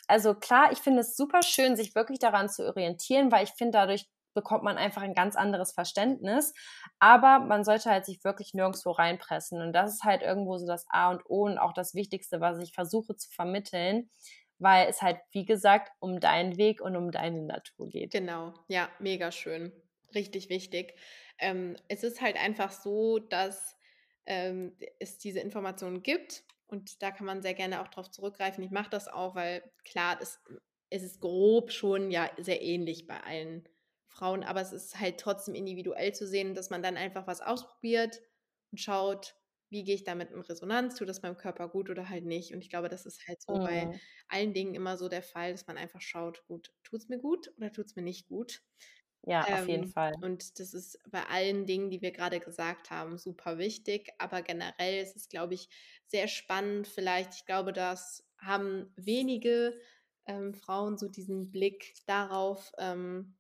also 0.09 0.33
klar, 0.33 0.71
ich 0.71 0.79
finde 0.79 1.01
es 1.01 1.15
super 1.15 1.43
schön, 1.43 1.75
sich 1.75 1.93
wirklich 1.93 2.19
daran 2.19 2.49
zu 2.49 2.65
orientieren, 2.65 3.31
weil 3.31 3.43
ich 3.43 3.51
finde, 3.51 3.77
dadurch 3.77 4.07
bekommt 4.33 4.63
man 4.63 4.77
einfach 4.77 5.01
ein 5.01 5.13
ganz 5.13 5.35
anderes 5.35 5.71
Verständnis. 5.71 6.53
Aber 6.99 7.39
man 7.39 7.63
sollte 7.63 7.89
halt 7.89 8.05
sich 8.05 8.23
wirklich 8.23 8.53
nirgendwo 8.53 8.91
reinpressen. 8.91 9.61
Und 9.61 9.73
das 9.73 9.93
ist 9.93 10.03
halt 10.03 10.21
irgendwo 10.21 10.57
so 10.57 10.65
das 10.65 10.85
A 10.89 11.11
und 11.11 11.21
O 11.25 11.45
und 11.45 11.57
auch 11.57 11.73
das 11.73 11.93
Wichtigste, 11.93 12.41
was 12.41 12.59
ich 12.59 12.73
versuche 12.73 13.15
zu 13.15 13.29
vermitteln, 13.29 14.09
weil 14.57 14.87
es 14.87 15.01
halt, 15.01 15.17
wie 15.31 15.45
gesagt, 15.45 15.91
um 15.99 16.19
deinen 16.19 16.57
Weg 16.57 16.81
und 16.81 16.95
um 16.95 17.11
deine 17.11 17.43
Natur 17.43 17.89
geht. 17.89 18.11
Genau, 18.11 18.53
ja, 18.67 18.89
mega 18.99 19.31
schön. 19.31 19.71
Richtig 20.15 20.49
wichtig. 20.49 20.95
Ähm, 21.37 21.75
es 21.87 22.03
ist 22.03 22.19
halt 22.19 22.35
einfach 22.35 22.71
so, 22.71 23.19
dass 23.19 23.77
ähm, 24.25 24.75
es 24.99 25.19
diese 25.19 25.39
Informationen 25.39 26.01
gibt 26.01 26.43
und 26.69 27.01
da 27.01 27.11
kann 27.11 27.25
man 27.25 27.41
sehr 27.41 27.53
gerne 27.53 27.81
auch 27.81 27.87
drauf 27.89 28.11
zurückgreifen. 28.11 28.63
Ich 28.63 28.71
mache 28.71 28.89
das 28.89 29.07
auch, 29.07 29.35
weil 29.35 29.71
klar, 29.83 30.19
es, 30.21 30.39
es 30.89 31.03
ist 31.03 31.19
grob 31.21 31.71
schon 31.71 32.11
ja 32.11 32.29
sehr 32.37 32.61
ähnlich 32.61 33.07
bei 33.07 33.21
allen 33.23 33.67
Frauen, 34.07 34.43
aber 34.43 34.61
es 34.61 34.71
ist 34.71 34.99
halt 34.99 35.19
trotzdem 35.19 35.55
individuell 35.55 36.13
zu 36.13 36.27
sehen, 36.27 36.53
dass 36.55 36.69
man 36.69 36.81
dann 36.83 36.97
einfach 36.97 37.27
was 37.27 37.41
ausprobiert 37.41 38.21
und 38.71 38.79
schaut, 38.79 39.35
wie 39.69 39.83
gehe 39.83 39.95
ich 39.95 40.03
damit 40.03 40.31
in 40.31 40.41
Resonanz, 40.41 40.95
tut 40.95 41.09
das 41.09 41.21
meinem 41.21 41.37
Körper 41.37 41.69
gut 41.69 41.89
oder 41.91 42.09
halt 42.09 42.25
nicht. 42.25 42.53
Und 42.53 42.61
ich 42.61 42.69
glaube, 42.69 42.89
das 42.89 43.05
ist 43.05 43.27
halt 43.27 43.39
so 43.41 43.59
bei 43.63 43.87
Mhm. 43.87 43.99
allen 44.27 44.53
Dingen 44.53 44.73
immer 44.75 44.97
so 44.97 45.09
der 45.09 45.21
Fall, 45.23 45.51
dass 45.51 45.67
man 45.67 45.77
einfach 45.77 46.01
schaut, 46.01 46.43
gut, 46.47 46.73
tut 46.83 47.01
es 47.01 47.09
mir 47.09 47.19
gut 47.19 47.51
oder 47.57 47.71
tut 47.71 47.85
es 47.85 47.95
mir 47.95 48.01
nicht 48.01 48.27
gut. 48.27 48.63
Ja, 49.23 49.47
auf 49.51 49.67
jeden 49.67 49.85
Ähm, 49.85 49.93
Fall. 49.93 50.13
und 50.21 50.59
das 50.59 50.73
ist 50.73 50.99
bei 51.09 51.25
allen 51.27 51.65
Dingen, 51.65 51.89
die 51.89 52.01
wir 52.01 52.11
gerade 52.11 52.39
gesagt 52.41 52.91
haben, 52.91 53.17
super 53.17 53.57
wichtig. 53.57 54.11
Aber 54.19 54.41
generell 54.41 55.01
ist 55.01 55.15
es, 55.15 55.29
glaube 55.29 55.53
ich, 55.53 55.69
sehr 56.05 56.27
spannend. 56.27 56.87
Vielleicht, 56.87 57.33
ich 57.35 57.45
glaube, 57.45 57.71
das 57.73 58.27
haben 58.37 58.91
wenige 58.97 59.79
ähm, 60.25 60.53
Frauen 60.53 60.97
so 60.97 61.07
diesen 61.07 61.51
Blick 61.51 61.95
darauf, 62.05 62.73
ähm, 62.77 63.37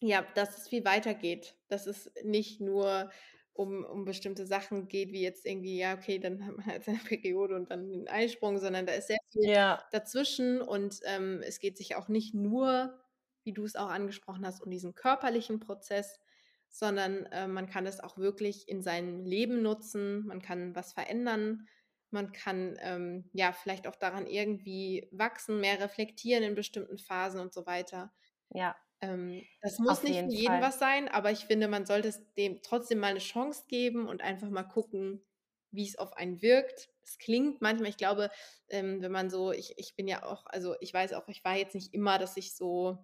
ja, 0.00 0.22
dass 0.34 0.58
es 0.58 0.68
viel 0.68 0.84
weitergeht. 0.84 1.56
Dass 1.68 1.86
es 1.86 2.10
nicht 2.24 2.60
nur 2.60 3.10
um, 3.52 3.84
um 3.84 4.04
bestimmte 4.04 4.46
Sachen 4.46 4.88
geht, 4.88 5.12
wie 5.12 5.22
jetzt 5.22 5.46
irgendwie, 5.46 5.78
ja, 5.78 5.94
okay, 5.94 6.18
dann 6.18 6.44
hat 6.46 6.56
man 6.56 6.66
halt 6.66 6.84
seine 6.84 6.98
Periode 7.08 7.54
und 7.56 7.70
dann 7.70 7.90
den 7.90 8.08
Eisprung, 8.08 8.58
sondern 8.58 8.86
da 8.86 8.92
ist 8.94 9.08
sehr 9.08 9.18
viel 9.32 9.50
Ja, 9.52 9.82
dazwischen 9.90 10.60
und 10.62 11.00
ähm, 11.04 11.42
es 11.44 11.58
geht 11.60 11.76
sich 11.78 11.96
auch 11.96 12.08
nicht 12.08 12.34
nur, 12.34 13.01
wie 13.44 13.52
du 13.52 13.64
es 13.64 13.76
auch 13.76 13.88
angesprochen 13.88 14.46
hast, 14.46 14.60
um 14.62 14.70
diesen 14.70 14.94
körperlichen 14.94 15.60
Prozess, 15.60 16.20
sondern 16.68 17.26
äh, 17.26 17.46
man 17.48 17.66
kann 17.68 17.86
es 17.86 18.00
auch 18.00 18.16
wirklich 18.18 18.68
in 18.68 18.82
seinem 18.82 19.24
Leben 19.24 19.62
nutzen, 19.62 20.26
man 20.26 20.40
kann 20.42 20.74
was 20.74 20.92
verändern, 20.92 21.66
man 22.10 22.32
kann 22.32 22.76
ähm, 22.80 23.30
ja 23.32 23.52
vielleicht 23.52 23.86
auch 23.86 23.96
daran 23.96 24.26
irgendwie 24.26 25.08
wachsen, 25.12 25.60
mehr 25.60 25.80
reflektieren 25.80 26.42
in 26.44 26.54
bestimmten 26.54 26.98
Phasen 26.98 27.40
und 27.40 27.52
so 27.54 27.66
weiter. 27.66 28.12
ja, 28.50 28.76
Ähm, 29.00 29.48
das 29.60 29.78
muss 29.78 30.02
auf 30.02 30.04
nicht 30.04 30.22
jeden 30.24 30.30
für 30.30 30.36
jeden 30.36 30.60
Fall. 30.60 30.62
was 30.62 30.78
sein, 30.78 31.08
aber 31.08 31.30
ich 31.32 31.46
finde, 31.46 31.68
man 31.68 31.86
sollte 31.86 32.08
es 32.08 32.32
dem 32.34 32.62
trotzdem 32.62 32.98
mal 33.00 33.08
eine 33.08 33.18
Chance 33.18 33.64
geben 33.68 34.08
und 34.08 34.22
einfach 34.22 34.48
mal 34.50 34.62
gucken, 34.64 35.24
wie 35.70 35.86
es 35.88 35.98
auf 35.98 36.12
einen 36.14 36.42
wirkt. 36.42 36.90
Es 37.02 37.18
klingt 37.18 37.60
manchmal, 37.62 37.90
ich 37.90 37.96
glaube, 37.96 38.30
ähm, 38.68 39.02
wenn 39.02 39.12
man 39.12 39.30
so, 39.30 39.52
ich, 39.52 39.74
ich 39.78 39.96
bin 39.96 40.06
ja 40.08 40.24
auch, 40.24 40.46
also 40.46 40.76
ich 40.80 40.92
weiß 40.94 41.14
auch, 41.14 41.28
ich 41.28 41.44
war 41.44 41.56
jetzt 41.56 41.74
nicht 41.74 41.94
immer, 41.94 42.18
dass 42.18 42.36
ich 42.36 42.54
so, 42.54 42.98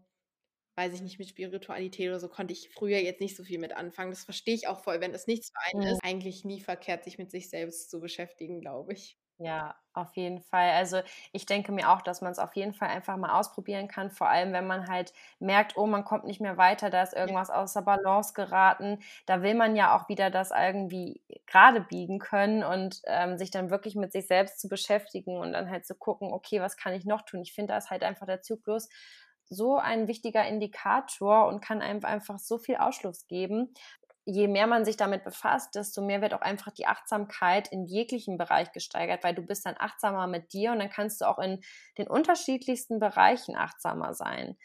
weiß 0.79 0.95
ich 0.95 1.03
nicht, 1.03 1.19
mit 1.21 1.29
Spiritualität 1.29 2.09
oder 2.11 2.21
so 2.21 2.29
konnte 2.31 2.55
ich 2.55 2.71
früher 2.71 2.99
jetzt 3.01 3.21
nicht 3.21 3.37
so 3.37 3.45
viel 3.45 3.59
mit 3.61 3.75
anfangen. 3.77 4.11
Das 4.13 4.25
verstehe 4.25 4.55
ich 4.55 4.69
auch 4.69 4.81
voll, 4.83 5.01
wenn 5.03 5.13
das 5.13 5.27
nichts 5.29 5.51
für 5.51 5.61
einen 5.61 5.75
Mhm. 5.75 5.99
ist. 5.99 6.05
Eigentlich 6.05 6.45
nie 6.45 6.61
verkehrt, 6.63 7.05
sich 7.05 7.19
mit 7.19 7.31
sich 7.31 7.51
selbst 7.51 7.91
zu 7.91 8.01
beschäftigen, 8.01 8.61
glaube 8.61 8.95
ich. 8.95 9.19
Ja, 9.41 9.77
auf 9.93 10.17
jeden 10.17 10.41
Fall. 10.41 10.71
Also 10.71 11.01
ich 11.33 11.47
denke 11.47 11.71
mir 11.71 11.91
auch, 11.91 12.03
dass 12.03 12.21
man 12.23 12.33
es 12.33 12.41
auf 12.41 12.57
jeden 12.57 12.73
Fall 12.75 12.89
einfach 12.89 13.17
mal 13.17 13.39
ausprobieren 13.39 13.87
kann, 13.87 14.11
vor 14.11 14.29
allem 14.29 14.53
wenn 14.53 14.67
man 14.67 14.89
halt 14.89 15.13
merkt, 15.39 15.77
oh, 15.77 15.87
man 15.87 16.03
kommt 16.05 16.25
nicht 16.25 16.41
mehr 16.41 16.57
weiter, 16.57 16.91
da 16.91 17.03
ist 17.05 17.15
irgendwas 17.15 17.49
außer 17.49 17.83
Balance 17.83 18.33
geraten. 18.35 18.99
Da 19.27 19.41
will 19.43 19.55
man 19.55 19.77
ja 19.77 19.97
auch 19.97 20.09
wieder 20.09 20.31
das 20.31 20.51
irgendwie 20.51 21.23
gerade 21.47 21.81
biegen 21.83 22.19
können 22.19 22.65
und 22.65 23.01
ähm, 23.07 23.39
sich 23.39 23.53
dann 23.53 23.71
wirklich 23.71 23.95
mit 23.95 24.11
sich 24.11 24.27
selbst 24.27 24.59
zu 24.61 24.69
beschäftigen 24.69 25.37
und 25.39 25.53
dann 25.53 25.71
halt 25.71 25.87
zu 25.87 25.95
gucken, 25.95 26.33
okay, 26.33 26.61
was 26.61 26.77
kann 26.77 26.95
ich 26.95 27.05
noch 27.05 27.23
tun? 27.23 27.41
Ich 27.43 27.53
finde, 27.53 27.75
da 27.75 27.79
ist 27.79 27.91
halt 27.91 28.03
einfach 28.03 28.27
der 28.27 28.43
Zyklus 28.43 28.89
so 29.49 29.79
ein 29.79 30.09
wichtiger 30.09 30.47
Indikator 30.47 31.47
und 31.47 31.61
kann 31.61 31.83
einem 31.83 32.05
einfach 32.05 32.39
so 32.39 32.59
viel 32.59 32.77
Ausschluss 32.77 33.27
geben. 33.27 33.73
Je 34.25 34.47
mehr 34.47 34.67
man 34.67 34.85
sich 34.85 34.97
damit 34.97 35.25
befasst, 35.25 35.75
desto 35.75 36.03
mehr 36.03 36.21
wird 36.21 36.35
auch 36.35 36.43
einfach 36.43 36.71
die 36.71 36.87
Achtsamkeit 36.87 37.69
in 37.69 37.87
jeglichem 37.87 38.37
Bereich 38.37 38.73
gesteigert, 38.73 39.25
weil 39.25 39.35
du 39.35 39.43
bist 39.43 39.65
dann 39.65 39.77
achtsamer 39.79 40.27
mit 40.27 40.53
dir 40.53 40.73
und 40.73 40.81
dann 40.81 40.91
kannst 40.91 41.21
du 41.23 41.25
auch 41.25 41.39
in 41.39 41.61
den 41.97 42.09
unterschiedlichsten 42.09 42.99
Bereichen 42.99 43.57
achtsamer 43.57 44.13
sein. 44.15 44.57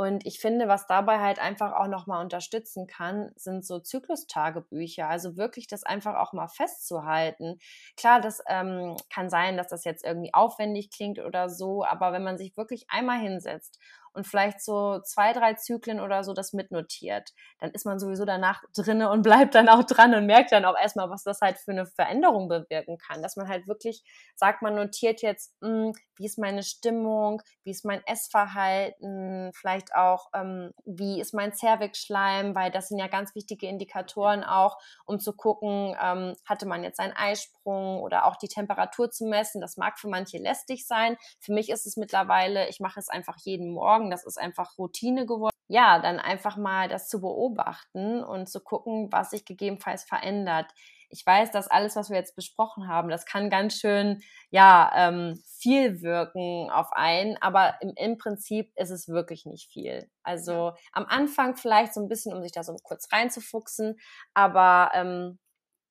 Und 0.00 0.24
ich 0.26 0.38
finde, 0.38 0.68
was 0.68 0.86
dabei 0.86 1.18
halt 1.18 1.40
einfach 1.40 1.72
auch 1.72 1.88
nochmal 1.88 2.22
unterstützen 2.22 2.86
kann, 2.86 3.32
sind 3.34 3.66
so 3.66 3.80
Zyklustagebücher. 3.80 5.08
Also 5.08 5.36
wirklich 5.36 5.66
das 5.66 5.82
einfach 5.82 6.14
auch 6.14 6.32
mal 6.32 6.46
festzuhalten. 6.46 7.58
Klar, 7.96 8.20
das 8.20 8.40
ähm, 8.46 8.96
kann 9.12 9.28
sein, 9.28 9.56
dass 9.56 9.66
das 9.66 9.82
jetzt 9.82 10.04
irgendwie 10.04 10.32
aufwendig 10.32 10.92
klingt 10.92 11.18
oder 11.18 11.48
so, 11.48 11.84
aber 11.84 12.12
wenn 12.12 12.22
man 12.22 12.38
sich 12.38 12.56
wirklich 12.56 12.86
einmal 12.88 13.18
hinsetzt 13.18 13.80
und 14.12 14.26
vielleicht 14.26 14.60
so 14.62 15.00
zwei, 15.00 15.32
drei 15.32 15.54
Zyklen 15.54 16.00
oder 16.00 16.24
so 16.24 16.32
das 16.32 16.52
mitnotiert, 16.52 17.32
dann 17.58 17.70
ist 17.70 17.86
man 17.86 17.98
sowieso 17.98 18.24
danach 18.24 18.62
drinne 18.74 19.10
und 19.10 19.22
bleibt 19.28 19.54
dann 19.54 19.68
auch 19.68 19.84
dran 19.84 20.14
und 20.14 20.26
merkt 20.26 20.52
dann 20.52 20.64
auch 20.64 20.78
erstmal, 20.78 21.10
was 21.10 21.22
das 21.22 21.40
halt 21.40 21.58
für 21.58 21.72
eine 21.72 21.86
Veränderung 21.86 22.48
bewirken 22.48 22.98
kann. 22.98 23.22
Dass 23.22 23.36
man 23.36 23.48
halt 23.48 23.66
wirklich 23.68 24.02
sagt, 24.34 24.62
man 24.62 24.74
notiert 24.74 25.22
jetzt, 25.22 25.54
mh, 25.60 25.68
hm, 25.68 25.92
wie 26.18 26.26
ist 26.26 26.38
meine 26.38 26.62
Stimmung, 26.62 27.42
wie 27.64 27.70
ist 27.70 27.84
mein 27.84 28.02
Essverhalten, 28.06 29.52
vielleicht 29.54 29.94
auch, 29.94 30.28
ähm, 30.34 30.72
wie 30.84 31.20
ist 31.20 31.32
mein 31.32 31.52
Zervixschleim, 31.52 32.54
weil 32.54 32.70
das 32.70 32.88
sind 32.88 32.98
ja 32.98 33.06
ganz 33.06 33.34
wichtige 33.34 33.66
Indikatoren 33.66 34.44
auch, 34.44 34.78
um 35.06 35.20
zu 35.20 35.32
gucken, 35.32 35.96
ähm, 36.02 36.34
hatte 36.44 36.66
man 36.66 36.82
jetzt 36.82 37.00
einen 37.00 37.12
Eisprung 37.12 38.00
oder 38.00 38.26
auch 38.26 38.36
die 38.36 38.48
Temperatur 38.48 39.10
zu 39.10 39.26
messen. 39.26 39.60
Das 39.60 39.76
mag 39.76 39.98
für 39.98 40.08
manche 40.08 40.38
lästig 40.38 40.86
sein. 40.86 41.16
Für 41.40 41.52
mich 41.52 41.70
ist 41.70 41.86
es 41.86 41.96
mittlerweile, 41.96 42.68
ich 42.68 42.80
mache 42.80 43.00
es 43.00 43.08
einfach 43.08 43.36
jeden 43.38 43.70
Morgen, 43.70 43.97
das 44.10 44.24
ist 44.24 44.38
einfach 44.38 44.78
Routine 44.78 45.26
geworden. 45.26 45.52
Ja, 45.68 45.98
dann 45.98 46.18
einfach 46.18 46.56
mal 46.56 46.88
das 46.88 47.08
zu 47.08 47.20
beobachten 47.20 48.24
und 48.24 48.48
zu 48.48 48.60
gucken, 48.60 49.08
was 49.12 49.30
sich 49.30 49.44
gegebenenfalls 49.44 50.04
verändert 50.04 50.72
ich 51.10 51.24
weiß, 51.24 51.50
dass 51.50 51.68
alles, 51.68 51.96
was 51.96 52.10
wir 52.10 52.16
jetzt 52.16 52.36
besprochen 52.36 52.88
haben, 52.88 53.08
das 53.08 53.24
kann 53.24 53.50
ganz 53.50 53.78
schön, 53.78 54.22
ja, 54.50 54.90
ähm, 54.94 55.42
viel 55.58 56.02
wirken 56.02 56.70
auf 56.70 56.92
einen, 56.92 57.36
aber 57.40 57.80
im, 57.80 57.92
im 57.96 58.18
Prinzip 58.18 58.72
ist 58.76 58.90
es 58.90 59.08
wirklich 59.08 59.46
nicht 59.46 59.70
viel. 59.70 60.10
Also 60.22 60.72
am 60.92 61.06
Anfang 61.06 61.56
vielleicht 61.56 61.94
so 61.94 62.00
ein 62.00 62.08
bisschen, 62.08 62.34
um 62.34 62.42
sich 62.42 62.52
da 62.52 62.62
so 62.62 62.76
kurz 62.82 63.10
reinzufuchsen, 63.10 63.98
aber 64.34 64.90
ähm, 64.94 65.38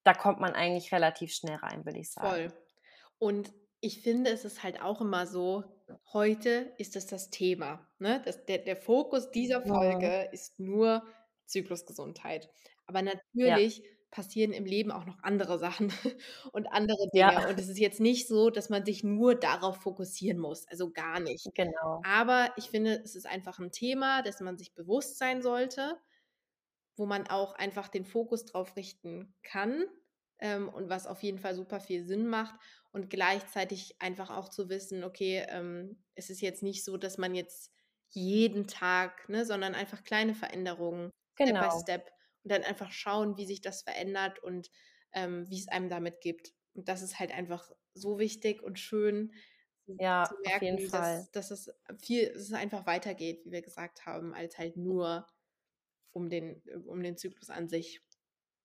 da 0.03 0.13
kommt 0.13 0.39
man 0.39 0.53
eigentlich 0.53 0.93
relativ 0.93 1.33
schnell 1.33 1.57
rein, 1.57 1.85
würde 1.85 1.99
ich 1.99 2.11
sagen. 2.11 2.27
Voll. 2.27 2.53
Und 3.19 3.51
ich 3.81 4.01
finde, 4.01 4.31
es 4.31 4.45
ist 4.45 4.63
halt 4.63 4.81
auch 4.81 5.01
immer 5.01 5.25
so, 5.25 5.63
heute 6.13 6.73
ist 6.77 6.95
es 6.95 7.07
das 7.07 7.29
Thema. 7.29 7.87
Ne? 7.99 8.21
Das, 8.25 8.45
der, 8.45 8.59
der 8.59 8.77
Fokus 8.77 9.31
dieser 9.31 9.61
Folge 9.61 10.07
ja. 10.07 10.21
ist 10.23 10.59
nur 10.59 11.03
Zyklusgesundheit. 11.45 12.49
Aber 12.85 13.01
natürlich 13.01 13.77
ja 13.79 13.83
passieren 14.11 14.53
im 14.53 14.65
Leben 14.65 14.91
auch 14.91 15.05
noch 15.05 15.21
andere 15.21 15.59
Sachen 15.59 15.91
und 16.51 16.67
andere 16.67 17.09
Dinge. 17.13 17.33
Ja. 17.33 17.49
Und 17.49 17.59
es 17.59 17.67
ist 17.67 17.79
jetzt 17.79 17.99
nicht 17.99 18.27
so, 18.27 18.49
dass 18.49 18.69
man 18.69 18.85
sich 18.85 19.03
nur 19.03 19.35
darauf 19.35 19.77
fokussieren 19.81 20.39
muss. 20.39 20.67
Also 20.67 20.91
gar 20.91 21.19
nicht. 21.19 21.47
Genau. 21.53 22.01
Aber 22.03 22.51
ich 22.55 22.69
finde, 22.69 23.01
es 23.03 23.15
ist 23.15 23.27
einfach 23.27 23.59
ein 23.59 23.71
Thema, 23.71 24.21
dass 24.21 24.39
man 24.39 24.57
sich 24.57 24.73
bewusst 24.73 25.17
sein 25.17 25.41
sollte, 25.41 25.97
wo 26.95 27.05
man 27.05 27.27
auch 27.27 27.53
einfach 27.53 27.89
den 27.89 28.05
Fokus 28.05 28.45
drauf 28.45 28.75
richten 28.75 29.35
kann 29.43 29.85
ähm, 30.39 30.69
und 30.69 30.89
was 30.89 31.07
auf 31.07 31.23
jeden 31.23 31.39
Fall 31.39 31.55
super 31.55 31.79
viel 31.79 32.03
Sinn 32.03 32.27
macht. 32.27 32.55
Und 32.91 33.09
gleichzeitig 33.09 33.95
einfach 33.99 34.29
auch 34.29 34.49
zu 34.49 34.69
wissen, 34.69 35.03
okay, 35.03 35.45
ähm, 35.49 36.03
es 36.15 36.29
ist 36.29 36.41
jetzt 36.41 36.63
nicht 36.63 36.83
so, 36.83 36.97
dass 36.97 37.17
man 37.17 37.35
jetzt 37.35 37.71
jeden 38.09 38.67
Tag, 38.67 39.27
ne, 39.29 39.45
sondern 39.45 39.75
einfach 39.75 40.03
kleine 40.03 40.33
Veränderungen, 40.33 41.11
genau. 41.35 41.49
Step 41.49 41.61
by 41.61 41.69
genau. 41.69 41.81
Step 41.81 42.11
und 42.43 42.51
dann 42.51 42.63
einfach 42.63 42.91
schauen, 42.91 43.37
wie 43.37 43.45
sich 43.45 43.61
das 43.61 43.81
verändert 43.81 44.41
und 44.41 44.71
ähm, 45.13 45.49
wie 45.49 45.59
es 45.59 45.67
einem 45.67 45.89
damit 45.89 46.21
gibt. 46.21 46.53
Und 46.73 46.87
das 46.87 47.01
ist 47.01 47.19
halt 47.19 47.31
einfach 47.31 47.71
so 47.93 48.19
wichtig 48.19 48.63
und 48.63 48.79
schön 48.79 49.33
ja, 49.99 50.25
zu 50.27 50.35
merken, 50.45 50.89
dass, 50.91 51.31
dass 51.31 51.51
es 51.51 51.71
viel, 52.01 52.31
dass 52.33 52.43
es 52.43 52.53
einfach 52.53 52.85
weitergeht, 52.85 53.45
wie 53.45 53.51
wir 53.51 53.61
gesagt 53.61 54.05
haben, 54.05 54.33
als 54.33 54.57
halt 54.57 54.77
nur 54.77 55.25
um 56.11 56.29
den, 56.29 56.61
um 56.85 57.01
den 57.01 57.17
Zyklus 57.17 57.49
an 57.49 57.67
sich. 57.69 58.01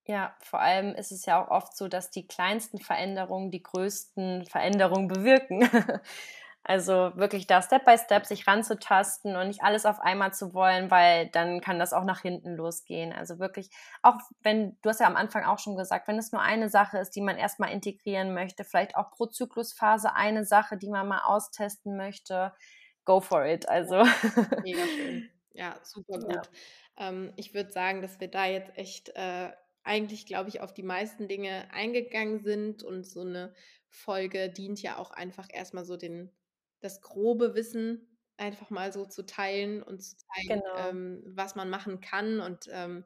Ja, 0.04 0.34
vor 0.40 0.60
allem 0.60 0.94
ist 0.94 1.12
es 1.12 1.26
ja 1.26 1.42
auch 1.42 1.50
oft 1.50 1.76
so, 1.76 1.86
dass 1.88 2.10
die 2.10 2.26
kleinsten 2.26 2.78
Veränderungen 2.78 3.50
die 3.50 3.62
größten 3.62 4.46
Veränderungen 4.46 5.08
bewirken. 5.08 5.68
Also 6.64 7.10
wirklich 7.16 7.48
da 7.48 7.60
Step 7.60 7.84
by 7.84 7.98
Step 7.98 8.24
sich 8.24 8.46
ranzutasten 8.46 9.34
und 9.34 9.48
nicht 9.48 9.64
alles 9.64 9.84
auf 9.84 9.98
einmal 9.98 10.32
zu 10.32 10.54
wollen, 10.54 10.92
weil 10.92 11.28
dann 11.28 11.60
kann 11.60 11.80
das 11.80 11.92
auch 11.92 12.04
nach 12.04 12.20
hinten 12.20 12.54
losgehen. 12.54 13.12
Also 13.12 13.40
wirklich, 13.40 13.68
auch 14.00 14.14
wenn, 14.42 14.78
du 14.80 14.88
hast 14.88 15.00
ja 15.00 15.08
am 15.08 15.16
Anfang 15.16 15.44
auch 15.44 15.58
schon 15.58 15.76
gesagt, 15.76 16.06
wenn 16.06 16.18
es 16.18 16.30
nur 16.30 16.40
eine 16.40 16.68
Sache 16.68 16.98
ist, 16.98 17.16
die 17.16 17.20
man 17.20 17.36
erstmal 17.36 17.72
integrieren 17.72 18.32
möchte, 18.32 18.62
vielleicht 18.62 18.96
auch 18.96 19.10
pro 19.10 19.26
Zyklusphase 19.26 20.14
eine 20.14 20.44
Sache, 20.44 20.76
die 20.76 20.88
man 20.88 21.08
mal 21.08 21.22
austesten 21.24 21.96
möchte, 21.96 22.52
go 23.04 23.20
for 23.20 23.44
it. 23.44 23.68
Also. 23.68 23.96
Mega 24.62 24.86
schön. 24.86 25.28
Ja, 25.54 25.74
super 25.82 26.20
gut. 26.20 26.32
Ja. 26.32 26.42
Ähm, 26.96 27.32
ich 27.34 27.54
würde 27.54 27.72
sagen, 27.72 28.02
dass 28.02 28.20
wir 28.20 28.28
da 28.28 28.46
jetzt 28.46 28.70
echt 28.76 29.08
äh, 29.16 29.50
eigentlich, 29.84 30.26
glaube 30.26 30.48
ich, 30.48 30.60
auf 30.60 30.72
die 30.72 30.82
meisten 30.82 31.28
Dinge 31.28 31.68
eingegangen 31.72 32.40
sind 32.40 32.82
und 32.82 33.04
so 33.06 33.22
eine 33.22 33.54
Folge 33.88 34.48
dient 34.50 34.80
ja 34.80 34.98
auch 34.98 35.10
einfach 35.10 35.48
erstmal 35.52 35.84
so 35.84 35.96
den 35.96 36.30
das 36.80 37.00
grobe 37.00 37.54
Wissen 37.54 38.18
einfach 38.36 38.70
mal 38.70 38.92
so 38.92 39.06
zu 39.06 39.24
teilen 39.24 39.82
und 39.82 40.02
zu 40.02 40.16
zeigen, 40.16 40.60
genau. 40.60 40.88
ähm, 40.88 41.22
was 41.26 41.54
man 41.54 41.70
machen 41.70 42.00
kann. 42.00 42.40
Und 42.40 42.68
ähm, 42.72 43.04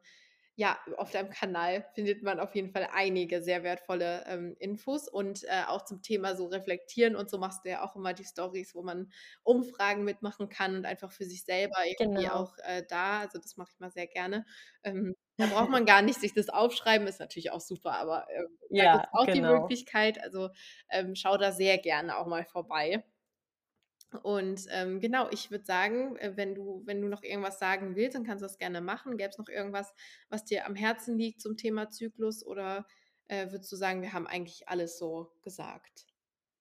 ja, 0.55 0.79
auf 0.97 1.11
deinem 1.11 1.29
Kanal 1.29 1.85
findet 1.93 2.23
man 2.23 2.39
auf 2.39 2.55
jeden 2.55 2.71
Fall 2.71 2.87
einige 2.91 3.43
sehr 3.43 3.61
wertvolle 3.61 4.23
ähm, 4.25 4.55
Infos 4.57 5.07
und 5.07 5.43
äh, 5.43 5.63
auch 5.67 5.85
zum 5.85 6.01
Thema 6.01 6.35
so 6.35 6.47
reflektieren 6.47 7.15
und 7.15 7.29
so 7.29 7.37
machst 7.37 7.63
du 7.63 7.69
ja 7.69 7.83
auch 7.83 7.95
immer 7.95 8.13
die 8.13 8.23
Stories, 8.23 8.73
wo 8.73 8.81
man 8.81 9.11
Umfragen 9.43 10.03
mitmachen 10.03 10.49
kann 10.49 10.77
und 10.77 10.85
einfach 10.85 11.11
für 11.11 11.25
sich 11.25 11.43
selber 11.43 11.77
irgendwie 11.85 12.23
genau. 12.23 12.33
auch 12.33 12.57
äh, 12.63 12.83
da. 12.89 13.19
Also 13.19 13.37
das 13.37 13.55
mache 13.57 13.69
ich 13.71 13.79
mal 13.79 13.91
sehr 13.91 14.07
gerne. 14.07 14.45
Ähm, 14.83 15.15
da 15.37 15.45
braucht 15.45 15.69
man 15.69 15.85
gar 15.85 16.01
nicht 16.01 16.19
sich 16.19 16.33
das 16.33 16.49
aufschreiben, 16.49 17.07
ist 17.07 17.19
natürlich 17.19 17.51
auch 17.51 17.61
super, 17.61 17.93
aber 17.93 18.27
äh, 18.29 18.43
ja, 18.69 18.83
da 18.83 19.01
gibt 19.01 19.13
auch 19.13 19.25
genau. 19.25 19.33
die 19.33 19.59
Möglichkeit. 19.61 20.21
Also 20.21 20.49
ähm, 20.89 21.15
schau 21.15 21.37
da 21.37 21.51
sehr 21.51 21.77
gerne 21.77 22.17
auch 22.17 22.27
mal 22.27 22.45
vorbei. 22.45 23.03
Und 24.23 24.65
ähm, 24.71 25.01
genau, 25.01 25.27
ich 25.31 25.51
würde 25.51 25.65
sagen, 25.65 26.15
äh, 26.17 26.35
wenn 26.35 26.55
du, 26.55 26.81
wenn 26.85 27.01
du 27.01 27.07
noch 27.07 27.23
irgendwas 27.23 27.59
sagen 27.59 27.95
willst, 27.95 28.15
dann 28.15 28.25
kannst 28.25 28.41
du 28.41 28.45
das 28.45 28.57
gerne 28.57 28.81
machen. 28.81 29.17
Gäbe 29.17 29.29
es 29.29 29.37
noch 29.37 29.49
irgendwas, 29.49 29.93
was 30.29 30.45
dir 30.45 30.65
am 30.65 30.75
Herzen 30.75 31.17
liegt 31.17 31.41
zum 31.41 31.57
Thema 31.57 31.89
Zyklus 31.89 32.45
oder 32.45 32.85
äh, 33.27 33.51
würdest 33.51 33.71
du 33.71 33.75
sagen, 33.75 34.01
wir 34.01 34.13
haben 34.13 34.27
eigentlich 34.27 34.69
alles 34.69 34.97
so 34.97 35.31
gesagt? 35.43 36.05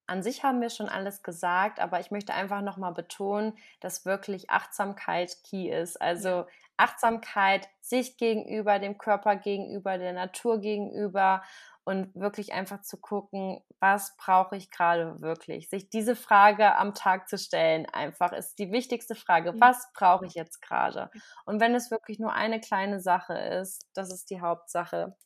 An 0.08 0.22
sich 0.22 0.44
haben 0.44 0.60
wir 0.60 0.70
schon 0.70 0.88
alles 0.88 1.22
gesagt, 1.22 1.80
aber 1.80 1.98
ich 1.98 2.10
möchte 2.10 2.32
einfach 2.32 2.62
nochmal 2.62 2.92
betonen, 2.92 3.54
dass 3.80 4.04
wirklich 4.04 4.50
Achtsamkeit 4.50 5.36
key 5.42 5.68
ist. 5.68 6.00
Also 6.00 6.46
Achtsamkeit 6.76 7.68
sich 7.80 8.16
gegenüber, 8.16 8.78
dem 8.78 8.98
Körper 8.98 9.36
gegenüber, 9.36 9.98
der 9.98 10.12
Natur 10.12 10.60
gegenüber 10.60 11.42
und 11.84 12.12
wirklich 12.16 12.52
einfach 12.52 12.80
zu 12.82 12.96
gucken, 12.96 13.60
was 13.78 14.16
brauche 14.16 14.56
ich 14.56 14.72
gerade 14.72 15.20
wirklich? 15.20 15.68
Sich 15.68 15.88
diese 15.88 16.16
Frage 16.16 16.74
am 16.76 16.94
Tag 16.94 17.28
zu 17.28 17.38
stellen, 17.38 17.86
einfach 17.86 18.32
ist 18.32 18.58
die 18.58 18.72
wichtigste 18.72 19.14
Frage. 19.14 19.54
Was 19.60 19.92
brauche 19.94 20.26
ich 20.26 20.34
jetzt 20.34 20.60
gerade? 20.60 21.10
Und 21.44 21.60
wenn 21.60 21.74
es 21.76 21.92
wirklich 21.92 22.18
nur 22.18 22.32
eine 22.32 22.60
kleine 22.60 23.00
Sache 23.00 23.34
ist, 23.38 23.88
das 23.94 24.12
ist 24.12 24.30
die 24.30 24.40
Hauptsache. 24.40 25.16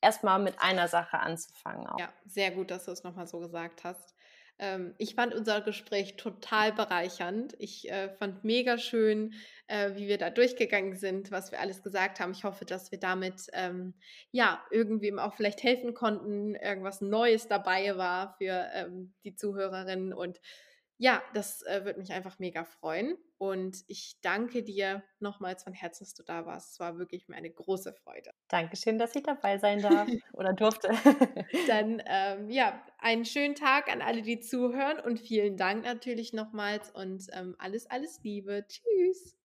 Erstmal 0.00 0.40
mit 0.40 0.60
einer 0.60 0.88
Sache 0.88 1.20
anzufangen. 1.20 1.86
Auch. 1.86 1.98
Ja, 2.00 2.08
sehr 2.26 2.50
gut, 2.50 2.70
dass 2.70 2.86
du 2.86 2.90
es 2.90 3.04
nochmal 3.04 3.28
so 3.28 3.38
gesagt 3.38 3.84
hast. 3.84 4.14
Ähm, 4.58 4.94
ich 4.98 5.14
fand 5.14 5.34
unser 5.34 5.60
Gespräch 5.60 6.16
total 6.16 6.72
bereichernd. 6.72 7.54
Ich 7.58 7.90
äh, 7.90 8.10
fand 8.18 8.44
mega 8.44 8.78
schön, 8.78 9.34
äh, 9.68 9.94
wie 9.94 10.08
wir 10.08 10.18
da 10.18 10.30
durchgegangen 10.30 10.96
sind, 10.96 11.30
was 11.30 11.52
wir 11.52 11.60
alles 11.60 11.82
gesagt 11.82 12.20
haben. 12.20 12.32
Ich 12.32 12.44
hoffe, 12.44 12.64
dass 12.64 12.90
wir 12.90 12.98
damit 12.98 13.46
ähm, 13.52 13.94
ja 14.32 14.62
irgendwem 14.70 15.18
auch 15.18 15.34
vielleicht 15.34 15.62
helfen 15.62 15.94
konnten, 15.94 16.54
irgendwas 16.54 17.00
Neues 17.00 17.46
dabei 17.46 17.96
war 17.96 18.34
für 18.38 18.68
ähm, 18.74 19.14
die 19.24 19.34
Zuhörerinnen 19.36 20.12
und 20.12 20.40
ja, 20.98 21.22
das 21.32 21.62
äh, 21.62 21.84
würde 21.84 22.00
mich 22.00 22.12
einfach 22.12 22.38
mega 22.40 22.64
freuen. 22.64 23.16
Und 23.38 23.84
ich 23.86 24.16
danke 24.20 24.64
dir 24.64 25.04
nochmals 25.20 25.62
von 25.62 25.72
Herzen, 25.72 26.04
dass 26.04 26.14
du 26.14 26.24
da 26.24 26.44
warst. 26.44 26.72
Es 26.72 26.80
war 26.80 26.98
wirklich 26.98 27.28
mir 27.28 27.36
eine 27.36 27.50
große 27.50 27.92
Freude. 27.92 28.32
Dankeschön, 28.48 28.98
dass 28.98 29.14
ich 29.14 29.22
dabei 29.22 29.58
sein 29.58 29.80
darf 29.80 30.08
oder 30.32 30.52
durfte. 30.52 30.88
Dann 31.68 32.02
ähm, 32.06 32.50
ja, 32.50 32.84
einen 32.98 33.24
schönen 33.24 33.54
Tag 33.54 33.92
an 33.92 34.02
alle, 34.02 34.22
die 34.22 34.40
zuhören 34.40 34.98
und 34.98 35.20
vielen 35.20 35.56
Dank 35.56 35.84
natürlich 35.84 36.32
nochmals 36.32 36.90
und 36.90 37.28
ähm, 37.32 37.54
alles, 37.58 37.88
alles 37.88 38.20
Liebe. 38.24 38.66
Tschüss. 38.66 39.36